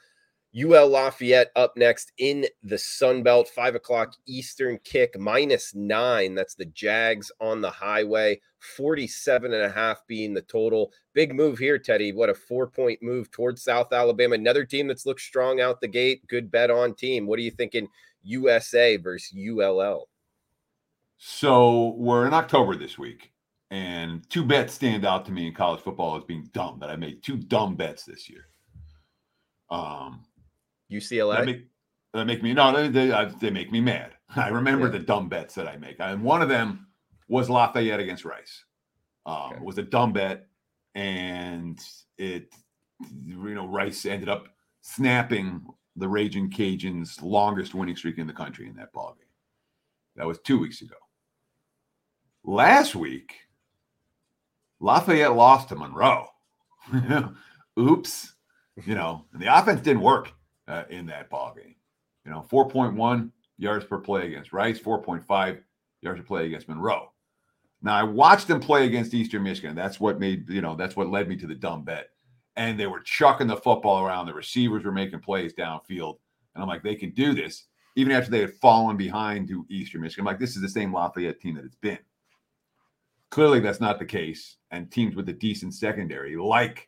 UL 0.55 0.87
Lafayette 0.87 1.51
up 1.55 1.75
next 1.75 2.11
in 2.17 2.45
the 2.63 2.77
Sun 2.77 3.23
Belt, 3.23 3.47
five 3.47 3.75
o'clock 3.75 4.13
Eastern 4.27 4.77
kick, 4.83 5.19
minus 5.19 5.73
nine. 5.73 6.35
That's 6.35 6.55
the 6.55 6.65
Jags 6.65 7.31
on 7.41 7.61
the 7.61 7.71
highway, 7.71 8.39
47 8.59 9.53
and 9.53 9.63
a 9.63 9.69
half 9.69 10.05
being 10.07 10.33
the 10.33 10.41
total. 10.43 10.91
Big 11.13 11.33
move 11.33 11.57
here, 11.57 11.79
Teddy. 11.79 12.11
What 12.11 12.29
a 12.29 12.35
four 12.35 12.67
point 12.67 13.01
move 13.01 13.31
towards 13.31 13.63
South 13.63 13.91
Alabama. 13.93 14.35
Another 14.35 14.65
team 14.65 14.87
that's 14.87 15.05
looked 15.05 15.21
strong 15.21 15.59
out 15.59 15.81
the 15.81 15.87
gate. 15.87 16.27
Good 16.27 16.51
bet 16.51 16.69
on 16.69 16.93
team. 16.93 17.25
What 17.25 17.39
are 17.39 17.43
you 17.43 17.51
thinking? 17.51 17.87
USA 18.23 18.97
versus 18.97 19.37
ULL. 19.37 20.07
So 21.17 21.95
we're 21.97 22.27
in 22.27 22.33
October 22.33 22.75
this 22.75 22.97
week. 22.97 23.32
And 23.73 24.29
two 24.29 24.45
bets 24.45 24.71
stand 24.71 25.03
out 25.03 25.25
to 25.25 25.31
me 25.31 25.47
in 25.47 25.53
college 25.55 25.81
football 25.81 26.15
as 26.15 26.23
being 26.23 26.47
dumb 26.53 26.77
that 26.79 26.91
I 26.91 26.95
made 26.95 27.23
two 27.23 27.37
dumb 27.37 27.75
bets 27.75 28.03
this 28.03 28.29
year. 28.29 28.49
Um, 29.71 30.25
UCLA. 30.91 31.37
That 31.37 31.45
make, 31.47 31.65
that 32.13 32.25
make 32.25 32.43
me 32.43 32.53
no, 32.53 32.87
they, 32.87 33.09
they, 33.41 33.49
make 33.49 33.71
me 33.71 33.81
mad. 33.81 34.11
I 34.35 34.49
remember 34.49 34.85
yeah. 34.85 34.91
the 34.91 34.99
dumb 34.99 35.27
bets 35.27 35.55
that 35.55 35.67
I 35.67 35.77
make, 35.77 35.95
and 35.99 36.21
one 36.21 36.43
of 36.43 36.49
them 36.49 36.85
was 37.27 37.49
Lafayette 37.49 37.99
against 37.99 38.25
Rice. 38.25 38.63
Um, 39.25 39.35
okay. 39.35 39.55
It 39.55 39.63
was 39.63 39.79
a 39.79 39.83
dumb 39.83 40.13
bet, 40.13 40.45
and 40.93 41.83
it, 42.19 42.53
you 43.25 43.55
know, 43.55 43.65
Rice 43.65 44.05
ended 44.05 44.29
up 44.29 44.49
snapping 44.81 45.65
the 45.95 46.07
Raging 46.07 46.51
Cajuns' 46.51 47.23
longest 47.23 47.73
winning 47.73 47.95
streak 47.95 48.19
in 48.19 48.27
the 48.27 48.33
country 48.33 48.67
in 48.67 48.75
that 48.75 48.93
ball 48.93 49.15
game. 49.17 49.25
That 50.15 50.27
was 50.27 50.37
two 50.37 50.59
weeks 50.59 50.83
ago. 50.83 50.95
Last 52.43 52.93
week, 52.93 53.33
Lafayette 54.83 55.33
lost 55.33 55.69
to 55.69 55.77
Monroe. 55.77 56.27
Oops. 57.79 58.33
You 58.85 58.95
know, 58.95 59.23
and 59.31 59.41
the 59.41 59.57
offense 59.57 59.79
didn't 59.79 60.01
work 60.01 60.33
uh, 60.67 60.83
in 60.89 61.05
that 61.05 61.29
ball 61.29 61.55
game. 61.55 61.75
You 62.25 62.31
know, 62.31 62.45
4.1 62.51 63.31
yards 63.57 63.85
per 63.85 63.99
play 63.99 64.27
against 64.27 64.51
Rice, 64.51 64.79
4.5 64.79 65.59
yards 66.01 66.19
per 66.19 66.25
play 66.25 66.47
against 66.47 66.67
Monroe. 66.67 67.11
Now 67.81 67.95
I 67.95 68.03
watched 68.03 68.49
them 68.49 68.59
play 68.59 68.85
against 68.85 69.13
Eastern 69.13 69.43
Michigan. 69.43 69.73
That's 69.73 70.01
what 70.01 70.19
made, 70.19 70.49
you 70.49 70.61
know, 70.61 70.75
that's 70.75 70.97
what 70.97 71.09
led 71.09 71.29
me 71.29 71.37
to 71.37 71.47
the 71.47 71.55
dumb 71.55 71.83
bet. 71.83 72.09
And 72.57 72.77
they 72.77 72.87
were 72.87 72.99
chucking 72.99 73.47
the 73.47 73.55
football 73.55 74.05
around. 74.05 74.25
The 74.25 74.33
receivers 74.33 74.83
were 74.83 74.91
making 74.91 75.21
plays 75.21 75.53
downfield. 75.53 76.17
And 76.55 76.61
I'm 76.61 76.67
like, 76.67 76.83
they 76.83 76.95
can 76.95 77.11
do 77.11 77.33
this. 77.33 77.67
Even 77.95 78.11
after 78.11 78.31
they 78.31 78.41
had 78.41 78.55
fallen 78.55 78.97
behind 78.97 79.47
to 79.47 79.65
Eastern 79.69 80.01
Michigan. 80.01 80.23
I'm 80.23 80.25
like, 80.25 80.39
this 80.39 80.57
is 80.57 80.61
the 80.61 80.67
same 80.67 80.93
Lafayette 80.93 81.39
team 81.39 81.55
that 81.55 81.63
it's 81.63 81.75
been. 81.75 81.99
Clearly, 83.33 83.59
that's 83.61 83.81
not 83.81 83.97
the 83.97 84.05
case. 84.05 84.57
And 84.69 84.91
teams 84.91 85.15
with 85.15 85.27
a 85.27 85.33
decent 85.33 85.73
secondary, 85.73 86.35
like 86.35 86.87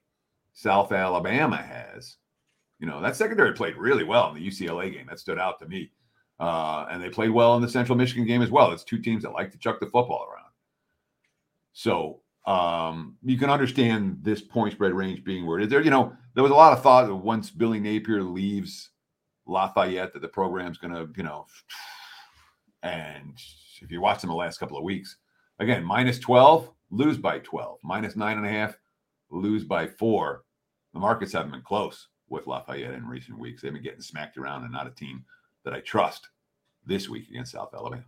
South 0.53 0.91
Alabama 0.91 1.57
has, 1.57 2.17
you 2.77 2.85
know, 2.85 3.01
that 3.01 3.15
secondary 3.15 3.53
played 3.53 3.75
really 3.77 4.03
well 4.03 4.29
in 4.29 4.35
the 4.35 4.47
UCLA 4.47 4.93
game. 4.93 5.07
That 5.09 5.17
stood 5.17 5.39
out 5.39 5.57
to 5.57 5.65
me. 5.65 5.91
Uh, 6.39 6.85
and 6.91 7.01
they 7.01 7.09
played 7.09 7.31
well 7.31 7.55
in 7.55 7.63
the 7.63 7.67
Central 7.67 7.97
Michigan 7.97 8.27
game 8.27 8.43
as 8.43 8.51
well. 8.51 8.71
It's 8.71 8.83
two 8.83 8.99
teams 8.99 9.23
that 9.23 9.33
like 9.33 9.51
to 9.53 9.57
chuck 9.57 9.79
the 9.79 9.87
football 9.87 10.27
around. 10.31 10.51
So 11.73 12.19
um, 12.45 13.17
you 13.23 13.39
can 13.39 13.49
understand 13.49 14.19
this 14.21 14.43
point 14.43 14.73
spread 14.73 14.93
range 14.93 15.23
being 15.23 15.47
where 15.47 15.57
it 15.57 15.63
is. 15.63 15.69
There, 15.71 15.81
you 15.81 15.89
know, 15.89 16.15
there 16.35 16.43
was 16.43 16.51
a 16.51 16.55
lot 16.55 16.73
of 16.73 16.83
thought 16.83 17.07
that 17.07 17.15
once 17.15 17.49
Billy 17.49 17.79
Napier 17.79 18.21
leaves 18.21 18.91
Lafayette, 19.47 20.13
that 20.13 20.21
the 20.21 20.27
program's 20.27 20.77
going 20.77 20.93
to, 20.93 21.11
you 21.17 21.23
know, 21.23 21.47
and 22.83 23.33
if 23.81 23.91
you 23.91 23.99
watch 23.99 24.21
them 24.21 24.29
the 24.29 24.35
last 24.35 24.59
couple 24.59 24.77
of 24.77 24.83
weeks, 24.83 25.17
Again, 25.59 25.83
minus 25.83 26.19
12, 26.19 26.69
lose 26.91 27.17
by 27.17 27.39
12. 27.39 27.79
Minus 27.83 28.15
nine 28.15 28.37
and 28.37 28.45
a 28.45 28.49
half, 28.49 28.77
lose 29.29 29.63
by 29.63 29.87
four. 29.87 30.43
The 30.93 30.99
markets 30.99 31.33
haven't 31.33 31.51
been 31.51 31.61
close 31.61 32.07
with 32.29 32.47
Lafayette 32.47 32.93
in 32.93 33.07
recent 33.07 33.39
weeks. 33.39 33.61
They've 33.61 33.73
been 33.73 33.83
getting 33.83 34.01
smacked 34.01 34.37
around 34.37 34.63
and 34.63 34.73
not 34.73 34.87
a 34.87 34.91
team 34.91 35.23
that 35.63 35.73
I 35.73 35.79
trust 35.81 36.29
this 36.85 37.09
week 37.09 37.29
against 37.29 37.53
South 37.53 37.73
Alabama. 37.73 38.03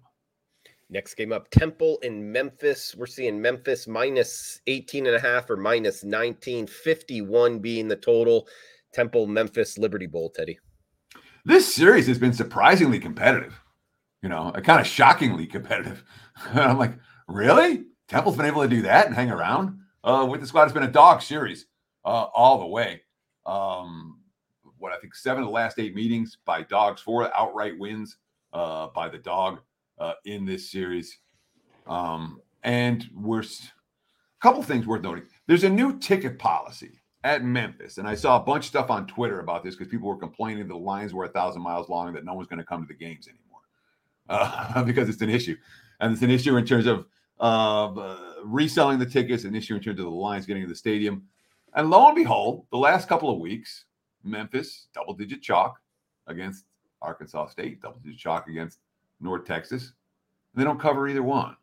Next 0.89 1.15
game 1.15 1.33
up, 1.33 1.49
Temple 1.49 1.99
in 2.01 2.31
Memphis. 2.31 2.95
We're 2.97 3.07
seeing 3.07 3.41
Memphis 3.41 3.87
minus 3.87 4.61
18 4.67 5.05
and 5.05 5.15
a 5.15 5.19
half 5.19 5.49
or 5.49 5.57
minus 5.57 6.05
19, 6.05 6.65
51 6.67 7.59
being 7.59 7.89
the 7.89 7.95
total. 7.97 8.47
Temple, 8.93 9.27
Memphis, 9.27 9.77
Liberty 9.77 10.07
Bowl, 10.07 10.29
Teddy. 10.29 10.57
This 11.43 11.73
series 11.73 12.07
has 12.07 12.17
been 12.17 12.33
surprisingly 12.33 12.99
competitive, 12.99 13.59
you 14.21 14.29
know, 14.29 14.51
kind 14.63 14.79
of 14.79 14.87
shockingly 14.87 15.45
competitive. 15.45 16.03
I'm 16.53 16.77
like, 16.77 16.93
Really? 17.27 17.85
Temple's 18.07 18.37
been 18.37 18.45
able 18.45 18.61
to 18.61 18.69
do 18.69 18.81
that 18.83 19.07
and 19.07 19.15
hang 19.15 19.29
around 19.29 19.79
uh, 20.03 20.25
with 20.29 20.41
the 20.41 20.47
squad. 20.47 20.63
It's 20.63 20.73
been 20.73 20.83
a 20.83 20.91
dog 20.91 21.21
series 21.21 21.65
uh, 22.05 22.27
all 22.33 22.59
the 22.59 22.65
way. 22.65 23.01
Um, 23.45 24.19
what 24.77 24.93
I 24.93 24.97
think 24.99 25.15
seven 25.15 25.43
of 25.43 25.47
the 25.47 25.53
last 25.53 25.79
eight 25.79 25.93
meetings 25.93 26.37
by 26.45 26.63
dogs, 26.63 27.01
four 27.01 27.35
outright 27.37 27.77
wins 27.77 28.17
uh, 28.53 28.87
by 28.95 29.09
the 29.09 29.17
dog 29.17 29.59
uh, 29.99 30.13
in 30.25 30.45
this 30.45 30.71
series. 30.71 31.19
Um, 31.85 32.41
and 32.63 33.09
we're 33.13 33.41
a 33.41 33.45
couple 34.41 34.63
things 34.63 34.87
worth 34.87 35.01
noting. 35.01 35.25
There's 35.47 35.63
a 35.63 35.69
new 35.69 35.99
ticket 35.99 36.39
policy 36.39 37.01
at 37.23 37.43
Memphis, 37.43 37.97
and 37.97 38.07
I 38.07 38.15
saw 38.15 38.37
a 38.37 38.43
bunch 38.43 38.65
of 38.65 38.69
stuff 38.69 38.89
on 38.89 39.05
Twitter 39.07 39.41
about 39.41 39.63
this 39.63 39.75
because 39.75 39.91
people 39.91 40.07
were 40.07 40.17
complaining 40.17 40.67
the 40.67 40.77
lines 40.77 41.13
were 41.13 41.25
a 41.25 41.29
thousand 41.29 41.61
miles 41.61 41.89
long 41.89 42.07
and 42.07 42.15
that 42.15 42.23
no 42.23 42.33
one's 42.33 42.47
going 42.47 42.59
to 42.59 42.65
come 42.65 42.81
to 42.81 42.87
the 42.87 42.93
games 42.93 43.27
anymore 43.27 44.85
because 44.85 45.09
it's 45.09 45.21
an 45.21 45.29
issue, 45.29 45.57
and 45.99 46.13
it's 46.13 46.21
an 46.21 46.29
issue 46.29 46.55
in 46.55 46.65
terms 46.65 46.85
of 46.85 47.05
uh, 47.39 48.15
reselling 48.43 48.99
the 48.99 49.05
tickets, 49.05 49.43
and 49.43 49.55
issuing 49.55 49.79
in 49.79 49.83
terms 49.83 49.99
of 49.99 50.05
the 50.05 50.11
lines 50.11 50.45
getting 50.45 50.63
to 50.63 50.69
the 50.69 50.75
stadium. 50.75 51.23
And 51.73 51.89
lo 51.89 52.07
and 52.07 52.15
behold, 52.15 52.65
the 52.71 52.77
last 52.77 53.07
couple 53.07 53.29
of 53.29 53.39
weeks, 53.39 53.85
Memphis 54.23 54.87
double 54.93 55.13
digit 55.13 55.41
chalk 55.41 55.79
against 56.27 56.65
Arkansas 57.01 57.47
State, 57.47 57.81
double 57.81 57.99
digit 57.99 58.19
chalk 58.19 58.47
against 58.47 58.79
North 59.19 59.45
Texas. 59.45 59.93
And 60.53 60.61
they 60.61 60.63
don't 60.63 60.79
cover 60.79 61.07
either 61.07 61.23
one. 61.23 61.55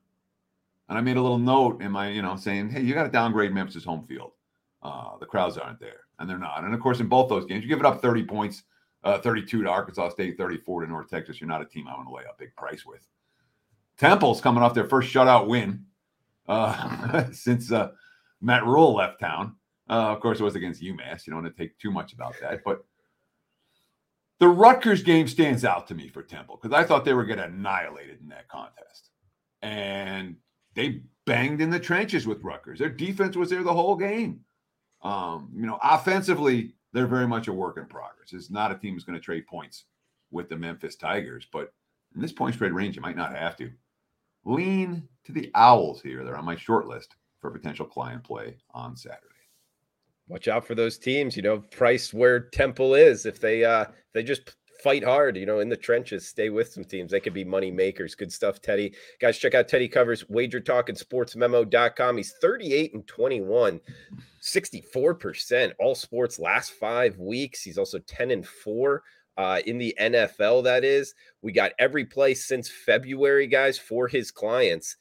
And 0.88 0.98
I 0.98 1.00
made 1.00 1.16
a 1.16 1.22
little 1.22 1.38
note 1.38 1.80
in 1.82 1.90
my, 1.90 2.10
you 2.10 2.22
know, 2.22 2.36
saying, 2.36 2.70
hey, 2.70 2.82
you 2.82 2.94
got 2.94 3.04
to 3.04 3.08
downgrade 3.08 3.52
Memphis' 3.52 3.84
home 3.84 4.04
field. 4.04 4.32
Uh, 4.82 5.16
the 5.18 5.26
crowds 5.26 5.56
aren't 5.56 5.80
there, 5.80 6.00
and 6.18 6.28
they're 6.28 6.38
not. 6.38 6.62
And 6.62 6.74
of 6.74 6.80
course, 6.80 7.00
in 7.00 7.08
both 7.08 7.30
those 7.30 7.46
games, 7.46 7.62
you 7.62 7.68
give 7.68 7.80
it 7.80 7.86
up 7.86 8.02
30 8.02 8.24
points, 8.24 8.64
uh, 9.02 9.18
32 9.18 9.62
to 9.62 9.68
Arkansas 9.68 10.10
State, 10.10 10.36
34 10.36 10.82
to 10.82 10.86
North 10.86 11.08
Texas. 11.08 11.40
You're 11.40 11.48
not 11.48 11.62
a 11.62 11.64
team 11.64 11.88
I 11.88 11.94
want 11.94 12.08
to 12.08 12.14
lay 12.14 12.22
a 12.24 12.36
big 12.38 12.54
price 12.54 12.84
with. 12.84 13.00
Temple's 13.98 14.40
coming 14.40 14.62
off 14.62 14.74
their 14.74 14.88
first 14.88 15.12
shutout 15.12 15.46
win 15.46 15.86
uh, 16.48 17.24
since 17.32 17.70
uh, 17.70 17.90
Matt 18.40 18.64
Rhule 18.64 18.94
left 18.94 19.20
town. 19.20 19.56
Uh, 19.88 20.12
of 20.12 20.20
course, 20.20 20.40
it 20.40 20.44
was 20.44 20.56
against 20.56 20.82
UMass. 20.82 21.26
You 21.26 21.32
don't 21.32 21.42
want 21.42 21.56
to 21.56 21.62
take 21.62 21.78
too 21.78 21.90
much 21.90 22.12
about 22.12 22.34
that, 22.40 22.62
but 22.64 22.84
the 24.40 24.48
Rutgers 24.48 25.02
game 25.02 25.28
stands 25.28 25.64
out 25.64 25.86
to 25.88 25.94
me 25.94 26.08
for 26.08 26.22
Temple 26.22 26.58
because 26.60 26.76
I 26.76 26.84
thought 26.84 27.04
they 27.04 27.14
were 27.14 27.24
going 27.24 27.38
getting 27.38 27.54
annihilated 27.54 28.20
in 28.20 28.28
that 28.28 28.48
contest, 28.48 29.10
and 29.62 30.36
they 30.74 31.02
banged 31.26 31.60
in 31.60 31.70
the 31.70 31.78
trenches 31.78 32.26
with 32.26 32.42
Rutgers. 32.42 32.78
Their 32.78 32.88
defense 32.88 33.36
was 33.36 33.50
there 33.50 33.62
the 33.62 33.72
whole 33.72 33.96
game. 33.96 34.40
Um, 35.02 35.50
you 35.54 35.66
know, 35.66 35.78
offensively, 35.82 36.74
they're 36.92 37.06
very 37.06 37.28
much 37.28 37.48
a 37.48 37.52
work 37.52 37.76
in 37.76 37.86
progress. 37.86 38.32
It's 38.32 38.50
not 38.50 38.72
a 38.72 38.76
team 38.76 38.94
that's 38.94 39.04
going 39.04 39.18
to 39.18 39.24
trade 39.24 39.46
points 39.46 39.84
with 40.30 40.48
the 40.48 40.56
Memphis 40.56 40.96
Tigers, 40.96 41.46
but 41.52 41.72
in 42.14 42.20
this 42.20 42.32
point 42.32 42.54
spread 42.54 42.72
range, 42.72 42.96
you 42.96 43.02
might 43.02 43.16
not 43.16 43.36
have 43.36 43.56
to. 43.56 43.70
Lean 44.44 45.08
to 45.24 45.32
the 45.32 45.50
Owls 45.54 46.02
here. 46.02 46.24
They're 46.24 46.36
on 46.36 46.44
my 46.44 46.56
short 46.56 46.86
list 46.86 47.16
for 47.40 47.50
potential 47.50 47.86
client 47.86 48.24
play 48.24 48.56
on 48.72 48.96
Saturday 48.96 49.34
watch 50.28 50.48
out 50.48 50.66
for 50.66 50.74
those 50.74 50.98
teams. 50.98 51.36
You 51.36 51.42
know, 51.42 51.58
price 51.58 52.12
where 52.12 52.40
Temple 52.40 52.94
is. 52.94 53.26
If 53.26 53.40
they 53.40 53.64
uh 53.64 53.86
they 54.12 54.22
just 54.22 54.56
fight 54.82 55.04
hard, 55.04 55.36
you 55.36 55.46
know, 55.46 55.60
in 55.60 55.68
the 55.68 55.76
trenches, 55.76 56.28
stay 56.28 56.50
with 56.50 56.70
some 56.70 56.84
teams. 56.84 57.10
They 57.10 57.20
could 57.20 57.32
be 57.32 57.44
money 57.44 57.70
makers. 57.70 58.14
Good 58.14 58.32
stuff, 58.32 58.60
Teddy. 58.60 58.94
Guys, 59.20 59.38
check 59.38 59.54
out 59.54 59.68
Teddy 59.68 59.88
Covers, 59.88 60.28
wager 60.28 60.60
talk 60.60 60.88
and 60.88 60.98
sportsmemo.com. 60.98 62.16
He's 62.16 62.34
38 62.40 62.94
and 62.94 63.06
21, 63.06 63.80
64% 64.42 65.72
all 65.78 65.94
sports 65.94 66.38
last 66.38 66.72
five 66.72 67.18
weeks. 67.18 67.62
He's 67.62 67.78
also 67.78 67.98
10 67.98 68.30
and 68.30 68.46
4 68.46 69.02
uh, 69.36 69.60
in 69.66 69.78
the 69.78 69.94
NFL, 70.00 70.64
that 70.64 70.84
is. 70.84 71.14
We 71.42 71.52
got 71.52 71.72
every 71.78 72.04
play 72.04 72.34
since 72.34 72.68
February, 72.68 73.46
guys, 73.46 73.78
for 73.78 74.08
his 74.08 74.30
clients. 74.30 74.96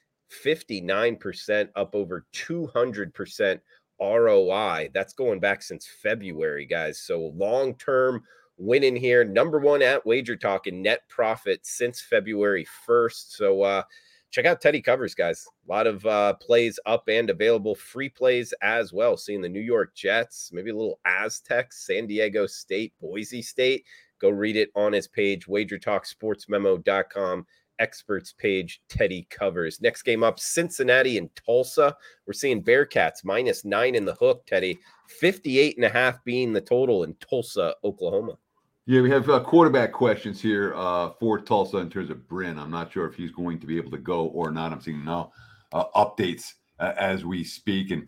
59% 0.46 1.69
up 1.76 1.93
over 1.93 2.26
200% 2.34 3.60
ROI. 4.00 4.89
That's 4.93 5.13
going 5.13 5.39
back 5.39 5.62
since 5.62 5.88
February, 6.02 6.65
guys. 6.65 7.00
So 7.00 7.32
long 7.36 7.76
term 7.76 8.24
winning 8.58 8.96
here. 8.96 9.24
Number 9.24 9.60
one 9.60 9.82
at 9.82 10.06
Wager 10.06 10.36
Talk 10.36 10.67
in 10.67 10.82
net 10.82 11.02
profit 11.10 11.65
since 11.65 12.02
February 12.02 12.65
1st. 12.88 13.36
So 13.36 13.62
uh, 13.62 13.84
check 14.32 14.46
out 14.46 14.62
Teddy 14.62 14.82
Covers, 14.82 15.15
guys. 15.15 15.46
A 15.67 15.72
lot 15.72 15.88
of 15.88 16.06
uh, 16.06 16.34
plays 16.36 16.80
up 16.86 17.08
and 17.08 17.30
available, 17.30 17.76
free 17.76 18.10
plays 18.10 18.54
as 18.62 18.91
well. 18.91 19.15
Seeing 19.17 19.41
the 19.41 19.50
New 19.50 19.62
York 19.62 19.96
Jets, 19.96 20.52
maybe 20.52 20.72
a 20.72 20.76
little 20.76 21.00
Aztecs, 21.06 21.86
San 21.86 22.08
Diego 22.08 22.46
State, 22.46 22.93
Boise 23.00 23.41
State. 23.41 23.86
Go 24.24 24.30
read 24.30 24.56
it 24.56 24.72
on 24.74 24.94
his 24.94 25.10
page, 25.10 25.48
wagertalksportsmemo.com 25.48 27.46
experts 27.80 28.32
page 28.32 28.82
Teddy 28.88 29.28
covers. 29.30 29.82
Next 29.82 30.04
game 30.04 30.24
up, 30.24 30.40
Cincinnati 30.40 31.18
and 31.18 31.30
Tulsa. 31.36 31.94
We're 32.26 32.32
seeing 32.32 32.64
Bearcats 32.64 33.26
minus 33.26 33.66
nine 33.66 33.96
in 33.96 34.06
the 34.06 34.14
hook, 34.16 34.46
Teddy. 34.46 34.80
58 35.08 35.76
and 35.76 35.86
a 35.86 35.90
half 35.90 36.24
being 36.24 36.54
the 36.54 36.62
total 36.62 37.04
in 37.04 37.16
Tulsa, 37.16 37.76
Oklahoma. 37.84 38.38
Yeah, 38.86 39.02
we 39.02 39.10
have 39.10 39.30
uh, 39.30 39.42
quarterback 39.42 39.92
questions 39.92 40.42
here 40.42 40.74
uh, 40.74 41.10
for 41.20 41.38
Tulsa 41.42 41.80
in 41.80 41.90
terms 41.90 42.10
of 42.10 42.26
Brin. 42.30 42.58
I'm 42.58 42.72
not 42.72 42.94
sure 42.94 43.06
if 43.06 43.16
he's 43.16 43.32
going 43.32 43.60
to 43.60 43.68
be 43.68 43.76
able 43.76 43.92
to 43.92 43.98
go 43.98 44.28
or 44.28 44.52
not. 44.52 44.72
I'm 44.72 44.80
seeing 44.80 45.04
no 45.04 45.34
uh, 45.74 45.84
updates 45.98 46.54
uh, 46.80 46.94
as 46.98 47.26
we 47.26 47.44
speak. 47.44 47.92
And 47.92 48.08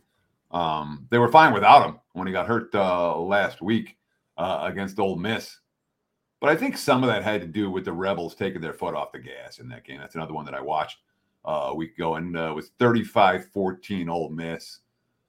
um, 0.51 1.08
they 1.10 1.17
were 1.17 1.28
fine 1.28 1.54
without 1.54 1.86
him 1.86 1.99
when 2.13 2.25
he 2.25 2.32
got 2.32 2.47
hurt 2.47 2.73
uh, 2.73 3.17
last 3.17 3.62
week 3.62 3.97
uh, 4.38 4.62
against 4.63 4.97
Ole 4.97 5.17
Miss. 5.17 5.60
But 6.45 6.51
I 6.51 6.58
think 6.58 6.77
some 6.77 7.01
of 7.01 7.10
that 7.10 7.23
had 7.23 7.41
to 7.41 7.47
do 7.47 7.71
with 7.71 7.86
the 7.86 7.91
Rebels 7.91 8.36
taking 8.36 8.62
their 8.62 8.71
foot 8.71 8.93
off 8.93 9.12
the 9.12 9.17
gas 9.17 9.58
in 9.58 9.67
that 9.69 9.84
game. 9.84 9.97
That's 9.97 10.13
another 10.13 10.36
one 10.36 10.45
that 10.45 10.53
I 10.53 10.62
watched 10.62 10.99
uh, 11.43 11.69
a 11.69 11.75
week 11.75 11.95
ago 11.95 12.17
and 12.17 12.38
uh, 12.38 12.53
was 12.55 12.69
35 12.77 13.47
14 13.49 14.08
Ole 14.08 14.29
Miss. 14.29 14.81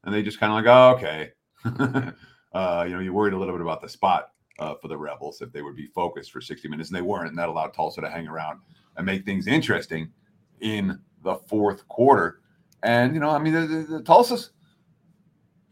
And 0.05 0.15
they 0.15 0.23
just 0.23 0.39
kind 0.39 0.53
of 0.53 0.57
like, 0.63 0.67
oh, 0.67 0.95
okay. 0.95 1.33
uh, 2.53 2.85
you 2.87 2.93
know, 2.93 3.01
you 3.01 3.15
worried 3.15 3.33
a 3.33 3.39
little 3.39 3.55
bit 3.55 3.63
about 3.63 3.81
the 3.81 3.89
spot 3.89 4.33
uh, 4.59 4.75
for 4.75 4.89
the 4.89 4.99
Rebels 4.99 5.41
if 5.41 5.51
they 5.53 5.63
would 5.63 5.75
be 5.75 5.87
focused 5.87 6.33
for 6.33 6.43
60 6.43 6.69
minutes, 6.69 6.91
and 6.91 6.97
they 6.99 7.01
weren't. 7.01 7.31
And 7.31 7.39
that 7.39 7.49
allowed 7.49 7.73
Tulsa 7.73 8.03
to 8.03 8.11
hang 8.11 8.29
around 8.29 8.61
and 8.99 9.07
make 9.07 9.25
things 9.25 9.47
interesting 9.47 10.13
in 10.61 11.01
the 11.23 11.37
fourth 11.37 11.89
quarter. 11.89 12.41
And, 12.83 13.15
you 13.15 13.21
know, 13.21 13.31
I 13.31 13.39
mean, 13.39 13.55
the, 13.55 13.67
the, 13.67 13.83
the 13.85 14.03
Tulsa's, 14.03 14.51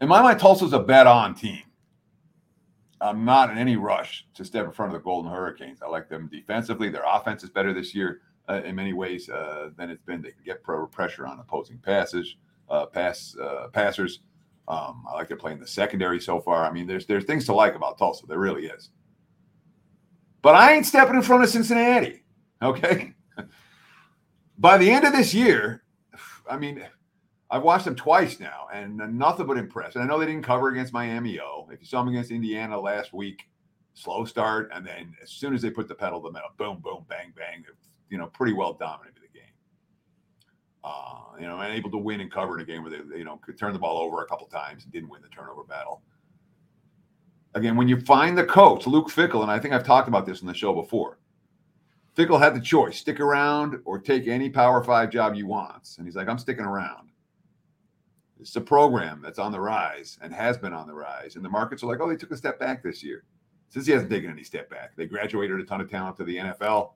in 0.01 0.07
my 0.07 0.23
mind, 0.23 0.39
Tulsa's 0.39 0.73
a 0.73 0.79
bet 0.79 1.05
on 1.05 1.35
team. 1.35 1.61
I'm 3.05 3.25
not 3.25 3.49
in 3.49 3.57
any 3.57 3.75
rush 3.75 4.25
to 4.33 4.43
step 4.43 4.65
in 4.65 4.71
front 4.71 4.93
of 4.93 4.99
the 4.99 5.03
Golden 5.03 5.31
Hurricanes. 5.31 5.81
I 5.81 5.87
like 5.87 6.09
them 6.09 6.27
defensively. 6.31 6.89
Their 6.89 7.05
offense 7.05 7.43
is 7.43 7.49
better 7.49 7.73
this 7.73 7.93
year 7.93 8.21
uh, 8.49 8.61
in 8.63 8.75
many 8.75 8.93
ways 8.93 9.29
uh, 9.29 9.69
than 9.77 9.89
it's 9.89 10.03
been. 10.03 10.21
They 10.21 10.31
can 10.31 10.43
get 10.43 10.63
pressure 10.63 11.27
on 11.27 11.39
opposing 11.39 11.77
passes, 11.77 12.35
uh, 12.69 12.87
pass 12.87 13.35
uh, 13.37 13.67
passers. 13.71 14.21
Um, 14.67 15.05
I 15.07 15.13
like 15.13 15.27
their 15.27 15.37
play 15.37 15.51
in 15.51 15.59
the 15.59 15.67
secondary 15.67 16.19
so 16.19 16.39
far. 16.39 16.65
I 16.65 16.71
mean, 16.71 16.87
there's 16.87 17.05
there's 17.05 17.25
things 17.25 17.45
to 17.45 17.53
like 17.53 17.75
about 17.75 17.97
Tulsa. 17.97 18.25
There 18.25 18.39
really 18.39 18.65
is. 18.65 18.89
But 20.41 20.55
I 20.55 20.73
ain't 20.73 20.85
stepping 20.85 21.15
in 21.15 21.21
front 21.21 21.43
of 21.43 21.49
Cincinnati. 21.49 22.23
Okay. 22.61 23.13
By 24.57 24.77
the 24.77 24.89
end 24.89 25.05
of 25.05 25.13
this 25.13 25.33
year, 25.33 25.83
I 26.49 26.57
mean, 26.57 26.83
I've 27.49 27.63
watched 27.63 27.85
them 27.85 27.95
twice 27.95 28.39
now, 28.39 28.67
and 28.73 28.97
nothing 29.17 29.45
but 29.45 29.57
impressed. 29.57 29.95
And 29.95 30.03
I 30.03 30.07
know 30.07 30.19
they 30.19 30.25
didn't 30.25 30.43
cover 30.43 30.69
against 30.69 30.93
Miami 30.93 31.39
O. 31.39 31.67
If 31.71 31.79
you 31.79 31.85
saw 31.85 31.99
them 31.99 32.09
against 32.09 32.31
Indiana 32.31 32.79
last 32.79 33.13
week, 33.13 33.47
slow 33.93 34.25
start, 34.25 34.71
and 34.73 34.85
then 34.85 35.15
as 35.21 35.29
soon 35.29 35.53
as 35.53 35.61
they 35.61 35.69
put 35.69 35.87
the 35.87 35.95
pedal 35.95 36.19
to 36.21 36.27
the 36.27 36.31
metal, 36.31 36.49
boom, 36.57 36.79
boom, 36.83 37.05
bang, 37.07 37.33
bang, 37.35 37.63
you 38.09 38.17
know, 38.17 38.27
pretty 38.27 38.53
well 38.53 38.73
dominated 38.73 39.21
the 39.21 39.39
game. 39.39 39.53
Uh, 40.83 41.39
you 41.39 41.47
know, 41.47 41.59
and 41.59 41.73
able 41.73 41.91
to 41.91 41.97
win 41.97 42.21
and 42.21 42.31
cover 42.31 42.55
in 42.55 42.61
a 42.61 42.65
game 42.65 42.83
where 42.83 42.91
they, 42.91 43.17
you 43.17 43.23
know, 43.23 43.37
could 43.37 43.57
turn 43.57 43.73
the 43.73 43.79
ball 43.79 43.97
over 43.97 44.21
a 44.21 44.27
couple 44.27 44.47
times 44.47 44.83
and 44.83 44.91
didn't 44.91 45.09
win 45.09 45.21
the 45.21 45.29
turnover 45.29 45.63
battle. 45.63 46.01
Again, 47.53 47.77
when 47.77 47.87
you 47.87 47.99
find 48.01 48.37
the 48.37 48.43
coach, 48.43 48.85
Luke 48.85 49.07
Fickell, 49.09 49.41
and 49.41 49.51
I 49.51 49.59
think 49.59 49.73
I've 49.73 49.85
talked 49.85 50.07
about 50.07 50.25
this 50.25 50.41
in 50.41 50.47
the 50.47 50.53
show 50.53 50.73
before. 50.73 51.19
Fickell 52.17 52.39
had 52.39 52.55
the 52.55 52.61
choice: 52.61 52.97
stick 52.97 53.19
around 53.19 53.79
or 53.85 53.99
take 53.99 54.27
any 54.27 54.49
Power 54.49 54.83
Five 54.83 55.09
job 55.09 55.35
you 55.35 55.47
want, 55.47 55.95
and 55.97 56.07
he's 56.07 56.15
like, 56.15 56.27
"I'm 56.27 56.37
sticking 56.37 56.65
around." 56.65 57.09
It's 58.39 58.55
a 58.55 58.61
program 58.61 59.21
that's 59.23 59.39
on 59.39 59.51
the 59.51 59.59
rise 59.59 60.17
and 60.21 60.33
has 60.33 60.57
been 60.57 60.73
on 60.73 60.87
the 60.87 60.93
rise. 60.93 61.35
And 61.35 61.45
the 61.45 61.49
markets 61.49 61.83
are 61.83 61.87
like, 61.87 61.99
oh, 62.01 62.09
they 62.09 62.17
took 62.17 62.31
a 62.31 62.37
step 62.37 62.59
back 62.59 62.83
this 62.83 63.03
year. 63.03 63.23
Since 63.69 63.87
he 63.87 63.93
hasn't 63.93 64.11
taken 64.11 64.29
any 64.29 64.43
step 64.43 64.69
back, 64.69 64.95
they 64.95 65.05
graduated 65.05 65.59
a 65.59 65.63
ton 65.63 65.81
of 65.81 65.89
talent 65.89 66.17
to 66.17 66.23
the 66.23 66.37
NFL. 66.37 66.91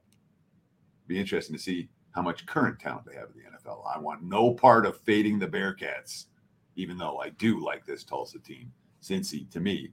Be 1.08 1.20
interesting 1.20 1.56
to 1.56 1.62
see 1.62 1.90
how 2.12 2.22
much 2.22 2.46
current 2.46 2.80
talent 2.80 3.06
they 3.06 3.16
have 3.16 3.30
in 3.30 3.42
the 3.42 3.50
NFL. 3.50 3.84
I 3.88 4.00
want 4.00 4.24
no 4.24 4.54
part 4.54 4.86
of 4.86 5.00
fading 5.02 5.40
the 5.40 5.48
Bearcats, 5.48 6.26
even 6.76 6.98
though 6.98 7.18
I 7.18 7.30
do 7.30 7.64
like 7.64 7.86
this 7.86 8.04
Tulsa 8.04 8.40
team. 8.40 8.72
Cincy, 9.02 9.50
to 9.52 9.60
me, 9.60 9.92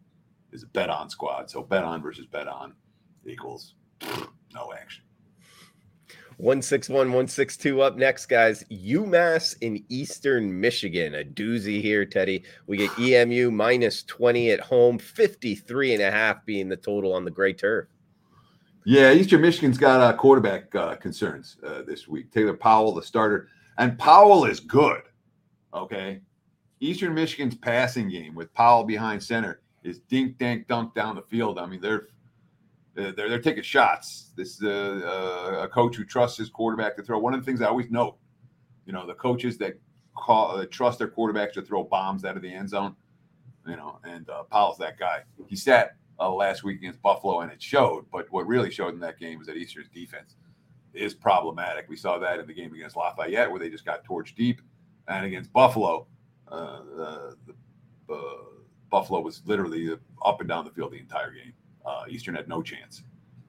is 0.53 0.65
a 0.65 0.69
bet 0.69 0.91
on 0.91 1.09
squad. 1.09 1.51
So 1.51 1.63
bet 1.63 1.85
on 1.85 2.03
versus 2.03 2.27
bet 2.27 2.49
on 2.49 2.75
equals 3.25 3.75
no 4.55 4.73
action. 4.73 5.06
161, 6.39 7.09
162 7.09 7.81
up 7.81 7.97
next, 7.97 8.27
guys. 8.27 8.63
UMass 8.71 9.57
in 9.63 9.83
Eastern 9.89 10.61
Michigan. 10.61 11.15
A 11.15 11.25
doozy 11.25 11.81
here, 11.81 12.05
Teddy. 12.05 12.45
We 12.67 12.77
get 12.77 12.99
EMU 12.99 13.51
minus 13.51 14.03
20 14.03 14.51
at 14.51 14.61
home, 14.61 14.99
53 14.99 15.95
and 15.95 16.03
a 16.03 16.11
half 16.11 16.45
being 16.45 16.69
the 16.69 16.77
total 16.77 17.15
on 17.15 17.25
the 17.25 17.31
gray 17.31 17.55
turf. 17.55 17.87
Yeah, 18.85 19.13
Eastern 19.13 19.41
Michigan's 19.41 19.79
got 19.79 20.01
uh, 20.01 20.17
quarterback 20.17 20.75
uh, 20.75 20.95
concerns 20.97 21.57
uh, 21.67 21.83
this 21.83 22.07
week. 22.07 22.31
Taylor 22.31 22.55
Powell, 22.55 22.95
the 22.95 23.03
starter, 23.03 23.49
and 23.79 23.99
Powell 23.99 24.45
is 24.45 24.61
good. 24.61 25.03
Okay. 25.73 26.21
Eastern 26.81 27.15
Michigan's 27.15 27.55
passing 27.55 28.11
game 28.11 28.35
with 28.35 28.53
Powell 28.53 28.85
behind 28.85 29.23
center 29.23 29.63
is 29.83 30.01
dink 30.01 30.37
dank 30.37 30.69
dunk 30.69 30.95
down 30.95 31.17
the 31.17 31.23
field. 31.23 31.59
I 31.59 31.67
mean, 31.67 31.81
they're 31.81 32.09
they're, 32.97 33.13
they're 33.13 33.41
taking 33.41 33.63
shots. 33.63 34.33
This 34.37 34.57
is 34.57 34.63
a, 34.63 35.61
a 35.63 35.69
coach 35.69 35.97
who 35.97 36.05
trusts 36.05 36.39
his 36.39 36.49
quarterback 36.49 36.97
to 36.97 37.03
throw. 37.03 37.19
One 37.19 37.35
of 37.35 37.41
the 37.41 37.45
things 37.45 37.61
I 37.61 37.67
always 37.67 37.91
note, 37.91 38.17
you 38.87 38.93
know, 38.93 39.07
the 39.07 39.15
coaches 39.15 39.59
that 39.59 39.75
call 40.17 40.57
uh, 40.57 40.67
trust 40.71 40.99
their 40.99 41.09
quarterbacks 41.09 41.53
to 41.53 41.63
throw 41.63 41.85
bombs 41.85 42.25
out 42.25 42.37
of 42.37 42.43
the 42.43 42.53
end 42.53 42.71
zone, 42.71 42.97
you 43.67 43.77
know, 43.77 43.99
and 44.05 44.29
uh, 44.31 44.45
Powell's 44.45 44.79
that 44.79 44.99
guy. 44.99 45.23
He 45.47 45.57
sat 45.57 45.97
uh, 46.19 46.33
last 46.33 46.65
week 46.65 46.79
against 46.79 47.03
Buffalo, 47.03 47.41
and 47.41 47.53
it 47.53 47.63
showed. 47.63 48.07
But 48.11 48.27
what 48.31 48.47
really 48.47 48.71
showed 48.71 48.95
in 48.95 49.01
that 49.01 49.19
game 49.19 49.39
was 49.39 49.47
that 49.49 49.57
Eastern's 49.57 49.89
defense 49.91 50.37
is 50.95 51.13
problematic. 51.13 51.87
We 51.89 51.97
saw 51.97 52.19
that 52.19 52.41
in 52.41 52.47
the 52.47 52.55
game 52.55 52.73
against 52.73 52.97
Lafayette, 52.97 53.51
where 53.51 53.61
they 53.61 53.69
just 53.69 53.85
got 53.85 54.05
torched 54.05 54.35
deep, 54.35 54.63
and 55.09 55.27
against 55.27 55.53
Buffalo, 55.53 56.07
uh, 56.49 56.79
the, 56.97 57.37
the 58.09 58.37
Buffalo 58.91 59.21
was 59.21 59.43
literally 59.45 59.95
up 60.25 60.41
and 60.41 60.49
down 60.49 60.65
the 60.65 60.71
field 60.71 60.93
the 60.93 60.99
entire 60.99 61.33
game. 61.33 61.53
Uh, 61.87 62.05
Eastern 62.09 62.35
had 62.35 62.49
no 62.49 62.63
chance. 62.63 63.03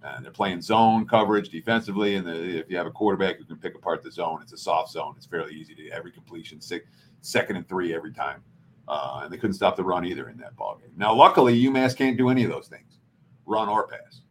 And 0.04 0.24
they're 0.24 0.32
playing 0.32 0.62
zone 0.62 1.06
coverage 1.08 1.50
defensively. 1.50 2.16
And 2.16 2.26
the, 2.26 2.60
if 2.60 2.70
you 2.70 2.78
have 2.78 2.86
a 2.86 2.92
quarterback 2.92 3.38
who 3.38 3.46
can 3.46 3.58
pick 3.58 3.76
apart 3.76 4.04
the 4.04 4.12
zone, 4.12 4.40
it's 4.42 4.54
a 4.54 4.58
soft 4.58 4.92
zone. 4.92 5.16
It's 5.18 5.26
fairly 5.26 5.54
easy 5.54 5.74
to 5.76 5.90
every 5.90 6.12
completion, 6.12 6.62
six, 6.62 6.86
second 7.22 7.56
and 7.58 7.68
three 7.68 7.94
every 7.94 8.14
time. 8.14 8.44
Uh, 8.88 9.22
and 9.24 9.34
they 9.34 9.38
couldn't 9.38 9.56
stop 9.56 9.76
the 9.76 9.84
run 9.84 10.06
either 10.06 10.30
in 10.30 10.38
that 10.38 10.56
ball 10.56 10.78
game. 10.80 10.92
Now, 10.96 11.14
luckily, 11.14 11.62
UMass 11.62 11.96
can't 11.98 12.16
do 12.18 12.30
any 12.30 12.46
of 12.46 12.50
those 12.50 12.68
things, 12.68 13.00
run 13.46 13.68
or 13.68 13.88
pass. 13.88 14.22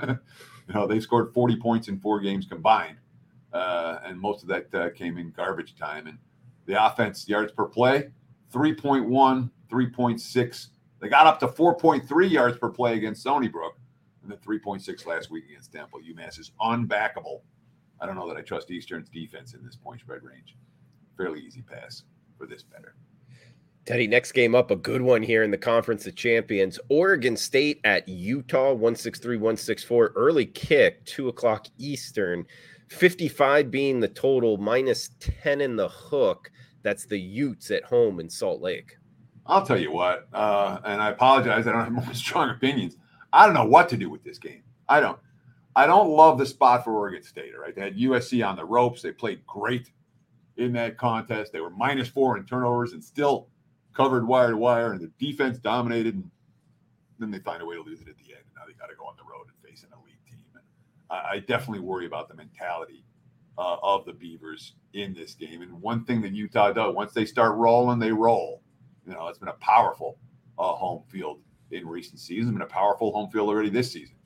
you 0.68 0.74
know, 0.74 0.86
they 0.86 1.00
scored 1.00 1.34
40 1.34 1.56
points 1.56 1.88
in 1.88 1.98
four 1.98 2.20
games 2.20 2.46
combined, 2.46 2.98
uh, 3.52 3.98
and 4.04 4.20
most 4.20 4.42
of 4.42 4.48
that 4.48 4.72
uh, 4.74 4.90
came 4.90 5.18
in 5.18 5.32
garbage 5.32 5.74
time. 5.74 6.06
And 6.06 6.18
the 6.66 6.84
offense 6.84 7.28
yards 7.28 7.50
per 7.52 7.64
play, 7.64 8.10
3.1, 8.52 9.50
3.6. 9.68 10.68
They 11.00 11.08
got 11.08 11.26
up 11.26 11.38
to 11.40 11.48
4.3 11.48 12.30
yards 12.30 12.58
per 12.58 12.70
play 12.70 12.96
against 12.96 13.20
Stony 13.20 13.48
Brook, 13.48 13.78
and 14.22 14.30
then 14.30 14.38
3.6 14.38 15.06
last 15.06 15.30
week 15.30 15.44
against 15.48 15.72
Temple. 15.72 16.00
UMass 16.00 16.38
is 16.38 16.52
unbackable. 16.60 17.42
I 18.00 18.06
don't 18.06 18.16
know 18.16 18.28
that 18.28 18.36
I 18.36 18.42
trust 18.42 18.70
Eastern's 18.70 19.08
defense 19.08 19.54
in 19.54 19.64
this 19.64 19.76
point 19.76 20.00
spread 20.00 20.22
range. 20.22 20.56
Fairly 21.16 21.40
easy 21.40 21.62
pass 21.62 22.04
for 22.38 22.46
this 22.46 22.62
better. 22.62 22.94
Teddy, 23.86 24.08
next 24.08 24.32
game 24.32 24.56
up, 24.56 24.72
a 24.72 24.76
good 24.76 25.00
one 25.00 25.22
here 25.22 25.44
in 25.44 25.52
the 25.52 25.56
Conference 25.56 26.06
of 26.08 26.16
Champions. 26.16 26.80
Oregon 26.88 27.36
State 27.36 27.80
at 27.84 28.08
Utah, 28.08 28.72
163 28.72 29.36
164. 29.36 30.12
Early 30.16 30.46
kick, 30.46 31.04
2 31.04 31.28
o'clock 31.28 31.68
Eastern. 31.78 32.44
55 32.88 33.70
being 33.70 34.00
the 34.00 34.08
total, 34.08 34.56
minus 34.56 35.10
10 35.20 35.60
in 35.60 35.76
the 35.76 35.88
hook. 35.88 36.50
That's 36.82 37.06
the 37.06 37.18
Utes 37.18 37.70
at 37.70 37.84
home 37.84 38.18
in 38.18 38.28
Salt 38.28 38.60
Lake. 38.60 38.96
I'll 39.48 39.64
tell 39.64 39.78
you 39.78 39.92
what, 39.92 40.28
uh, 40.32 40.78
and 40.84 41.00
I 41.00 41.10
apologize. 41.10 41.66
I 41.66 41.72
don't 41.72 41.94
have 41.94 42.16
strong 42.16 42.50
opinions. 42.50 42.96
I 43.32 43.46
don't 43.46 43.54
know 43.54 43.66
what 43.66 43.88
to 43.90 43.96
do 43.96 44.10
with 44.10 44.24
this 44.24 44.38
game. 44.38 44.62
I 44.88 45.00
don't. 45.00 45.18
I 45.74 45.86
don't 45.86 46.08
love 46.08 46.38
the 46.38 46.46
spot 46.46 46.84
for 46.84 46.94
Oregon 46.96 47.22
State. 47.22 47.52
Right, 47.58 47.74
they 47.74 47.82
had 47.82 47.96
USC 47.96 48.46
on 48.46 48.56
the 48.56 48.64
ropes. 48.64 49.02
They 49.02 49.12
played 49.12 49.46
great 49.46 49.90
in 50.56 50.72
that 50.72 50.96
contest. 50.96 51.52
They 51.52 51.60
were 51.60 51.70
minus 51.70 52.08
four 52.08 52.36
in 52.38 52.44
turnovers 52.46 52.92
and 52.92 53.04
still 53.04 53.48
covered 53.94 54.26
wire 54.26 54.50
to 54.50 54.56
wire, 54.56 54.92
and 54.92 55.00
the 55.00 55.10
defense 55.18 55.58
dominated. 55.58 56.14
And 56.14 56.30
then 57.18 57.30
they 57.30 57.38
find 57.38 57.62
a 57.62 57.66
way 57.66 57.76
to 57.76 57.82
lose 57.82 58.00
it 58.00 58.08
at 58.08 58.16
the 58.18 58.34
end. 58.34 58.44
Now 58.54 58.62
they 58.66 58.72
got 58.74 58.88
to 58.88 58.96
go 58.96 59.04
on 59.04 59.14
the 59.16 59.24
road 59.24 59.46
and 59.48 59.70
face 59.70 59.84
an 59.84 59.90
elite 59.92 60.18
team. 60.28 60.44
And 60.54 60.62
I, 61.10 61.36
I 61.36 61.38
definitely 61.40 61.80
worry 61.80 62.06
about 62.06 62.28
the 62.28 62.34
mentality 62.34 63.04
uh, 63.58 63.76
of 63.82 64.04
the 64.04 64.12
Beavers 64.12 64.74
in 64.92 65.14
this 65.14 65.34
game. 65.34 65.62
And 65.62 65.80
one 65.80 66.04
thing 66.04 66.20
that 66.22 66.32
Utah 66.32 66.72
does, 66.72 66.94
once 66.94 67.12
they 67.12 67.24
start 67.24 67.56
rolling, 67.56 67.98
they 67.98 68.12
roll. 68.12 68.62
You 69.06 69.12
know, 69.12 69.28
it's 69.28 69.38
been 69.38 69.48
a 69.48 69.54
powerful 69.54 70.18
uh, 70.58 70.72
home 70.72 71.02
field 71.08 71.40
in 71.70 71.86
recent 71.86 72.18
seasons. 72.18 72.48
It's 72.48 72.52
been 72.52 72.62
a 72.62 72.66
powerful 72.66 73.12
home 73.12 73.30
field 73.30 73.48
already 73.48 73.70
this 73.70 73.92
season, 73.92 74.16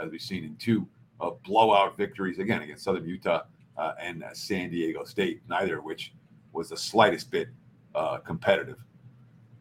as 0.00 0.10
we've 0.10 0.22
seen 0.22 0.44
in 0.44 0.56
two 0.56 0.86
uh, 1.20 1.30
blowout 1.44 1.96
victories 1.96 2.38
again 2.38 2.62
against 2.62 2.84
Southern 2.84 3.06
Utah 3.06 3.42
uh, 3.76 3.92
and 4.00 4.24
uh, 4.24 4.32
San 4.32 4.70
Diego 4.70 5.04
State, 5.04 5.42
neither 5.48 5.78
of 5.78 5.84
which 5.84 6.14
was 6.52 6.70
the 6.70 6.76
slightest 6.76 7.30
bit 7.30 7.48
uh, 7.94 8.18
competitive. 8.18 8.82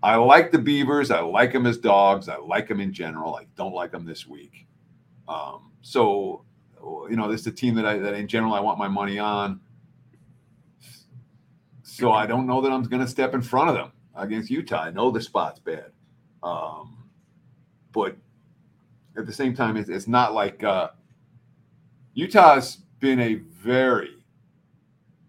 I 0.01 0.15
like 0.15 0.51
the 0.51 0.57
Beavers. 0.57 1.11
I 1.11 1.19
like 1.19 1.51
them 1.51 1.65
as 1.65 1.77
dogs. 1.77 2.29
I 2.29 2.37
like 2.37 2.69
them 2.69 2.79
in 2.79 2.93
general. 2.93 3.35
I 3.35 3.47
don't 3.57 3.73
like 3.73 3.91
them 3.91 4.05
this 4.05 4.25
week. 4.25 4.65
Um, 5.27 5.71
so, 5.81 6.45
you 6.81 7.17
know, 7.17 7.29
this 7.29 7.41
is 7.41 7.47
a 7.47 7.51
team 7.51 7.75
that 7.75 7.85
I 7.85 7.97
that 7.97 8.13
in 8.13 8.27
general 8.27 8.53
I 8.53 8.61
want 8.61 8.79
my 8.79 8.87
money 8.87 9.19
on. 9.19 9.59
So 11.83 12.13
I 12.13 12.25
don't 12.25 12.47
know 12.47 12.61
that 12.61 12.71
I'm 12.71 12.83
going 12.83 13.01
to 13.01 13.07
step 13.07 13.33
in 13.33 13.41
front 13.41 13.69
of 13.69 13.75
them 13.75 13.91
against 14.19 14.49
Utah. 14.49 14.83
I 14.83 14.91
know 14.91 15.11
the 15.11 15.21
spot's 15.21 15.59
bad, 15.59 15.91
um, 16.43 16.97
but 17.91 18.15
at 19.17 19.25
the 19.25 19.33
same 19.33 19.55
time, 19.55 19.77
it's, 19.77 19.89
it's 19.89 20.07
not 20.07 20.33
like 20.33 20.63
uh, 20.63 20.89
Utah's 22.13 22.77
been 22.99 23.19
a 23.19 23.35
very 23.35 24.15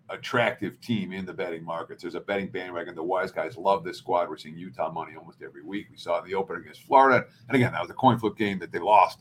attractive 0.09 0.81
team 0.81 1.13
in 1.13 1.25
the 1.25 1.33
betting 1.33 1.65
markets. 1.65 2.03
There's 2.03 2.17
a 2.17 2.21
betting 2.21 2.49
bandwagon. 2.49 2.95
The 2.95 3.03
wise 3.03 3.31
guys 3.31 3.57
love 3.57 3.85
this 3.85 3.99
squad. 3.99 4.29
We're 4.29 4.37
seeing 4.37 4.57
Utah 4.57 4.91
money 4.91 5.13
almost 5.17 5.43
every 5.43 5.63
week. 5.63 5.87
We 5.91 5.97
saw 5.97 6.21
in 6.21 6.29
the 6.29 6.35
opener 6.35 6.59
against 6.59 6.83
Florida, 6.83 7.27
and 7.49 7.57
again, 7.57 7.73
that 7.73 7.81
was 7.81 7.91
a 7.91 7.95
coin 7.95 8.19
flip 8.19 8.37
game 8.37 8.59
that 8.59 8.73
they 8.73 8.79
lost. 8.79 9.21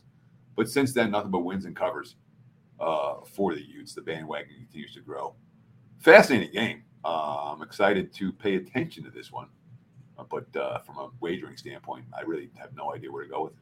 But 0.56 0.68
since 0.68 0.92
then, 0.92 1.12
nothing 1.12 1.30
but 1.30 1.40
wins 1.40 1.64
and 1.64 1.76
covers 1.76 2.16
uh, 2.80 3.20
for 3.24 3.54
the 3.54 3.62
Utes. 3.62 3.94
The 3.94 4.02
bandwagon 4.02 4.54
continues 4.56 4.94
to 4.94 5.00
grow. 5.00 5.34
Fascinating 5.98 6.52
game. 6.52 6.82
Uh, 7.04 7.52
I'm 7.52 7.62
excited 7.62 8.12
to 8.14 8.32
pay 8.32 8.56
attention 8.56 9.04
to 9.04 9.10
this 9.10 9.30
one. 9.32 9.48
Uh, 10.20 10.24
but 10.28 10.60
uh, 10.60 10.78
from 10.80 10.98
a 10.98 11.10
wagering 11.20 11.56
standpoint, 11.56 12.04
I 12.16 12.22
really 12.22 12.50
have 12.56 12.74
no 12.74 12.94
idea 12.94 13.10
where 13.10 13.24
to 13.24 13.30
go 13.30 13.44
with 13.44 13.52
it. 13.52 13.58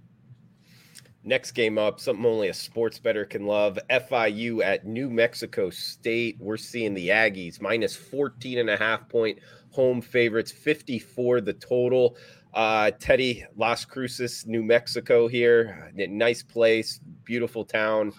Next 1.25 1.53
game 1.53 1.79
up, 1.79 2.01
something 2.01 2.25
only 2.25 2.49
a 2.49 2.55
sports 2.55 2.99
better 2.99 3.25
can 3.25 3.44
love. 3.44 3.79
FIU 3.90 4.64
at 4.64 4.87
New 4.87 5.11
Mexico 5.11 5.68
State. 5.68 6.37
We're 6.38 6.57
seeing 6.57 6.94
the 6.94 7.09
Aggies 7.09 7.61
minus 7.61 7.94
14 7.94 8.59
and 8.59 8.71
a 8.71 8.77
half 8.77 9.09
point 9.09 9.38
home 9.71 10.01
favorites, 10.01 10.53
54 10.53 11.40
the 11.42 11.53
total. 11.53 12.16
Uh, 12.55 12.92
Teddy 12.99 13.44
Las 13.57 13.85
Cruces, 13.85 14.47
New 14.47 14.62
Mexico 14.62 15.29
here. 15.29 15.92
Nice 15.94 16.42
place, 16.42 17.01
beautiful 17.25 17.64
town. 17.64 18.12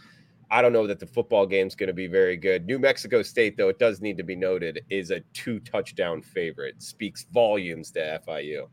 I 0.51 0.61
don't 0.61 0.73
know 0.73 0.87
that 0.87 0.99
the 0.99 1.05
football 1.05 1.45
game's 1.45 1.75
going 1.75 1.87
to 1.87 1.93
be 1.93 2.07
very 2.07 2.35
good. 2.35 2.65
New 2.65 2.79
Mexico 2.79 3.21
State, 3.21 3.55
though, 3.55 3.69
it 3.69 3.77
does 3.77 4.01
need 4.01 4.17
to 4.17 4.23
be 4.23 4.35
noted, 4.35 4.83
is 4.89 5.11
a 5.11 5.19
two 5.33 5.59
touchdown 5.59 6.21
favorite. 6.21 6.81
Speaks 6.81 7.25
volumes 7.31 7.91
to 7.91 8.19
FIU. 8.27 8.67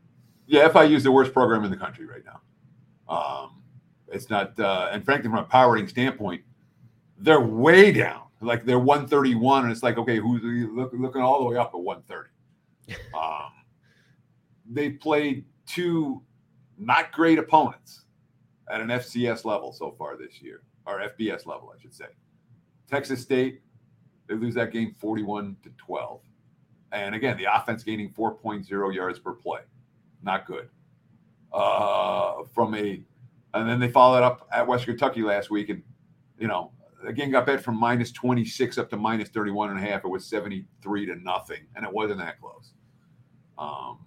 Yeah, 0.47 0.69
FIU 0.69 0.95
is 0.95 1.03
the 1.03 1.11
worst 1.11 1.33
program 1.33 1.63
in 1.65 1.71
the 1.71 1.77
country 1.77 2.05
right 2.05 2.23
now. 2.25 2.41
Um, 3.13 3.61
it's 4.07 4.29
not, 4.29 4.59
uh, 4.59 4.89
and 4.91 5.05
frankly, 5.05 5.29
from 5.29 5.39
a 5.39 5.43
power 5.43 5.73
rating 5.73 5.87
standpoint, 5.87 6.41
they're 7.19 7.41
way 7.41 7.91
down. 7.91 8.23
Like 8.41 8.65
they're 8.65 8.79
131, 8.79 9.63
and 9.63 9.71
it's 9.71 9.83
like, 9.83 9.97
okay, 9.97 10.17
who's 10.17 10.41
look, 10.43 10.91
looking 10.93 11.21
all 11.21 11.39
the 11.39 11.45
way 11.45 11.57
up 11.57 11.71
at 11.73 11.79
130? 11.79 12.29
um, 13.13 13.51
they 14.69 14.91
played 14.91 15.45
two 15.65 16.21
not 16.77 17.11
great 17.11 17.39
opponents 17.39 18.05
at 18.71 18.81
an 18.81 18.87
FCS 18.87 19.45
level 19.45 19.73
so 19.73 19.91
far 19.97 20.17
this 20.17 20.41
year 20.41 20.61
or 20.87 20.99
FBS 20.99 21.45
level, 21.45 21.73
I 21.75 21.79
should 21.79 21.93
say. 21.93 22.05
Texas 22.89 23.21
State, 23.21 23.61
they 24.27 24.35
lose 24.35 24.55
that 24.55 24.71
game 24.71 24.95
41 24.97 25.57
to 25.63 25.69
12. 25.77 26.21
And 26.93 27.13
again, 27.13 27.37
the 27.37 27.45
offense 27.53 27.83
gaining 27.83 28.09
4.0 28.09 28.95
yards 28.95 29.19
per 29.19 29.33
play. 29.33 29.61
Not 30.23 30.47
good. 30.47 30.69
Uh, 31.53 32.43
from 32.53 32.73
a, 32.75 33.01
and 33.53 33.69
then 33.69 33.79
they 33.79 33.89
followed 33.89 34.23
up 34.23 34.47
at 34.51 34.65
West 34.65 34.85
Kentucky 34.85 35.21
last 35.21 35.49
week 35.49 35.69
and, 35.69 35.83
you 36.39 36.47
know, 36.47 36.71
again 37.05 37.31
got 37.31 37.45
bet 37.45 37.61
from 37.61 37.79
minus 37.79 38.11
26 38.11 38.77
up 38.77 38.89
to 38.89 38.97
minus 38.97 39.29
31 39.29 39.71
and 39.71 39.79
a 39.79 39.81
half. 39.81 40.03
It 40.03 40.09
was 40.09 40.25
73 40.25 41.05
to 41.07 41.15
nothing, 41.15 41.65
and 41.75 41.85
it 41.85 41.91
wasn't 41.91 42.19
that 42.19 42.39
close. 42.39 42.73
Um, 43.57 43.99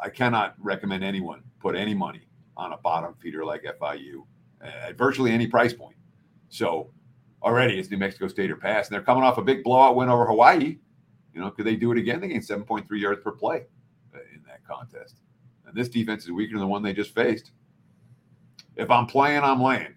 I 0.00 0.08
cannot 0.08 0.54
recommend 0.58 1.04
anyone 1.04 1.42
put 1.60 1.74
any 1.74 1.94
money 1.94 2.22
on 2.56 2.72
a 2.72 2.76
bottom 2.78 3.14
feeder 3.14 3.44
like 3.44 3.64
FIU 3.64 4.24
at 4.60 4.96
virtually 4.96 5.32
any 5.32 5.46
price 5.46 5.72
point. 5.72 5.96
So 6.48 6.90
already 7.42 7.78
it's 7.78 7.90
New 7.90 7.98
Mexico 7.98 8.28
State 8.28 8.50
or 8.50 8.56
pass, 8.56 8.88
and 8.88 8.94
they're 8.94 9.02
coming 9.02 9.24
off 9.24 9.38
a 9.38 9.42
big 9.42 9.62
blowout 9.62 9.96
win 9.96 10.08
over 10.08 10.26
Hawaii. 10.26 10.78
You 11.34 11.40
know, 11.40 11.50
could 11.50 11.66
they 11.66 11.76
do 11.76 11.92
it 11.92 11.98
again? 11.98 12.20
They 12.20 12.28
gained 12.28 12.42
7.3 12.42 12.86
yards 12.98 13.20
per 13.22 13.32
play 13.32 13.64
uh, 14.14 14.18
in 14.34 14.42
that 14.46 14.66
contest. 14.66 15.16
And 15.66 15.76
this 15.76 15.88
defense 15.88 16.24
is 16.24 16.32
weaker 16.32 16.52
than 16.52 16.60
the 16.60 16.66
one 16.66 16.82
they 16.82 16.92
just 16.92 17.14
faced. 17.14 17.52
If 18.76 18.90
I'm 18.90 19.06
playing, 19.06 19.42
I'm 19.42 19.62
laying. 19.62 19.94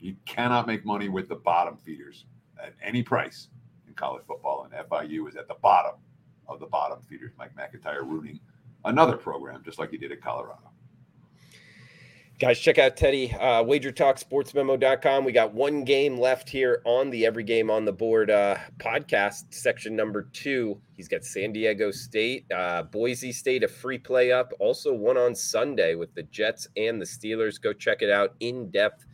You 0.00 0.16
cannot 0.24 0.66
make 0.66 0.84
money 0.84 1.08
with 1.08 1.28
the 1.28 1.36
bottom 1.36 1.76
feeders 1.76 2.24
at 2.62 2.74
any 2.82 3.02
price 3.02 3.48
in 3.86 3.94
college 3.94 4.22
football, 4.26 4.64
and 4.64 4.88
FIU 4.88 5.28
is 5.28 5.36
at 5.36 5.46
the 5.46 5.56
bottom 5.62 5.96
of 6.48 6.58
the 6.60 6.66
bottom 6.66 7.00
feeders. 7.02 7.32
Mike 7.38 7.54
MacIntyre 7.56 8.02
ruining 8.04 8.40
another 8.84 9.16
program 9.16 9.62
just 9.64 9.78
like 9.78 9.90
he 9.90 9.98
did 9.98 10.12
at 10.12 10.22
Colorado. 10.22 10.70
Guys, 12.40 12.58
check 12.58 12.78
out 12.78 12.96
Teddy, 12.96 13.30
uh, 13.38 13.62
wagertalksportsmemo.com. 13.62 15.26
We 15.26 15.32
got 15.32 15.52
one 15.52 15.84
game 15.84 16.16
left 16.16 16.48
here 16.48 16.80
on 16.86 17.10
the 17.10 17.26
Every 17.26 17.44
Game 17.44 17.70
on 17.70 17.84
the 17.84 17.92
Board 17.92 18.30
uh, 18.30 18.56
podcast, 18.78 19.52
section 19.52 19.94
number 19.94 20.22
two. 20.32 20.80
He's 20.96 21.06
got 21.06 21.22
San 21.22 21.52
Diego 21.52 21.90
State, 21.90 22.50
uh, 22.50 22.84
Boise 22.84 23.30
State, 23.30 23.62
a 23.62 23.68
free 23.68 23.98
play 23.98 24.32
up. 24.32 24.54
Also, 24.58 24.94
one 24.94 25.18
on 25.18 25.34
Sunday 25.34 25.96
with 25.96 26.14
the 26.14 26.22
Jets 26.22 26.66
and 26.78 26.98
the 26.98 27.04
Steelers. 27.04 27.60
Go 27.60 27.74
check 27.74 28.00
it 28.00 28.10
out 28.10 28.34
in 28.40 28.70
depth 28.70 29.04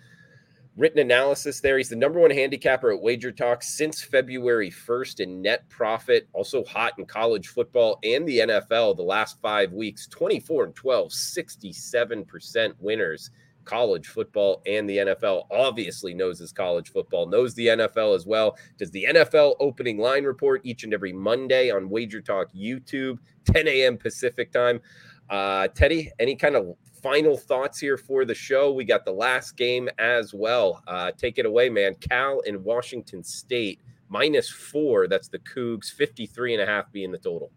written 0.76 0.98
analysis 0.98 1.60
there. 1.60 1.78
He's 1.78 1.88
the 1.88 1.96
number 1.96 2.20
one 2.20 2.30
handicapper 2.30 2.92
at 2.92 3.00
Wager 3.00 3.32
Talk 3.32 3.62
since 3.62 4.02
February 4.02 4.70
1st 4.70 5.20
in 5.20 5.40
net 5.42 5.68
profit. 5.68 6.28
Also 6.32 6.64
hot 6.64 6.92
in 6.98 7.06
college 7.06 7.48
football 7.48 7.98
and 8.04 8.28
the 8.28 8.40
NFL 8.40 8.96
the 8.96 9.02
last 9.02 9.40
five 9.40 9.72
weeks 9.72 10.06
24 10.08 10.64
and 10.64 10.74
12, 10.74 11.10
67% 11.10 12.74
winners. 12.78 13.30
College 13.64 14.06
football 14.06 14.62
and 14.66 14.88
the 14.88 14.98
NFL 14.98 15.46
obviously 15.50 16.14
knows 16.14 16.38
his 16.38 16.52
college 16.52 16.90
football, 16.90 17.26
knows 17.26 17.52
the 17.54 17.66
NFL 17.66 18.14
as 18.14 18.24
well. 18.24 18.56
Does 18.78 18.92
the 18.92 19.06
NFL 19.08 19.56
opening 19.58 19.98
line 19.98 20.24
report 20.24 20.60
each 20.62 20.84
and 20.84 20.94
every 20.94 21.12
Monday 21.12 21.70
on 21.70 21.90
Wager 21.90 22.20
Talk 22.20 22.52
YouTube, 22.54 23.18
10 23.52 23.66
a.m. 23.66 23.96
Pacific 23.96 24.52
time. 24.52 24.80
Uh, 25.28 25.66
Teddy, 25.68 26.12
any 26.20 26.36
kind 26.36 26.54
of 26.54 26.76
final 27.06 27.36
thoughts 27.36 27.78
here 27.78 27.96
for 27.96 28.24
the 28.24 28.34
show. 28.34 28.72
We 28.72 28.84
got 28.84 29.04
the 29.04 29.12
last 29.12 29.56
game 29.56 29.88
as 30.00 30.34
well. 30.34 30.82
Uh, 30.88 31.12
take 31.16 31.38
it 31.38 31.46
away, 31.46 31.68
man. 31.68 31.94
Cal 32.00 32.42
and 32.48 32.64
Washington 32.64 33.22
State 33.22 33.80
minus 34.08 34.50
four. 34.50 35.06
That's 35.06 35.28
the 35.28 35.38
Cougs, 35.38 35.92
53 35.92 36.54
and 36.54 36.62
a 36.64 36.66
half 36.66 36.90
being 36.90 37.12
the 37.12 37.18
total. 37.18 37.52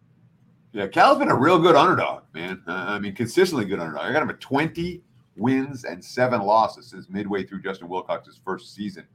Yeah, 0.71 0.85
Cal's 0.85 1.17
been 1.17 1.29
a 1.29 1.35
real 1.35 1.57
good 1.57 1.75
underdog, 1.75 2.25
man. 2.31 2.61
Uh, 2.67 2.73
I 2.73 2.99
mean, 2.99 3.15
consistently 3.15 3.65
good 3.65 3.79
underdog. 3.79 4.05
I 4.05 4.13
got 4.13 4.21
him 4.21 4.29
at 4.29 4.39
20 4.39 5.01
wins 5.35 5.83
and 5.83 6.03
seven 6.05 6.41
losses 6.41 6.85
since 6.85 7.09
midway 7.09 7.43
through 7.43 7.63
Justin 7.63 7.89
Wilcox's 7.89 8.39
first 8.45 8.75
season 8.75 9.07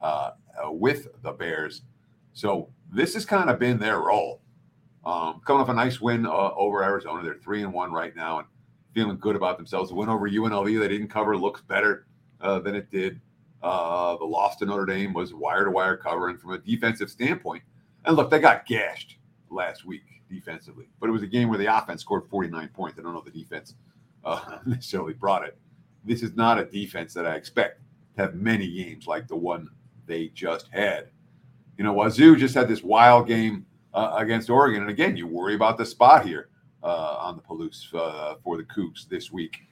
uh, 0.00 0.30
uh, 0.64 0.70
with 0.70 1.08
the 1.24 1.32
Bears. 1.32 1.82
So 2.34 2.68
this 2.92 3.14
has 3.14 3.26
kind 3.26 3.50
of 3.50 3.58
been 3.58 3.80
their 3.80 3.98
role. 3.98 4.42
Um, 5.04 5.40
coming 5.44 5.62
off 5.62 5.70
a 5.70 5.74
nice 5.74 6.00
win 6.00 6.24
uh, 6.24 6.50
over 6.54 6.84
Arizona, 6.84 7.24
they're 7.24 7.34
three 7.34 7.64
and 7.64 7.72
one 7.72 7.90
right 7.90 8.14
now, 8.14 8.38
and 8.38 8.46
feeling 8.96 9.18
good 9.18 9.36
about 9.36 9.58
themselves. 9.58 9.90
The 9.90 9.94
win 9.94 10.08
over 10.08 10.26
UNLV 10.28 10.80
they 10.80 10.88
didn't 10.88 11.08
cover 11.08 11.36
looks 11.36 11.60
better 11.60 12.06
uh, 12.40 12.60
than 12.60 12.74
it 12.74 12.90
did. 12.90 13.20
Uh, 13.62 14.16
the 14.16 14.24
loss 14.24 14.56
to 14.56 14.64
Notre 14.64 14.86
Dame 14.86 15.12
was 15.12 15.34
wire 15.34 15.66
to 15.66 15.70
wire 15.70 15.98
covering 15.98 16.38
from 16.38 16.52
a 16.52 16.58
defensive 16.58 17.10
standpoint. 17.10 17.62
And 18.06 18.16
look, 18.16 18.30
they 18.30 18.38
got 18.38 18.64
gashed 18.64 19.18
last 19.50 19.84
week 19.84 20.22
defensively, 20.30 20.86
but 20.98 21.10
it 21.10 21.12
was 21.12 21.22
a 21.22 21.26
game 21.26 21.50
where 21.50 21.58
the 21.58 21.66
offense 21.66 22.00
scored 22.00 22.26
49 22.30 22.68
points. 22.68 22.98
I 22.98 23.02
don't 23.02 23.12
know 23.12 23.18
if 23.18 23.26
the 23.26 23.38
defense 23.38 23.74
uh, 24.24 24.58
necessarily 24.66 25.12
brought 25.12 25.44
it. 25.44 25.58
This 26.02 26.22
is 26.22 26.34
not 26.34 26.58
a 26.58 26.64
defense 26.64 27.12
that 27.12 27.26
I 27.26 27.34
expect 27.34 27.82
to 28.16 28.22
have 28.22 28.34
many 28.34 28.82
games 28.82 29.06
like 29.06 29.28
the 29.28 29.36
one 29.36 29.68
they 30.06 30.28
just 30.28 30.68
had. 30.72 31.10
You 31.76 31.84
know, 31.84 31.92
Wazoo 31.92 32.34
just 32.34 32.54
had 32.54 32.66
this 32.66 32.82
wild 32.82 33.28
game 33.28 33.66
uh, 33.92 34.14
against 34.16 34.48
Oregon. 34.48 34.80
And 34.80 34.90
again, 34.90 35.18
you 35.18 35.26
worry 35.26 35.54
about 35.54 35.76
the 35.76 35.84
spot 35.84 36.24
here 36.24 36.48
on 36.82 37.36
the 37.36 37.42
Palouse 37.42 37.94
uh, 37.94 38.36
for 38.42 38.56
the 38.56 38.64
Cougs 38.64 39.08
this 39.08 39.32
week. 39.32 39.62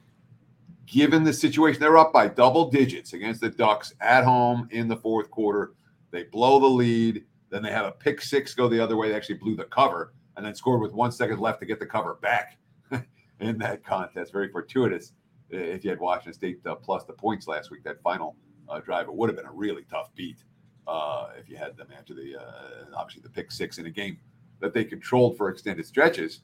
Given 0.86 1.24
the 1.24 1.32
situation, 1.32 1.80
they're 1.80 1.96
up 1.96 2.12
by 2.12 2.28
double 2.28 2.70
digits 2.70 3.14
against 3.14 3.40
the 3.40 3.48
Ducks 3.48 3.94
at 4.00 4.24
home 4.24 4.68
in 4.70 4.88
the 4.88 4.96
fourth 4.96 5.30
quarter. 5.30 5.72
They 6.10 6.24
blow 6.24 6.60
the 6.60 6.66
lead. 6.66 7.24
Then 7.50 7.62
they 7.62 7.70
have 7.70 7.86
a 7.86 7.92
pick 7.92 8.20
six 8.20 8.54
go 8.54 8.68
the 8.68 8.80
other 8.80 8.96
way. 8.96 9.08
They 9.08 9.14
actually 9.14 9.36
blew 9.36 9.56
the 9.56 9.64
cover 9.64 10.12
and 10.36 10.44
then 10.44 10.54
scored 10.54 10.80
with 10.80 10.92
one 10.92 11.12
second 11.12 11.40
left 11.40 11.60
to 11.60 11.66
get 11.66 11.78
the 11.78 11.86
cover 11.86 12.14
back 12.14 12.58
in 13.40 13.58
that 13.58 13.84
contest. 13.84 14.32
Very 14.32 14.48
fortuitous. 14.48 15.12
If 15.50 15.84
you 15.84 15.90
had 15.90 16.00
Washington 16.00 16.32
State 16.32 16.66
uh, 16.66 16.74
plus 16.74 17.04
the 17.04 17.12
points 17.12 17.46
last 17.46 17.70
week, 17.70 17.84
that 17.84 18.02
final 18.02 18.36
uh, 18.68 18.80
drive, 18.80 19.06
it 19.08 19.14
would 19.14 19.28
have 19.28 19.36
been 19.36 19.46
a 19.46 19.52
really 19.52 19.84
tough 19.90 20.10
beat 20.14 20.38
uh, 20.86 21.28
if 21.38 21.48
you 21.48 21.56
had 21.56 21.76
them 21.76 21.88
after 21.96 22.14
the 22.14 22.36
uh, 22.36 22.96
obviously 22.96 23.22
the 23.22 23.28
pick 23.28 23.50
six 23.50 23.78
in 23.78 23.86
a 23.86 23.90
game 23.90 24.18
that 24.60 24.74
they 24.74 24.84
controlled 24.84 25.36
for 25.36 25.48
extended 25.48 25.86
stretches. 25.86 26.40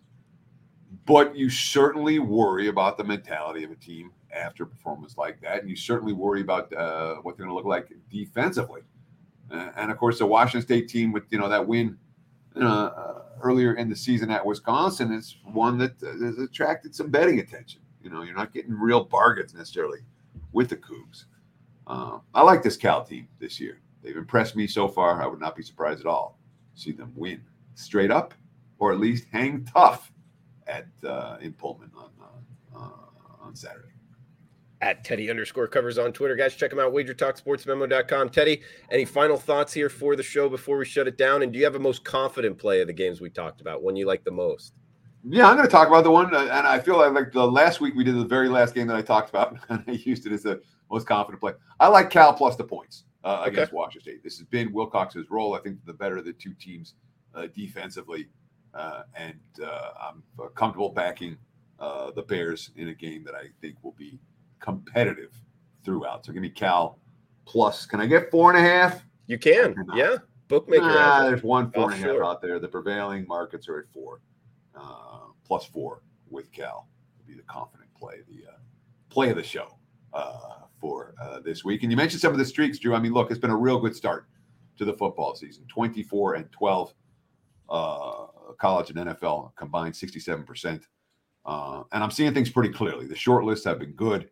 But 1.10 1.34
you 1.34 1.50
certainly 1.50 2.20
worry 2.20 2.68
about 2.68 2.96
the 2.96 3.02
mentality 3.02 3.64
of 3.64 3.72
a 3.72 3.74
team 3.74 4.12
after 4.32 4.62
a 4.62 4.66
performance 4.66 5.18
like 5.18 5.40
that. 5.40 5.58
And 5.58 5.68
you 5.68 5.74
certainly 5.74 6.12
worry 6.12 6.40
about 6.40 6.72
uh, 6.72 7.16
what 7.16 7.36
they're 7.36 7.46
going 7.46 7.48
to 7.48 7.54
look 7.56 7.64
like 7.64 7.92
defensively. 8.08 8.82
Uh, 9.50 9.70
and 9.74 9.90
of 9.90 9.98
course, 9.98 10.20
the 10.20 10.26
Washington 10.26 10.62
State 10.62 10.88
team 10.88 11.10
with, 11.10 11.24
you 11.30 11.38
know, 11.40 11.48
that 11.48 11.66
win 11.66 11.98
uh, 12.54 13.22
earlier 13.42 13.74
in 13.74 13.90
the 13.90 13.96
season 13.96 14.30
at 14.30 14.46
Wisconsin 14.46 15.12
is 15.12 15.34
one 15.42 15.78
that 15.78 16.00
uh, 16.00 16.12
has 16.24 16.38
attracted 16.38 16.94
some 16.94 17.10
betting 17.10 17.40
attention. 17.40 17.80
You 18.04 18.10
know, 18.10 18.22
you're 18.22 18.36
not 18.36 18.52
getting 18.52 18.72
real 18.72 19.02
bargains 19.02 19.52
necessarily 19.52 19.98
with 20.52 20.68
the 20.68 20.76
Cougs. 20.76 21.24
Uh, 21.88 22.20
I 22.34 22.42
like 22.42 22.62
this 22.62 22.76
Cal 22.76 23.02
team 23.02 23.26
this 23.40 23.58
year. 23.58 23.80
They've 24.04 24.16
impressed 24.16 24.54
me 24.54 24.68
so 24.68 24.86
far. 24.86 25.20
I 25.20 25.26
would 25.26 25.40
not 25.40 25.56
be 25.56 25.64
surprised 25.64 26.02
at 26.02 26.06
all 26.06 26.38
to 26.76 26.80
see 26.80 26.92
them 26.92 27.12
win 27.16 27.42
straight 27.74 28.12
up 28.12 28.32
or 28.78 28.92
at 28.92 29.00
least 29.00 29.26
hang 29.32 29.64
tough 29.64 30.09
at 30.66 30.86
uh, 31.04 31.36
in 31.40 31.52
Pullman 31.52 31.90
on 31.96 32.10
uh, 32.20 32.78
uh, 32.78 32.90
on 33.40 33.54
Saturday. 33.54 33.88
At 34.82 35.04
Teddy 35.04 35.28
underscore 35.28 35.66
covers 35.66 35.98
on 35.98 36.12
Twitter. 36.12 36.34
Guys, 36.34 36.54
check 36.56 36.72
him 36.72 36.78
out, 36.78 36.94
wagertalksportsmemo.com. 36.94 38.30
Teddy, 38.30 38.62
any 38.90 39.04
final 39.04 39.36
thoughts 39.36 39.74
here 39.74 39.90
for 39.90 40.16
the 40.16 40.22
show 40.22 40.48
before 40.48 40.78
we 40.78 40.86
shut 40.86 41.06
it 41.06 41.18
down? 41.18 41.42
And 41.42 41.52
do 41.52 41.58
you 41.58 41.66
have 41.66 41.74
a 41.74 41.78
most 41.78 42.02
confident 42.02 42.56
play 42.56 42.80
of 42.80 42.86
the 42.86 42.94
games 42.94 43.20
we 43.20 43.28
talked 43.28 43.60
about, 43.60 43.82
one 43.82 43.94
you 43.94 44.06
like 44.06 44.24
the 44.24 44.30
most? 44.30 44.72
Yeah, 45.22 45.48
I'm 45.48 45.56
going 45.56 45.68
to 45.68 45.70
talk 45.70 45.88
about 45.88 46.04
the 46.04 46.10
one, 46.10 46.34
uh, 46.34 46.38
and 46.38 46.66
I 46.66 46.80
feel 46.80 46.96
like, 46.96 47.12
like 47.12 47.32
the 47.32 47.46
last 47.46 47.82
week 47.82 47.94
we 47.94 48.04
did 48.04 48.14
the 48.14 48.24
very 48.24 48.48
last 48.48 48.74
game 48.74 48.86
that 48.86 48.96
I 48.96 49.02
talked 49.02 49.28
about, 49.28 49.58
and 49.68 49.84
I 49.86 49.92
used 49.92 50.26
it 50.26 50.32
as 50.32 50.44
the 50.44 50.62
most 50.90 51.06
confident 51.06 51.40
play. 51.40 51.52
I 51.78 51.88
like 51.88 52.08
Cal 52.08 52.32
plus 52.32 52.56
the 52.56 52.64
points 52.64 53.04
uh, 53.22 53.42
against 53.44 53.70
okay. 53.70 53.76
Washington 53.76 54.00
State. 54.00 54.24
This 54.24 54.38
has 54.38 54.46
been 54.46 54.72
Wilcox's 54.72 55.30
role. 55.30 55.54
I 55.54 55.58
think 55.60 55.84
the 55.84 55.92
better 55.92 56.16
of 56.16 56.24
the 56.24 56.32
two 56.32 56.54
teams 56.54 56.94
uh, 57.34 57.48
defensively. 57.54 58.28
Uh, 58.74 59.02
and 59.16 59.40
uh, 59.64 59.90
I'm 60.00 60.22
comfortable 60.54 60.90
backing 60.90 61.36
uh, 61.78 62.10
the 62.12 62.22
Bears 62.22 62.70
in 62.76 62.88
a 62.88 62.94
game 62.94 63.24
that 63.24 63.34
I 63.34 63.46
think 63.60 63.76
will 63.82 63.96
be 63.98 64.20
competitive 64.60 65.34
throughout. 65.84 66.24
So 66.24 66.32
give 66.32 66.42
me 66.42 66.50
Cal 66.50 66.98
plus. 67.46 67.86
Can 67.86 68.00
I 68.00 68.06
get 68.06 68.30
four 68.30 68.50
and 68.54 68.58
a 68.58 68.68
half? 68.68 69.04
You 69.26 69.38
can, 69.38 69.74
yeah. 69.94 70.16
Bookmaker. 70.48 70.82
Nah, 70.82 71.22
there's 71.22 71.42
one 71.42 71.70
four 71.70 71.84
oh, 71.84 71.88
and 71.88 71.94
a 71.94 71.96
half 71.96 72.06
sure. 72.06 72.24
out 72.24 72.42
there. 72.42 72.58
The 72.58 72.68
prevailing 72.68 73.26
markets 73.26 73.68
are 73.68 73.78
at 73.78 73.84
four, 73.92 74.20
uh, 74.74 75.28
plus 75.44 75.64
four 75.64 76.02
with 76.28 76.50
Cal. 76.52 76.88
Would 77.18 77.26
be 77.26 77.34
the 77.34 77.42
confident 77.42 77.88
play, 77.94 78.16
the 78.28 78.50
uh, 78.50 78.56
play 79.08 79.30
of 79.30 79.36
the 79.36 79.42
show 79.42 79.76
uh, 80.12 80.64
for 80.80 81.14
this 81.44 81.64
week. 81.64 81.82
And 81.82 81.92
you 81.92 81.96
mentioned 81.96 82.20
some 82.20 82.32
of 82.32 82.38
the 82.38 82.44
streaks, 82.44 82.78
Drew. 82.78 82.94
I 82.94 83.00
mean, 83.00 83.12
look, 83.12 83.30
it's 83.30 83.40
been 83.40 83.50
a 83.50 83.56
real 83.56 83.78
good 83.78 83.94
start 83.94 84.26
to 84.78 84.84
the 84.84 84.94
football 84.94 85.34
season. 85.36 85.64
24 85.68 86.34
and 86.34 86.50
12 86.50 86.94
uh, 87.68 88.26
college 88.60 88.90
and 88.90 88.98
NFL 88.98 89.54
combined 89.56 89.94
67%. 89.94 90.82
Uh, 91.46 91.82
and 91.92 92.04
I'm 92.04 92.10
seeing 92.10 92.34
things 92.34 92.50
pretty 92.50 92.72
clearly. 92.72 93.06
The 93.06 93.16
short 93.16 93.44
lists 93.44 93.64
have 93.64 93.78
been 93.78 93.92
good. 93.92 94.30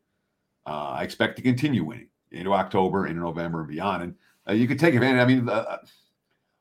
Uh, 0.66 0.90
I 0.98 1.02
expect 1.02 1.36
to 1.36 1.42
continue 1.42 1.84
winning 1.84 2.08
into 2.30 2.52
October, 2.52 3.06
into 3.06 3.20
November, 3.20 3.60
and 3.60 3.68
beyond. 3.68 4.02
And 4.02 4.14
uh, 4.48 4.52
you 4.52 4.68
can 4.68 4.76
take 4.76 4.94
advantage. 4.94 5.20
I 5.20 5.24
mean, 5.24 5.48
uh, 5.48 5.78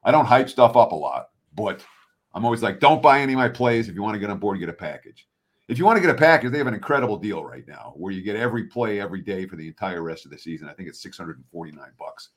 I 0.03 0.11
don't 0.11 0.25
hype 0.25 0.49
stuff 0.49 0.77
up 0.77 0.93
a 0.93 0.95
lot, 0.95 1.29
but 1.53 1.85
I'm 2.33 2.45
always 2.45 2.63
like, 2.63 2.79
don't 2.79 3.01
buy 3.01 3.19
any 3.19 3.33
of 3.33 3.37
my 3.37 3.49
plays. 3.49 3.89
If 3.89 3.95
you 3.95 4.01
want 4.01 4.15
to 4.15 4.19
get 4.19 4.29
on 4.29 4.39
board, 4.39 4.55
and 4.55 4.61
get 4.61 4.69
a 4.69 4.73
package. 4.73 5.27
If 5.67 5.77
you 5.77 5.83
want 5.83 5.97
to 5.97 6.01
get 6.01 6.09
a 6.09 6.17
package, 6.17 6.51
they 6.51 6.59
have 6.59 6.67
an 6.67 6.73
incredible 6.73 7.17
deal 7.17 7.43
right 7.43 7.67
now 7.67 7.93
where 7.97 8.13
you 8.13 8.21
get 8.21 8.37
every 8.37 8.63
play 8.65 9.01
every 9.01 9.19
day 9.19 9.45
for 9.45 9.57
the 9.57 9.67
entire 9.67 10.01
rest 10.01 10.23
of 10.23 10.31
the 10.31 10.37
season. 10.37 10.69
I 10.69 10.73
think 10.73 10.87
it's 10.87 11.01
649 11.01 11.89
bucks. 11.99 12.29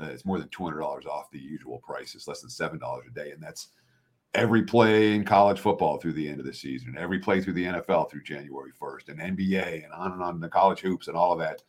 Uh, 0.00 0.04
it's 0.04 0.24
more 0.24 0.38
than 0.38 0.48
$200 0.48 1.06
off 1.06 1.30
the 1.32 1.38
usual 1.38 1.78
price. 1.78 2.14
It's 2.14 2.28
less 2.28 2.42
than 2.42 2.50
$7 2.50 2.78
a 2.78 3.10
day. 3.10 3.32
And 3.32 3.42
that's 3.42 3.68
every 4.34 4.62
play 4.62 5.14
in 5.14 5.24
college 5.24 5.58
football 5.58 5.98
through 5.98 6.12
the 6.12 6.28
end 6.28 6.40
of 6.40 6.46
the 6.46 6.52
season, 6.52 6.96
every 6.98 7.18
play 7.18 7.40
through 7.40 7.54
the 7.54 7.64
NFL 7.64 8.10
through 8.10 8.22
January 8.22 8.72
1st, 8.80 9.08
and 9.08 9.38
NBA, 9.38 9.84
and 9.84 9.92
on 9.92 10.12
and 10.12 10.22
on, 10.22 10.40
the 10.40 10.48
college 10.48 10.80
hoops, 10.80 11.08
and 11.08 11.16
all 11.16 11.32
of 11.32 11.38
that. 11.38 11.62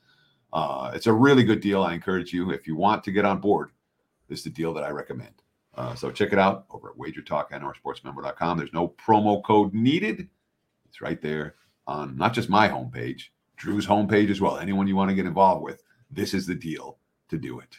Uh, 0.54 0.92
it's 0.94 1.08
a 1.08 1.14
really 1.14 1.44
good 1.44 1.62
deal. 1.62 1.84
I 1.84 1.94
encourage 1.94 2.34
you, 2.34 2.52
if 2.52 2.68
you 2.68 2.76
want 2.76 3.04
to 3.06 3.12
get 3.12 3.26
on 3.26 3.40
board, 3.40 3.72
this 4.28 4.40
is 4.40 4.44
the 4.46 4.50
deal 4.50 4.74
that 4.74 4.84
I 4.84 4.90
recommend. 4.90 5.42
Uh, 5.76 5.94
so 5.94 6.12
check 6.12 6.34
it 6.34 6.40
out 6.40 6.66
over 6.72 6.90
at 6.90 6.98
wagertalk.nrsportsmember.com. 6.98 8.58
There's 8.58 8.74
no 8.74 8.90
promo 8.90 9.44
code 9.44 9.74
needed. 9.74 10.28
It's 10.88 11.02
right 11.02 11.22
there 11.22 11.56
on 11.86 12.18
not 12.18 12.34
just 12.34 12.50
my 12.50 12.68
homepage, 12.68 13.26
Drew's 13.56 13.86
homepage 13.86 14.30
as 14.30 14.42
well. 14.42 14.58
Anyone 14.58 14.88
you 14.88 14.96
want 14.96 15.10
to 15.10 15.16
get 15.16 15.26
involved 15.26 15.64
with, 15.64 15.84
this 16.10 16.34
is 16.34 16.48
the 16.48 16.56
deal 16.56 16.98
to 17.30 17.38
do 17.38 17.60
it. 17.60 17.78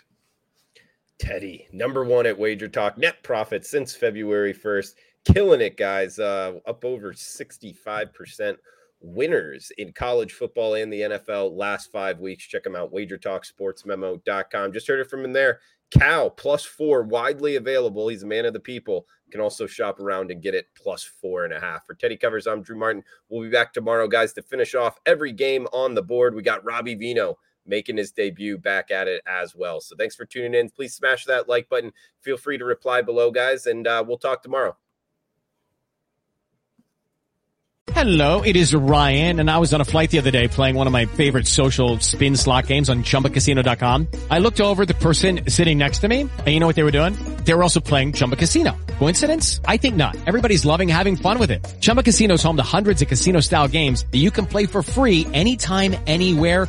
Teddy, 1.19 1.67
number 1.73 2.05
one 2.05 2.27
at 2.27 2.39
Wager 2.39 2.69
Talk, 2.69 2.97
net 2.97 3.23
profit 3.23 3.67
since 3.67 3.95
February 3.95 4.55
1st. 4.55 4.95
Killing 5.25 5.61
it, 5.61 5.77
guys. 5.77 6.19
Uh, 6.19 6.61
up 6.67 6.85
over 6.85 7.13
65% 7.13 8.57
winners 9.01 9.71
in 9.79 9.93
college 9.93 10.33
football 10.33 10.75
and 10.75 10.93
the 10.93 11.01
NFL 11.01 11.57
last 11.57 11.91
five 11.93 12.21
weeks. 12.21 12.47
Check 12.47 12.63
them 12.65 12.77
out, 12.77 12.93
wagertalksportsmemo.com. 12.93 14.73
Just 14.73 14.89
heard 14.89 15.01
it 15.01 15.11
from 15.11 15.25
him 15.25 15.33
there. 15.33 15.61
Cal 15.91 16.29
plus 16.29 16.65
four, 16.65 17.03
widely 17.03 17.57
available. 17.57 18.09
He's 18.09 18.23
a 18.23 18.27
man 18.27 18.45
of 18.45 18.53
the 18.53 18.61
people. 18.61 19.07
can 19.31 19.41
also 19.41 19.67
shop 19.67 20.01
around 20.01 20.31
and 20.31 20.43
get 20.43 20.55
it 20.55 20.69
plus 20.77 21.03
four 21.03 21.45
and 21.45 21.53
a 21.55 21.61
half. 21.61 21.87
For 21.87 21.95
Teddy 21.95 22.17
Covers, 22.17 22.47
I'm 22.47 22.63
Drew 22.63 22.79
Martin. 22.79 23.03
We'll 23.29 23.43
be 23.43 23.51
back 23.51 23.73
tomorrow, 23.73 24.07
guys, 24.07 24.35
to 24.35 24.43
finish 24.43 24.75
off 24.75 25.01
every 25.07 25.33
game 25.33 25.67
on 25.73 25.95
the 25.95 26.03
board. 26.03 26.35
We 26.35 26.43
got 26.43 26.65
Robbie 26.65 26.95
Vino 26.95 27.39
making 27.69 27.97
his 27.97 28.11
debut 28.11 28.59
back 28.59 28.91
at 28.91 29.07
it 29.07 29.23
as 29.27 29.55
well. 29.55 29.81
So 29.81 29.95
thanks 29.97 30.17
for 30.17 30.25
tuning 30.25 30.55
in. 30.55 30.71
Please 30.71 30.95
smash 30.95 31.27
that 31.27 31.49
like 31.49 31.69
button. 31.69 31.93
Feel 32.21 32.37
free 32.37 32.59
to 32.59 32.65
reply 32.65 33.03
below, 33.03 33.31
guys, 33.31 33.67
and 33.67 33.87
uh, 33.87 34.05
we'll 34.07 34.19
talk 34.19 34.43
tomorrow. 34.43 34.77
Hello, 37.93 38.43
it 38.43 38.55
is 38.55 38.75
Ryan, 38.75 39.41
and 39.41 39.51
I 39.51 39.59
was 39.59 39.73
on 39.75 39.81
a 39.81 39.85
flight 39.85 40.11
the 40.11 40.19
other 40.19 40.31
day 40.31 40.47
playing 40.47 40.77
one 40.77 40.87
of 40.87 40.93
my 40.93 41.07
favorite 41.07 41.49
social 41.49 41.99
spin 41.99 42.37
slot 42.37 42.67
games 42.67 42.89
on 42.89 43.03
chumbacasino.com. 43.03 44.07
I 44.31 44.39
looked 44.39 44.61
over 44.61 44.87
the 44.87 44.95
person 44.95 45.41
sitting 45.49 45.79
next 45.79 46.01
to 46.01 46.09
me, 46.09 46.21
and 46.21 46.49
you 46.49 46.61
know 46.61 46.67
what 46.69 46.77
they 46.77 46.85
were 46.85 46.93
doing? 46.93 47.15
They 47.45 47.55
were 47.55 47.63
also 47.63 47.81
playing 47.81 48.13
Chumba 48.13 48.37
Casino. 48.37 48.77
Coincidence? 48.99 49.61
I 49.65 49.79
think 49.79 49.97
not. 49.97 50.17
Everybody's 50.27 50.65
loving 50.65 50.89
having 50.89 51.17
fun 51.17 51.39
with 51.41 51.51
it. 51.51 51.67
Chumba 51.81 52.03
Casino 52.03 52.35
is 52.35 52.43
home 52.43 52.57
to 52.59 52.63
hundreds 52.63 53.03
of 53.03 53.09
casino 53.09 53.41
style 53.41 53.67
games 53.67 54.05
that 54.13 54.19
you 54.19 54.31
can 54.31 54.47
play 54.47 54.67
for 54.67 54.83
free 54.83 55.27
anytime, 55.33 55.97
anywhere, 56.07 56.69